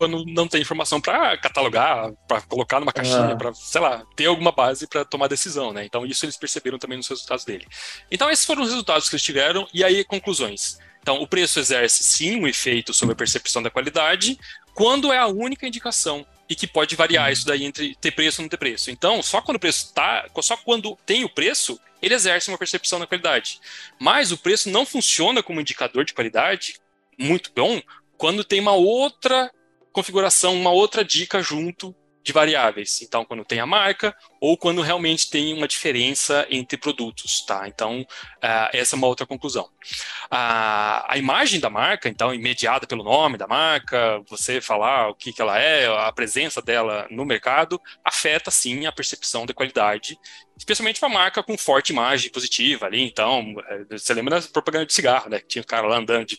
quando 0.00 0.24
não 0.24 0.48
tem 0.48 0.62
informação 0.62 0.98
para 0.98 1.36
catalogar, 1.36 2.10
para 2.26 2.40
colocar 2.40 2.80
numa 2.80 2.92
caixinha, 2.92 3.32
é. 3.32 3.36
para, 3.36 3.52
sei 3.52 3.82
lá, 3.82 4.02
ter 4.16 4.26
alguma 4.26 4.50
base 4.50 4.86
para 4.86 5.04
tomar 5.04 5.28
decisão, 5.28 5.74
né? 5.74 5.84
Então, 5.84 6.06
isso 6.06 6.24
eles 6.24 6.38
perceberam 6.38 6.78
também 6.78 6.96
nos 6.96 7.06
resultados 7.06 7.44
dele. 7.44 7.66
Então, 8.10 8.30
esses 8.30 8.46
foram 8.46 8.62
os 8.62 8.70
resultados 8.70 9.10
que 9.10 9.14
eles 9.14 9.22
tiveram, 9.22 9.68
e 9.74 9.84
aí, 9.84 10.02
conclusões. 10.02 10.78
Então, 11.02 11.20
o 11.20 11.26
preço 11.26 11.60
exerce 11.60 12.02
sim 12.02 12.40
um 12.40 12.48
efeito 12.48 12.94
sobre 12.94 13.12
a 13.12 13.16
percepção 13.16 13.62
da 13.62 13.70
qualidade, 13.70 14.38
quando 14.72 15.12
é 15.12 15.18
a 15.18 15.26
única 15.26 15.66
indicação 15.66 16.24
e 16.50 16.56
que 16.56 16.66
pode 16.66 16.96
variar 16.96 17.26
uhum. 17.26 17.32
isso 17.32 17.46
daí 17.46 17.64
entre 17.64 17.94
ter 17.94 18.10
preço 18.10 18.40
ou 18.40 18.42
não 18.42 18.48
ter 18.48 18.56
preço. 18.56 18.90
Então, 18.90 19.22
só 19.22 19.40
quando 19.40 19.56
o 19.56 19.60
preço 19.60 19.86
está, 19.86 20.28
só 20.42 20.56
quando 20.56 20.98
tem 21.06 21.22
o 21.22 21.28
preço, 21.28 21.78
ele 22.02 22.12
exerce 22.12 22.48
uma 22.48 22.58
percepção 22.58 22.98
da 22.98 23.06
qualidade. 23.06 23.60
Mas 24.00 24.32
o 24.32 24.36
preço 24.36 24.68
não 24.68 24.84
funciona 24.84 25.44
como 25.44 25.60
indicador 25.60 26.04
de 26.04 26.12
qualidade 26.12 26.80
muito 27.16 27.52
bom 27.54 27.80
quando 28.18 28.42
tem 28.42 28.58
uma 28.58 28.72
outra 28.72 29.50
configuração, 29.92 30.54
uma 30.54 30.72
outra 30.72 31.04
dica 31.04 31.40
junto 31.40 31.94
de 32.22 32.32
variáveis. 32.32 33.00
Então, 33.02 33.24
quando 33.24 33.44
tem 33.44 33.60
a 33.60 33.66
marca 33.66 34.14
ou 34.40 34.56
quando 34.56 34.82
realmente 34.82 35.30
tem 35.30 35.54
uma 35.54 35.68
diferença 35.68 36.46
entre 36.50 36.78
produtos, 36.78 37.44
tá? 37.44 37.66
Então, 37.66 38.00
uh, 38.02 38.68
essa 38.72 38.94
é 38.94 38.98
uma 38.98 39.06
outra 39.06 39.26
conclusão. 39.26 39.64
Uh, 39.64 41.00
a 41.08 41.14
imagem 41.16 41.60
da 41.60 41.70
marca, 41.70 42.08
então, 42.08 42.30
mediada 42.38 42.86
pelo 42.86 43.04
nome 43.04 43.38
da 43.38 43.46
marca, 43.46 44.22
você 44.28 44.60
falar 44.60 45.08
o 45.08 45.14
que, 45.14 45.32
que 45.32 45.40
ela 45.40 45.58
é, 45.58 45.86
a 45.86 46.12
presença 46.12 46.60
dela 46.60 47.06
no 47.10 47.24
mercado, 47.24 47.80
afeta, 48.04 48.50
sim, 48.50 48.86
a 48.86 48.92
percepção 48.92 49.46
de 49.46 49.54
qualidade 49.54 50.18
especialmente 50.60 51.00
para 51.00 51.08
marca 51.08 51.42
com 51.42 51.56
forte 51.56 51.90
imagem 51.90 52.30
positiva 52.30 52.84
ali. 52.84 53.02
Então, 53.02 53.54
é, 53.66 53.98
você 53.98 54.12
lembra 54.12 54.38
da 54.38 54.46
propaganda 54.46 54.84
de 54.84 54.92
cigarro, 54.92 55.30
né? 55.30 55.40
Que 55.40 55.46
tinha 55.46 55.62
o 55.62 55.66
cara 55.66 55.86
lá 55.86 55.96
andando 55.96 56.26
de 56.26 56.38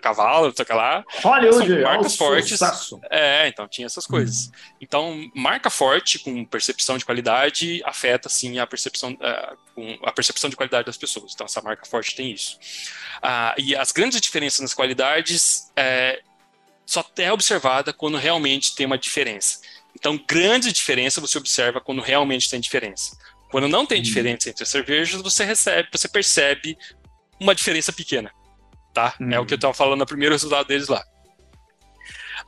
cavalo, 0.00 0.48
não 0.48 0.54
sei 0.54 0.62
o 0.62 0.66
que 0.66 0.72
lá. 0.74 1.02
Hollywood, 1.22 1.80
marcas 1.80 2.14
fortes. 2.14 2.50
Sucesso. 2.50 3.00
É, 3.10 3.48
então 3.48 3.66
tinha 3.66 3.86
essas 3.86 4.06
coisas. 4.06 4.48
Hum. 4.48 4.74
Então, 4.78 5.30
marca 5.34 5.70
forte 5.70 6.18
com 6.18 6.44
percepção 6.44 6.98
de 6.98 7.04
qualidade 7.04 7.82
afeta 7.86 8.28
sim 8.28 8.58
a 8.58 8.66
percepção, 8.66 9.12
uh, 9.12 9.98
a 10.04 10.12
percepção 10.12 10.50
de 10.50 10.56
qualidade 10.56 10.84
das 10.84 10.98
pessoas. 10.98 11.32
Então, 11.32 11.46
essa 11.46 11.62
marca 11.62 11.86
forte 11.86 12.14
tem 12.14 12.30
isso. 12.30 12.58
Uh, 13.24 13.58
e 13.58 13.74
as 13.74 13.90
grandes 13.90 14.20
diferenças 14.20 14.60
nas 14.60 14.74
qualidades 14.74 15.72
é, 15.74 16.20
só 16.84 17.02
é 17.16 17.32
observada 17.32 17.90
quando 17.90 18.18
realmente 18.18 18.74
tem 18.74 18.84
uma 18.84 18.98
diferença. 18.98 19.60
Então, 19.94 20.22
grande 20.28 20.72
diferença 20.72 21.20
você 21.20 21.38
observa 21.38 21.80
quando 21.80 22.02
realmente 22.02 22.50
tem 22.50 22.60
diferença. 22.60 23.16
Quando 23.52 23.68
não 23.68 23.84
tem 23.84 24.00
diferença 24.00 24.48
entre 24.48 24.62
as 24.62 24.70
cervejas, 24.70 25.20
você 25.20 25.44
recebe, 25.44 25.86
você 25.92 26.08
percebe 26.08 26.76
uma 27.38 27.54
diferença 27.54 27.92
pequena, 27.92 28.32
tá? 28.94 29.14
É 29.30 29.38
o 29.38 29.44
que 29.44 29.52
eu 29.52 29.56
estava 29.56 29.74
falando 29.74 29.98
no 29.98 30.06
primeiro 30.06 30.34
resultado 30.34 30.66
deles 30.66 30.88
lá. 30.88 31.04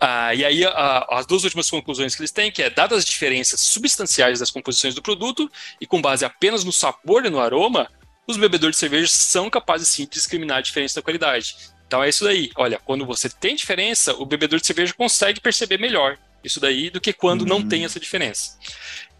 Ah, 0.00 0.34
e 0.34 0.42
aí, 0.42 0.64
ah, 0.64 1.06
as 1.10 1.26
duas 1.26 1.44
últimas 1.44 1.68
conclusões 1.68 2.16
que 2.16 2.22
eles 2.22 2.32
têm, 2.32 2.50
que 2.50 2.62
é, 2.62 2.70
dadas 2.70 3.00
as 3.00 3.04
diferenças 3.04 3.60
substanciais 3.60 4.40
das 4.40 4.50
composições 4.50 4.94
do 4.94 5.02
produto, 5.02 5.50
e 5.78 5.86
com 5.86 6.00
base 6.00 6.24
apenas 6.24 6.64
no 6.64 6.72
sabor 6.72 7.26
e 7.26 7.30
no 7.30 7.38
aroma, 7.38 7.86
os 8.26 8.38
bebedores 8.38 8.76
de 8.76 8.80
cerveja 8.80 9.08
são 9.08 9.50
capazes 9.50 9.88
sim 9.88 10.04
de 10.04 10.12
discriminar 10.12 10.56
a 10.56 10.62
diferença 10.62 10.94
da 10.94 11.02
qualidade. 11.02 11.54
Então 11.86 12.02
é 12.02 12.08
isso 12.08 12.24
daí. 12.24 12.50
Olha, 12.56 12.78
quando 12.78 13.04
você 13.04 13.28
tem 13.28 13.54
diferença, 13.54 14.14
o 14.14 14.24
bebedor 14.24 14.58
de 14.58 14.66
cerveja 14.66 14.94
consegue 14.94 15.38
perceber 15.38 15.78
melhor 15.78 16.16
isso 16.42 16.58
daí 16.58 16.88
do 16.88 17.00
que 17.00 17.12
quando 17.12 17.42
uhum. 17.42 17.48
não 17.48 17.68
tem 17.68 17.84
essa 17.84 18.00
diferença. 18.00 18.58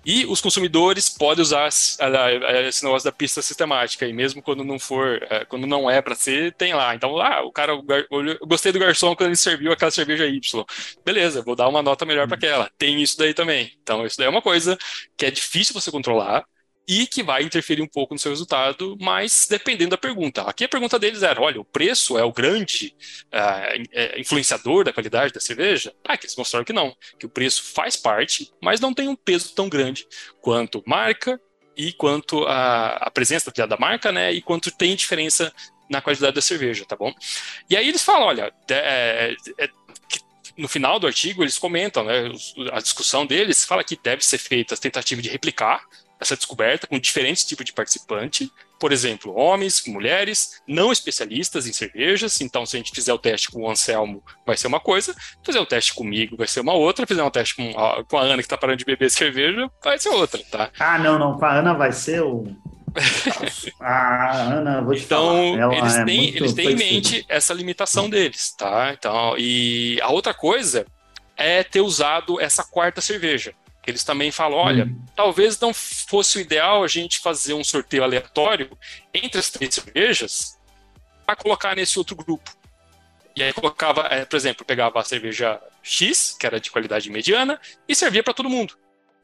E 0.04 0.26
os 0.26 0.40
consumidores 0.40 1.08
podem 1.08 1.42
usar 1.42 1.68
esse 1.68 2.84
negócio 2.84 3.04
da 3.04 3.12
pista 3.12 3.40
sistemática, 3.40 4.06
e 4.06 4.12
mesmo 4.12 4.42
quando 4.42 4.62
não 4.64 4.78
for, 4.78 5.22
é, 5.30 5.44
quando 5.44 5.66
não 5.66 5.90
é 5.90 6.02
para 6.02 6.14
ser, 6.14 6.52
tem 6.54 6.74
lá. 6.74 6.94
Então, 6.94 7.12
lá, 7.12 7.42
o 7.42 7.50
cara, 7.52 7.72
eu 7.72 8.46
gostei 8.46 8.72
do 8.72 8.78
garçom 8.78 9.14
quando 9.16 9.28
ele 9.28 9.36
serviu 9.36 9.72
aquela 9.72 9.90
cerveja 9.90 10.26
Y. 10.26 10.64
Beleza, 11.04 11.42
vou 11.42 11.56
dar 11.56 11.68
uma 11.68 11.82
nota 11.82 12.04
melhor 12.04 12.26
para 12.26 12.36
aquela. 12.36 12.70
Tem 12.76 13.02
isso 13.02 13.16
daí 13.18 13.32
também. 13.34 13.72
Então, 13.82 14.04
isso 14.06 14.16
daí 14.18 14.26
é 14.26 14.30
uma 14.30 14.42
coisa 14.42 14.76
que 15.16 15.26
é 15.26 15.30
difícil 15.30 15.74
você 15.74 15.90
controlar, 15.90 16.44
e 16.86 17.06
que 17.06 17.22
vai 17.22 17.42
interferir 17.42 17.82
um 17.82 17.88
pouco 17.88 18.14
no 18.14 18.20
seu 18.20 18.30
resultado, 18.30 18.96
mas 19.00 19.46
dependendo 19.48 19.90
da 19.90 19.98
pergunta. 19.98 20.42
Aqui 20.42 20.64
a 20.64 20.68
pergunta 20.68 20.98
deles 20.98 21.22
era: 21.22 21.40
olha, 21.40 21.60
o 21.60 21.64
preço 21.64 22.18
é 22.18 22.24
o 22.24 22.32
grande 22.32 22.94
uh, 23.32 24.20
influenciador 24.20 24.84
da 24.84 24.92
qualidade 24.92 25.32
da 25.32 25.40
cerveja? 25.40 25.94
Ah, 26.04 26.16
que 26.16 26.26
eles 26.26 26.36
mostraram 26.36 26.64
que 26.64 26.72
não, 26.72 26.94
que 27.18 27.26
o 27.26 27.30
preço 27.30 27.62
faz 27.74 27.96
parte, 27.96 28.52
mas 28.62 28.80
não 28.80 28.92
tem 28.92 29.08
um 29.08 29.16
peso 29.16 29.54
tão 29.54 29.68
grande 29.68 30.06
quanto 30.42 30.82
marca 30.86 31.40
e 31.76 31.92
quanto 31.92 32.44
a, 32.44 32.96
a 32.96 33.10
presença 33.10 33.50
da 33.50 33.76
marca, 33.76 34.12
né? 34.12 34.32
E 34.32 34.42
quanto 34.42 34.70
tem 34.70 34.94
diferença 34.94 35.52
na 35.88 36.00
qualidade 36.00 36.34
da 36.34 36.42
cerveja, 36.42 36.84
tá 36.84 36.96
bom? 36.96 37.12
E 37.68 37.76
aí 37.76 37.88
eles 37.88 38.02
falam: 38.02 38.28
olha, 38.28 38.52
é, 38.70 39.34
é, 39.58 39.68
no 40.56 40.68
final 40.68 41.00
do 41.00 41.06
artigo 41.06 41.42
eles 41.42 41.58
comentam, 41.58 42.04
né, 42.04 42.30
a 42.72 42.80
discussão 42.80 43.26
deles 43.26 43.64
fala 43.64 43.82
que 43.82 43.98
deve 44.02 44.24
ser 44.24 44.38
feita 44.38 44.74
a 44.74 44.78
tentativa 44.78 45.20
de 45.20 45.28
replicar 45.28 45.82
essa 46.20 46.36
descoberta 46.36 46.86
com 46.86 46.98
diferentes 46.98 47.44
tipos 47.44 47.64
de 47.64 47.72
participante, 47.72 48.50
por 48.78 48.92
exemplo, 48.92 49.34
homens, 49.36 49.82
mulheres, 49.86 50.60
não 50.66 50.92
especialistas 50.92 51.66
em 51.66 51.72
cervejas. 51.72 52.40
Então, 52.40 52.66
se 52.66 52.76
a 52.76 52.78
gente 52.78 52.92
fizer 52.92 53.12
o 53.12 53.18
teste 53.18 53.50
com 53.50 53.62
o 53.62 53.70
Anselmo, 53.70 54.22
vai 54.46 54.56
ser 54.56 54.66
uma 54.66 54.80
coisa, 54.80 55.14
fazer 55.44 55.58
o 55.58 55.66
teste 55.66 55.94
comigo 55.94 56.36
vai 56.36 56.46
ser 56.46 56.60
uma 56.60 56.74
outra, 56.74 57.06
fizer 57.06 57.22
um 57.22 57.30
teste 57.30 57.56
com 57.56 57.78
a, 57.78 58.04
com 58.04 58.18
a 58.18 58.22
Ana, 58.22 58.36
que 58.36 58.42
está 58.42 58.56
parando 58.56 58.78
de 58.78 58.84
beber 58.84 59.10
cerveja, 59.10 59.70
vai 59.82 59.98
ser 59.98 60.10
outra, 60.10 60.42
tá? 60.50 60.70
Ah, 60.78 60.98
não, 60.98 61.18
não, 61.18 61.38
com 61.38 61.44
a 61.44 61.54
Ana 61.54 61.74
vai 61.74 61.92
ser 61.92 62.22
o. 62.22 62.44
ah, 63.80 64.42
Ana, 64.52 64.82
vou 64.82 64.94
te 64.94 65.04
então, 65.04 65.56
falar. 65.58 65.76
eles 65.76 65.94
é 65.96 66.04
têm, 66.04 66.36
eles 66.36 66.52
têm 66.52 66.70
em 66.70 66.76
mente 66.76 67.24
essa 67.28 67.52
limitação 67.52 68.08
deles, 68.08 68.54
tá? 68.56 68.92
Então, 68.96 69.34
e 69.36 69.98
a 70.00 70.10
outra 70.10 70.32
coisa 70.32 70.86
é 71.36 71.62
ter 71.64 71.80
usado 71.80 72.40
essa 72.40 72.62
quarta 72.62 73.00
cerveja. 73.00 73.54
Eles 73.86 74.04
também 74.04 74.30
falam: 74.30 74.58
olha, 74.58 74.84
hum. 74.84 75.04
talvez 75.14 75.58
não 75.58 75.72
fosse 75.74 76.38
o 76.38 76.40
ideal 76.40 76.82
a 76.82 76.88
gente 76.88 77.18
fazer 77.20 77.54
um 77.54 77.64
sorteio 77.64 78.02
aleatório 78.02 78.76
entre 79.12 79.38
as 79.38 79.50
três 79.50 79.74
cervejas 79.74 80.58
para 81.26 81.36
colocar 81.36 81.74
nesse 81.76 81.98
outro 81.98 82.16
grupo. 82.16 82.50
E 83.36 83.42
aí 83.42 83.52
colocava, 83.52 84.02
é, 84.10 84.24
por 84.24 84.36
exemplo, 84.36 84.64
pegava 84.64 85.00
a 85.00 85.04
cerveja 85.04 85.60
X, 85.82 86.36
que 86.38 86.46
era 86.46 86.60
de 86.60 86.70
qualidade 86.70 87.10
mediana, 87.10 87.60
e 87.88 87.94
servia 87.94 88.22
para 88.22 88.34
todo 88.34 88.48
mundo. 88.48 88.76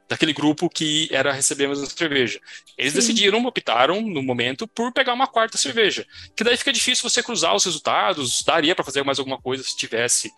Daquele 0.09 0.33
grupo 0.33 0.69
que 0.69 1.09
era 1.13 1.33
receber 1.33 1.67
a 1.67 1.69
mesma 1.69 1.87
cerveja. 1.87 2.41
Eles 2.77 2.93
Sim. 2.93 2.99
decidiram, 2.99 3.45
optaram 3.47 4.01
no 4.01 4.21
momento 4.21 4.67
por 4.67 4.93
pegar 4.93 5.13
uma 5.13 5.29
quarta 5.29 5.57
cerveja. 5.57 6.05
Que 6.35 6.43
daí 6.43 6.57
fica 6.57 6.73
difícil 6.73 7.09
você 7.09 7.23
cruzar 7.23 7.55
os 7.55 7.65
resultados, 7.65 8.43
daria 8.43 8.75
para 8.75 8.85
fazer 8.85 9.05
mais 9.05 9.21
alguma 9.21 9.41
coisa 9.41 9.63
se 9.63 9.77
tivesse 9.77 10.33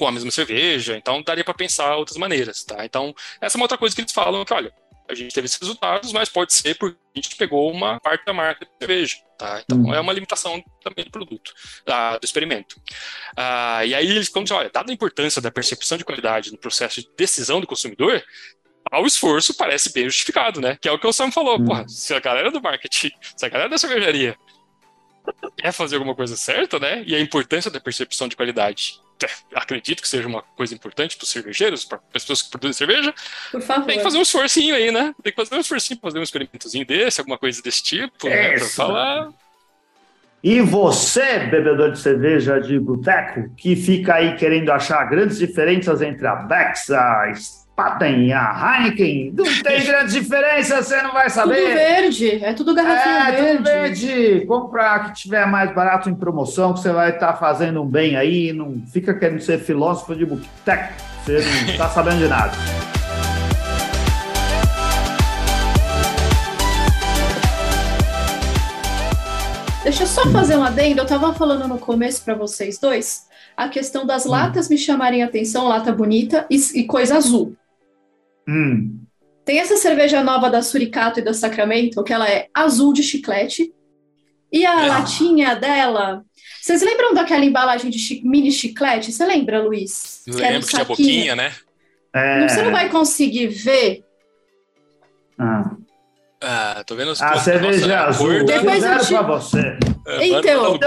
com 0.00 0.08
a 0.08 0.12
mesma 0.12 0.30
cerveja, 0.30 0.96
então 0.96 1.22
daria 1.22 1.44
para 1.44 1.52
pensar 1.52 1.94
outras 1.94 2.16
maneiras, 2.16 2.64
tá? 2.64 2.86
Então, 2.86 3.14
essa 3.38 3.54
é 3.54 3.58
uma 3.58 3.64
outra 3.64 3.76
coisa 3.76 3.94
que 3.94 4.00
eles 4.00 4.12
falam, 4.12 4.42
que 4.46 4.54
olha, 4.54 4.72
a 5.06 5.14
gente 5.14 5.34
teve 5.34 5.44
esses 5.44 5.60
resultados, 5.60 6.10
mas 6.10 6.30
pode 6.30 6.54
ser 6.54 6.74
porque 6.78 6.96
a 7.14 7.18
gente 7.18 7.36
pegou 7.36 7.70
uma 7.70 8.00
parte 8.00 8.24
da 8.24 8.32
marca 8.32 8.64
de 8.64 8.70
cerveja, 8.78 9.16
tá? 9.36 9.60
Então, 9.62 9.76
hum. 9.76 9.94
é 9.94 10.00
uma 10.00 10.14
limitação 10.14 10.64
também 10.82 11.04
do 11.04 11.10
produto, 11.10 11.52
da, 11.84 12.16
do 12.16 12.24
experimento. 12.24 12.80
Ah, 13.36 13.84
e 13.84 13.94
aí 13.94 14.10
eles 14.10 14.30
como 14.30 14.46
olha, 14.52 14.70
dada 14.70 14.90
a 14.90 14.94
importância 14.94 15.42
da 15.42 15.50
percepção 15.50 15.98
de 15.98 16.04
qualidade 16.04 16.50
no 16.50 16.56
processo 16.56 17.02
de 17.02 17.10
decisão 17.14 17.60
do 17.60 17.66
consumidor, 17.66 18.24
ao 18.90 19.04
esforço 19.04 19.52
parece 19.52 19.92
bem 19.92 20.04
justificado, 20.04 20.62
né? 20.62 20.78
Que 20.80 20.88
é 20.88 20.92
o 20.92 20.98
que 20.98 21.06
o 21.06 21.12
Sam 21.12 21.30
falou, 21.30 21.60
hum. 21.60 21.66
porra, 21.66 21.86
se 21.86 22.14
a 22.14 22.20
galera 22.20 22.50
do 22.50 22.62
marketing, 22.62 23.12
se 23.36 23.44
a 23.44 23.50
galera 23.50 23.68
da 23.68 23.76
cervejaria 23.76 24.34
quer 25.58 25.72
fazer 25.72 25.96
alguma 25.96 26.14
coisa 26.14 26.38
certa, 26.38 26.78
né? 26.78 27.04
E 27.06 27.14
a 27.14 27.20
importância 27.20 27.70
da 27.70 27.78
percepção 27.78 28.28
de 28.28 28.34
qualidade 28.34 28.98
acredito 29.54 30.02
que 30.02 30.08
seja 30.08 30.26
uma 30.26 30.42
coisa 30.42 30.74
importante 30.74 31.16
para 31.16 31.24
os 31.24 31.30
cervejeiros, 31.30 31.84
para 31.84 31.98
as 32.14 32.22
pessoas 32.22 32.42
que 32.42 32.50
produzem 32.50 32.72
cerveja, 32.72 33.14
tem 33.86 33.98
que 33.98 34.02
fazer 34.02 34.18
um 34.18 34.22
esforcinho 34.22 34.74
aí, 34.74 34.90
né? 34.90 35.14
Tem 35.22 35.32
que 35.32 35.36
fazer 35.36 35.54
um 35.54 35.60
esforcinho 35.60 35.98
para 35.98 36.10
fazer 36.10 36.18
um 36.18 36.22
experimentozinho 36.22 36.86
desse, 36.86 37.20
alguma 37.20 37.38
coisa 37.38 37.62
desse 37.62 37.82
tipo, 37.82 38.28
né? 38.28 38.52
Para 38.52 38.66
falar. 38.66 39.28
E 40.42 40.60
você, 40.62 41.40
bebedor 41.40 41.92
de 41.92 41.98
cerveja 41.98 42.58
de 42.58 42.78
boteco, 42.78 43.54
que 43.56 43.76
fica 43.76 44.14
aí 44.14 44.36
querendo 44.36 44.70
achar 44.70 45.04
grandes 45.04 45.38
diferenças 45.38 46.00
entre 46.00 46.26
a 46.26 46.34
Bex, 46.34 46.90
a 46.90 47.30
Spaten, 47.80 48.32
a 48.32 48.78
Heineken, 48.78 49.32
não 49.34 49.44
tem 49.62 49.84
grandes 49.84 50.12
diferenças, 50.12 50.86
você 50.86 51.00
não 51.02 51.12
vai 51.12 51.30
saber. 51.30 51.56
Tudo 51.56 51.74
verde, 51.74 52.44
é 52.44 52.52
tudo 52.52 52.74
garrafinha 52.74 53.14
é, 53.14 53.30
verde. 53.30 53.40
É, 53.40 53.56
tudo 53.56 53.64
verde. 53.64 54.46
Compra 54.46 54.98
que 55.00 55.14
tiver 55.14 55.46
mais 55.46 55.74
barato 55.74 56.10
em 56.10 56.14
promoção, 56.14 56.74
que 56.74 56.80
você 56.80 56.92
vai 56.92 57.10
estar 57.10 57.32
tá 57.32 57.38
fazendo 57.38 57.82
um 57.82 57.86
bem 57.86 58.16
aí, 58.16 58.52
não 58.52 58.82
fica 58.86 59.14
querendo 59.14 59.40
ser 59.40 59.58
filósofo 59.58 60.14
de 60.14 60.26
boteco, 60.26 60.92
você 61.24 61.32
não 61.32 61.72
está 61.72 61.88
sabendo 61.90 62.18
de 62.18 62.28
nada. 62.28 62.52
Deixa 69.82 70.02
eu 70.02 70.06
só 70.06 70.26
fazer 70.30 70.56
um 70.56 70.62
adendo. 70.62 71.00
Eu 71.00 71.04
estava 71.04 71.32
falando 71.32 71.66
no 71.66 71.78
começo 71.78 72.22
para 72.22 72.34
vocês 72.34 72.78
dois 72.78 73.30
a 73.56 73.68
questão 73.68 74.06
das 74.06 74.24
hum. 74.24 74.30
latas 74.30 74.68
me 74.68 74.78
chamarem 74.78 75.22
atenção, 75.22 75.68
lata 75.68 75.92
bonita 75.92 76.46
e, 76.50 76.56
e 76.74 76.84
coisa 76.84 77.16
azul. 77.16 77.56
Hum. 78.48 79.00
Tem 79.44 79.58
essa 79.58 79.76
cerveja 79.76 80.22
nova 80.22 80.48
da 80.48 80.62
Suricato 80.62 81.20
e 81.20 81.22
da 81.22 81.34
Sacramento, 81.34 82.04
que 82.04 82.12
ela 82.12 82.28
é 82.28 82.48
azul 82.54 82.92
de 82.92 83.02
chiclete. 83.02 83.72
E 84.52 84.66
a 84.66 84.72
ah. 84.72 84.86
latinha 84.86 85.54
dela. 85.54 86.24
Vocês 86.60 86.82
lembram 86.82 87.14
daquela 87.14 87.44
embalagem 87.44 87.90
de 87.90 87.98
chi 87.98 88.20
mini 88.24 88.50
chiclete? 88.50 89.12
Você 89.12 89.24
lembra, 89.24 89.62
Luiz? 89.62 90.22
Eu 90.26 90.34
lembro 90.34 90.60
que 90.60 90.74
tinha 90.74 90.84
boquinha, 90.84 91.36
né? 91.36 91.52
É... 92.12 92.48
Você 92.48 92.62
não 92.62 92.72
vai 92.72 92.88
conseguir 92.88 93.46
ver. 93.48 94.04
Ah. 95.38 95.70
Ah, 96.42 96.82
tô 96.86 96.96
vendo 96.96 97.10
as 97.10 97.20
A 97.20 97.36
cerveja 97.38 98.06
azul. 98.06 98.44
Depois 98.44 98.82
eu 98.82 98.98
te... 98.98 99.08
pra 99.08 99.22
você. 99.22 99.78
É, 100.06 100.26
então, 100.26 100.78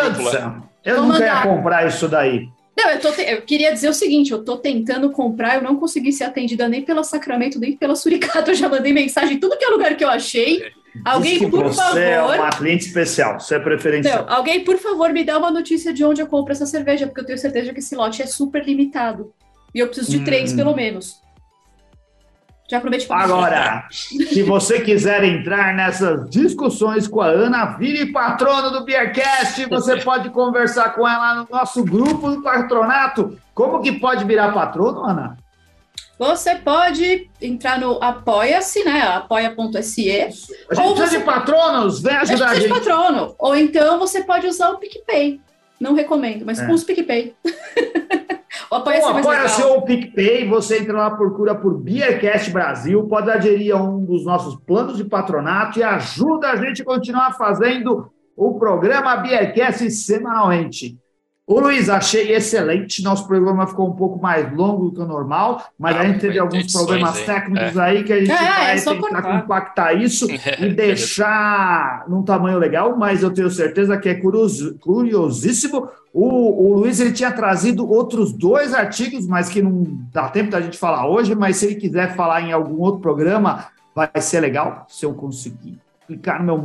eu 0.83 1.03
não 1.03 1.17
quero 1.17 1.43
comprar 1.43 1.87
isso 1.87 2.07
daí. 2.07 2.49
Não, 2.75 2.89
eu, 2.89 2.99
te... 2.99 3.21
eu, 3.21 3.41
queria 3.43 3.71
dizer 3.71 3.89
o 3.89 3.93
seguinte: 3.93 4.31
eu 4.31 4.43
tô 4.43 4.57
tentando 4.57 5.11
comprar, 5.11 5.55
eu 5.55 5.61
não 5.61 5.75
consegui 5.75 6.11
ser 6.11 6.25
atendida 6.25 6.67
nem 6.67 6.81
pela 6.81 7.03
Sacramento, 7.03 7.59
nem 7.59 7.77
pela 7.77 7.95
Suricato. 7.95 8.49
Eu 8.51 8.55
já 8.55 8.67
mandei 8.67 8.91
mensagem, 8.91 9.39
tudo 9.39 9.57
que 9.57 9.63
é 9.63 9.69
lugar 9.69 9.95
que 9.95 10.03
eu 10.03 10.09
achei. 10.09 10.63
Alguém, 11.03 11.39
que 11.39 11.47
por 11.49 11.63
você 11.63 11.81
favor. 11.81 11.99
é 11.99 12.21
uma 12.21 12.49
cliente 12.51 12.85
especial, 12.85 13.39
você 13.39 13.55
é 13.55 13.59
preferencial. 13.59 14.25
Não, 14.25 14.35
alguém, 14.35 14.63
por 14.63 14.77
favor, 14.77 15.11
me 15.11 15.23
dá 15.23 15.39
uma 15.39 15.49
notícia 15.49 15.91
de 15.91 16.03
onde 16.03 16.21
eu 16.21 16.27
compro 16.27 16.51
essa 16.51 16.67
cerveja, 16.67 17.07
porque 17.07 17.21
eu 17.21 17.25
tenho 17.25 17.37
certeza 17.37 17.73
que 17.73 17.79
esse 17.79 17.95
lote 17.95 18.21
é 18.21 18.27
super 18.27 18.63
limitado. 18.63 19.33
E 19.73 19.79
eu 19.79 19.87
preciso 19.87 20.11
de 20.11 20.17
hum. 20.17 20.23
três, 20.23 20.53
pelo 20.53 20.75
menos. 20.75 21.22
Já 22.73 22.79
prometi 22.79 23.05
pra 23.05 23.17
Agora, 23.17 23.87
se 23.91 24.41
você 24.41 24.81
quiser 24.81 25.23
entrar 25.23 25.75
nessas 25.75 26.27
discussões 26.27 27.07
com 27.07 27.21
a 27.21 27.27
Ana, 27.27 27.77
vire 27.77 28.11
patrono 28.11 28.71
do 28.71 28.83
Beercast. 28.83 29.67
Você 29.69 29.97
pode 29.97 30.31
conversar 30.31 30.95
com 30.95 31.07
ela 31.07 31.35
no 31.35 31.47
nosso 31.51 31.83
grupo 31.83 32.31
do 32.31 32.41
patronato. 32.41 33.37
Como 33.53 33.79
que 33.79 33.91
pode 33.91 34.25
virar 34.25 34.51
patrono, 34.53 35.05
Ana? 35.05 35.37
Você 36.17 36.55
pode 36.55 37.29
entrar 37.39 37.79
no 37.79 38.03
apoia-se, 38.03 38.83
né? 38.83 39.03
apoia.se. 39.03 40.09
A 40.09 40.29
gente 40.31 40.47
precisa 40.67 40.95
você... 40.95 41.17
de 41.19 41.23
patronos, 41.23 42.01
vem 42.01 42.15
ajudar 42.15 42.49
a, 42.49 42.55
gente. 42.55 42.63
de 42.63 42.69
patrono. 42.73 43.35
Ou 43.37 43.55
então 43.55 43.99
você 43.99 44.23
pode 44.23 44.47
usar 44.47 44.71
o 44.71 44.79
PicPay. 44.79 45.39
Não 45.79 45.93
recomendo, 45.93 46.43
mas 46.43 46.59
é. 46.59 46.65
com 46.65 46.73
os 46.73 46.83
PicPay. 46.83 47.35
O 48.73 48.77
Apoia-se 48.77 49.07
então, 49.07 49.19
apoia 49.19 49.47
seu 49.49 49.81
PicPay, 49.83 50.47
você 50.47 50.79
entra 50.79 50.97
lá, 50.97 51.11
procura 51.11 51.53
por 51.53 51.77
Beercast 51.77 52.49
Brasil, 52.49 53.03
pode 53.03 53.29
aderir 53.29 53.75
a 53.75 53.79
um 53.79 54.03
dos 54.03 54.25
nossos 54.25 54.55
planos 54.55 54.97
de 54.97 55.03
patronato 55.03 55.77
e 55.77 55.83
ajuda 55.83 56.49
a 56.49 56.55
gente 56.55 56.81
a 56.81 56.85
continuar 56.85 57.33
fazendo 57.33 58.11
o 58.35 58.57
programa 58.57 59.17
Beercast 59.17 59.91
semanalmente. 59.91 60.97
Ô 61.45 61.59
Luiz, 61.59 61.89
achei 61.89 62.33
excelente. 62.33 63.03
Nosso 63.03 63.27
programa 63.27 63.67
ficou 63.67 63.89
um 63.89 63.95
pouco 63.95 64.21
mais 64.21 64.49
longo 64.55 64.85
do 64.85 64.93
que 64.93 65.01
o 65.01 65.05
normal, 65.05 65.61
mas 65.77 65.97
ah, 65.97 65.99
a 65.99 66.05
gente 66.05 66.21
teve 66.21 66.39
alguns 66.39 66.71
problemas 66.71 67.17
aí. 67.17 67.25
técnicos 67.25 67.75
é. 67.75 67.81
aí 67.81 68.03
que 68.05 68.13
a 68.13 68.19
gente 68.19 68.31
é, 68.31 68.35
vai 68.35 68.77
é 68.77 68.81
tentar 68.81 69.21
compactar 69.21 70.01
isso 70.01 70.25
e 70.57 70.69
deixar 70.69 72.05
num 72.07 72.23
tamanho 72.23 72.57
legal, 72.57 72.95
mas 72.97 73.23
eu 73.23 73.33
tenho 73.33 73.49
certeza 73.49 73.97
que 73.97 74.07
é 74.07 74.15
curiosíssimo. 74.15 75.89
O, 76.13 76.71
o 76.71 76.77
Luiz 76.77 77.01
ele 77.01 77.11
tinha 77.11 77.31
trazido 77.31 77.89
outros 77.91 78.31
dois 78.31 78.73
artigos, 78.73 79.27
mas 79.27 79.49
que 79.49 79.61
não 79.61 79.83
dá 80.13 80.29
tempo 80.29 80.49
da 80.49 80.61
gente 80.61 80.77
falar 80.77 81.09
hoje, 81.09 81.35
mas 81.35 81.57
se 81.57 81.65
ele 81.65 81.75
quiser 81.75 82.15
falar 82.15 82.41
em 82.41 82.53
algum 82.53 82.79
outro 82.79 83.01
programa, 83.01 83.67
vai 83.93 84.09
ser 84.21 84.39
legal 84.39 84.85
se 84.87 85.05
eu 85.05 85.13
conseguir 85.13 85.82
clicar 86.13 86.43
meu 86.43 86.61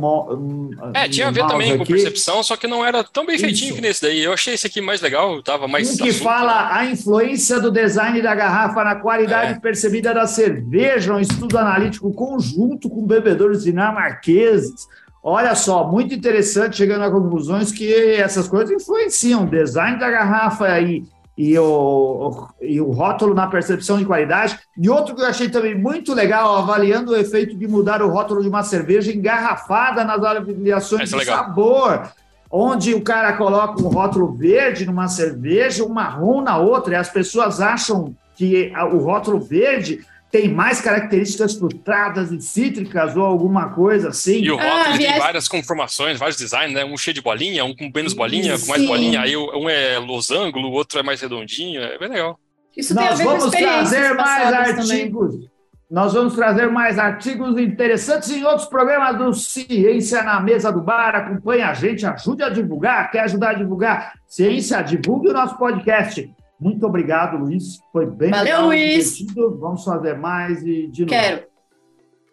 É, 0.93 1.07
tinha 1.07 1.27
a 1.27 1.31
ver 1.31 1.45
também 1.47 1.71
aqui. 1.71 1.79
com 1.79 1.85
percepção, 1.85 2.43
só 2.43 2.55
que 2.55 2.67
não 2.67 2.85
era 2.85 3.03
tão 3.03 3.25
bem 3.25 3.37
feitinho 3.37 3.69
Isso. 3.69 3.75
que 3.75 3.81
nesse 3.81 4.01
daí. 4.01 4.23
Eu 4.23 4.33
achei 4.33 4.53
esse 4.53 4.67
aqui 4.67 4.81
mais 4.81 5.01
legal, 5.01 5.41
tava 5.41 5.67
mais. 5.67 5.93
Um 5.93 6.03
que 6.03 6.09
assunto, 6.09 6.23
fala 6.23 6.75
a 6.75 6.85
influência 6.85 7.59
do 7.59 7.71
design 7.71 8.21
da 8.21 8.35
garrafa 8.35 8.83
na 8.83 8.95
qualidade 8.95 9.53
é. 9.53 9.59
percebida 9.59 10.13
da 10.13 10.27
cerveja, 10.27 11.13
um 11.13 11.19
estudo 11.19 11.57
analítico 11.57 12.13
conjunto 12.13 12.89
com 12.89 13.05
bebedores 13.05 13.63
dinamarqueses. 13.63 14.87
Olha 15.21 15.53
só, 15.53 15.85
muito 15.85 16.13
interessante, 16.13 16.77
chegando 16.77 17.03
a 17.03 17.11
conclusões 17.11 17.71
que 17.71 17.93
essas 18.13 18.47
coisas 18.47 18.71
influenciam 18.71 19.43
o 19.43 19.49
design 19.49 19.99
da 19.99 20.09
garrafa 20.09 20.65
aí 20.65 21.03
e 21.41 21.57
o, 21.57 22.49
e 22.61 22.81
o 22.81 22.91
rótulo 22.91 23.33
na 23.33 23.47
percepção 23.47 23.97
de 23.97 24.03
qualidade. 24.03 24.59
E 24.77 24.89
outro 24.89 25.15
que 25.15 25.21
eu 25.21 25.25
achei 25.25 25.47
também 25.47 25.73
muito 25.73 26.13
legal, 26.13 26.57
avaliando 26.57 27.13
o 27.13 27.15
efeito 27.15 27.55
de 27.55 27.65
mudar 27.65 28.01
o 28.01 28.09
rótulo 28.09 28.41
de 28.41 28.49
uma 28.49 28.61
cerveja 28.61 29.09
engarrafada 29.09 30.03
nas 30.03 30.21
avaliações 30.21 31.13
é 31.13 31.17
de 31.17 31.23
sabor, 31.23 32.11
onde 32.51 32.93
o 32.93 33.01
cara 33.01 33.31
coloca 33.37 33.81
um 33.81 33.87
rótulo 33.87 34.33
verde 34.33 34.85
numa 34.85 35.07
cerveja, 35.07 35.85
um 35.85 35.93
marrom 35.93 36.41
na 36.41 36.57
outra, 36.57 36.95
e 36.95 36.97
as 36.97 37.07
pessoas 37.07 37.61
acham 37.61 38.13
que 38.35 38.73
o 38.91 38.97
rótulo 38.97 39.39
verde 39.39 40.05
tem 40.31 40.47
mais 40.47 40.79
características 40.79 41.55
frutadas 41.55 42.31
e 42.31 42.39
cítricas 42.39 43.15
ou 43.15 43.23
alguma 43.23 43.69
coisa 43.69 44.09
assim. 44.09 44.41
E 44.41 44.51
o 44.51 44.55
rótulo 44.55 44.93
ah, 44.93 44.97
tem 44.97 45.17
várias 45.17 45.47
conformações, 45.47 46.19
vários 46.19 46.37
designs, 46.37 46.73
né? 46.73 46.85
Um 46.85 46.97
cheio 46.97 47.15
de 47.15 47.21
bolinha, 47.21 47.65
um 47.65 47.75
com 47.75 47.91
menos 47.93 48.13
bolinha, 48.13 48.57
Sim. 48.57 48.65
com 48.65 48.71
mais 48.71 48.87
bolinha. 48.87 49.21
Aí 49.21 49.35
um 49.35 49.67
é 49.67 49.97
losango, 49.97 50.59
o 50.59 50.71
outro 50.71 50.99
é 50.99 51.03
mais 51.03 51.19
redondinho. 51.21 51.81
É 51.81 51.97
bem 51.97 52.09
legal. 52.09 52.39
Isso 52.77 52.93
Nós 52.93 53.19
vamos 53.19 53.49
trazer 53.49 54.13
mais 54.13 54.53
artigos. 54.53 55.33
Também. 55.33 55.49
Nós 55.89 56.13
vamos 56.13 56.35
trazer 56.35 56.69
mais 56.69 56.99
artigos 56.99 57.57
interessantes 57.57 58.29
em 58.29 58.43
outros 58.43 58.67
programas 58.67 59.17
do 59.17 59.33
Ciência 59.33 60.21
na 60.21 60.39
Mesa 60.39 60.71
do 60.71 60.81
Bar. 60.81 61.15
Acompanhe 61.15 61.63
a 61.63 61.73
gente, 61.73 62.05
ajude 62.05 62.43
a 62.43 62.49
divulgar. 62.49 63.09
Quer 63.09 63.21
ajudar 63.21 63.49
a 63.49 63.53
divulgar? 63.53 64.13
Ciência, 64.27 64.83
divulgue 64.83 65.29
o 65.29 65.33
nosso 65.33 65.57
podcast. 65.57 66.29
Muito 66.59 66.85
obrigado, 66.85 67.37
Luiz. 67.37 67.79
Foi 67.91 68.05
bem 68.05 68.31
Valeu, 68.31 68.43
legal, 68.43 68.65
Luiz. 68.65 69.17
Divertido. 69.17 69.57
Vamos 69.59 69.83
fazer 69.83 70.17
mais 70.17 70.61
e 70.63 70.87
de 70.87 71.01
novo. 71.01 71.09
Quero. 71.11 71.43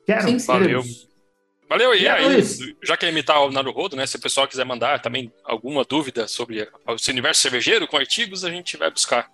Quero. 0.05 0.23
Sim, 0.23 0.39
sim. 0.39 0.47
Valeu. 0.47 0.83
Valeu, 1.69 1.95
e 1.95 2.09
aí, 2.09 2.25
Luiz? 2.25 2.59
já 2.83 2.97
que 2.97 3.07
é 3.07 3.09
imitar 3.09 3.43
o 3.43 3.51
Naruhodo, 3.51 3.97
né? 3.97 4.07
Se 4.07 4.17
o 4.17 4.21
pessoal 4.21 4.47
quiser 4.47 4.65
mandar 4.65 5.01
também 5.01 5.33
alguma 5.45 5.85
dúvida 5.85 6.29
sobre 6.29 6.63
o 6.63 7.11
universo 7.11 7.41
cervejeiro 7.41 7.89
com 7.89 7.97
artigos, 7.97 8.45
a 8.45 8.51
gente 8.51 8.77
vai 8.77 8.91
buscar. 8.91 9.29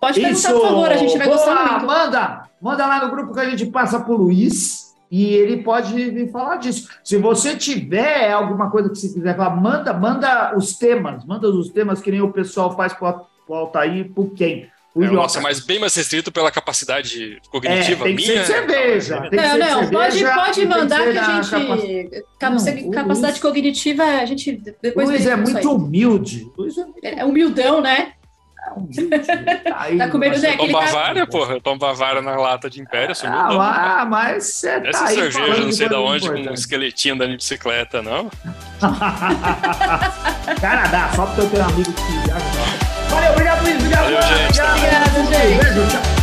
Pode 0.00 0.20
perguntar, 0.20 0.48
Isso. 0.48 0.60
por 0.60 0.62
favor, 0.62 0.90
a 0.90 0.96
gente 0.96 1.16
vai 1.18 1.28
gostar 1.28 1.54
lá, 1.54 1.70
muito. 1.72 1.86
Manda, 1.86 2.50
manda 2.60 2.86
lá 2.86 3.04
no 3.04 3.10
grupo 3.10 3.32
que 3.32 3.40
a 3.40 3.50
gente 3.50 3.66
passa 3.66 4.00
pro 4.00 4.16
Luiz 4.16 4.92
e 5.10 5.26
ele 5.34 5.62
pode 5.62 5.92
vir 5.92 6.30
falar 6.30 6.56
disso. 6.56 6.88
Se 7.04 7.16
você 7.18 7.56
tiver 7.56 8.32
alguma 8.32 8.70
coisa 8.70 8.88
que 8.88 8.96
você 8.96 9.12
quiser 9.12 9.36
falar, 9.36 9.54
manda, 9.54 9.92
manda 9.92 10.56
os 10.56 10.74
temas, 10.76 11.24
manda 11.24 11.48
os 11.48 11.68
temas 11.68 12.00
que 12.00 12.10
nem 12.10 12.20
o 12.20 12.32
pessoal 12.32 12.74
faz 12.76 12.92
para 12.92 13.22
o 13.52 13.54
Altair 13.54 14.10
por 14.14 14.32
quem? 14.32 14.70
O 14.94 15.02
é, 15.02 15.10
nossa, 15.10 15.40
mas 15.40 15.60
bem 15.60 15.78
mais 15.78 15.94
restrito 15.94 16.30
pela 16.30 16.50
capacidade 16.50 17.40
cognitiva 17.50 18.02
é, 18.02 18.04
tem 18.04 18.14
minha. 18.14 18.40
Que 18.40 18.46
ser 18.46 18.52
cerveja. 18.52 19.20
Tem 19.30 19.40
não, 19.40 19.50
ser 19.50 19.58
não, 19.58 19.78
cerveja, 19.78 20.34
pode, 20.34 20.44
pode 20.44 20.66
mandar 20.66 21.00
que 21.00 21.18
a 21.18 21.42
gente. 21.42 22.24
Capac... 22.38 22.82
Não, 22.82 22.90
capacidade 22.90 23.32
Luiz... 23.32 23.40
cognitiva, 23.40 24.04
a 24.04 24.26
gente 24.26 24.52
depois. 24.82 25.08
Luiz 25.08 25.26
é 25.26 25.36
muito 25.36 25.72
humilde. 25.72 26.46
Luiz 26.58 26.76
é, 26.76 26.84
muito... 26.84 27.06
é 27.06 27.24
humildão, 27.24 27.80
né? 27.80 28.12
É 28.66 28.70
humilde. 28.72 29.08
Aí, 29.74 29.96
tá 29.96 30.08
comendo 30.10 30.38
né? 30.38 30.56
Tom 30.58 30.70
Bavária, 30.70 31.26
porra. 31.26 31.58
Tom 31.58 31.78
Bavária 31.78 32.20
na 32.20 32.36
lata 32.36 32.68
de 32.68 32.82
Império. 32.82 33.14
Ah, 33.24 34.02
ah, 34.02 34.04
mas 34.04 34.44
você 34.44 34.78
tá 34.78 34.88
Essa 34.88 35.06
cerveja, 35.06 35.58
não 35.58 35.72
sei 35.72 35.88
de 35.88 35.94
onde, 35.94 36.28
com 36.28 36.50
um 36.50 36.52
esqueletinho 36.52 37.16
da 37.16 37.26
bicicleta, 37.26 38.02
não. 38.02 38.30
Canadá, 40.60 41.10
só 41.16 41.24
porque 41.24 41.40
eu 41.40 41.48
tenho 41.48 41.62
um 41.62 41.66
amigo 41.66 41.92
que 41.94 42.02
viaja. 42.26 42.91
Valeu, 43.12 43.32
obrigado, 43.32 43.62
Luiz. 43.62 43.76
Obrigado, 43.76 44.04
Valeu, 44.04 44.22
gente. 44.22 44.60
Obrigado, 44.60 45.32
gente. 45.32 45.64
Beijo, 45.64 45.86
tchau. 45.88 46.21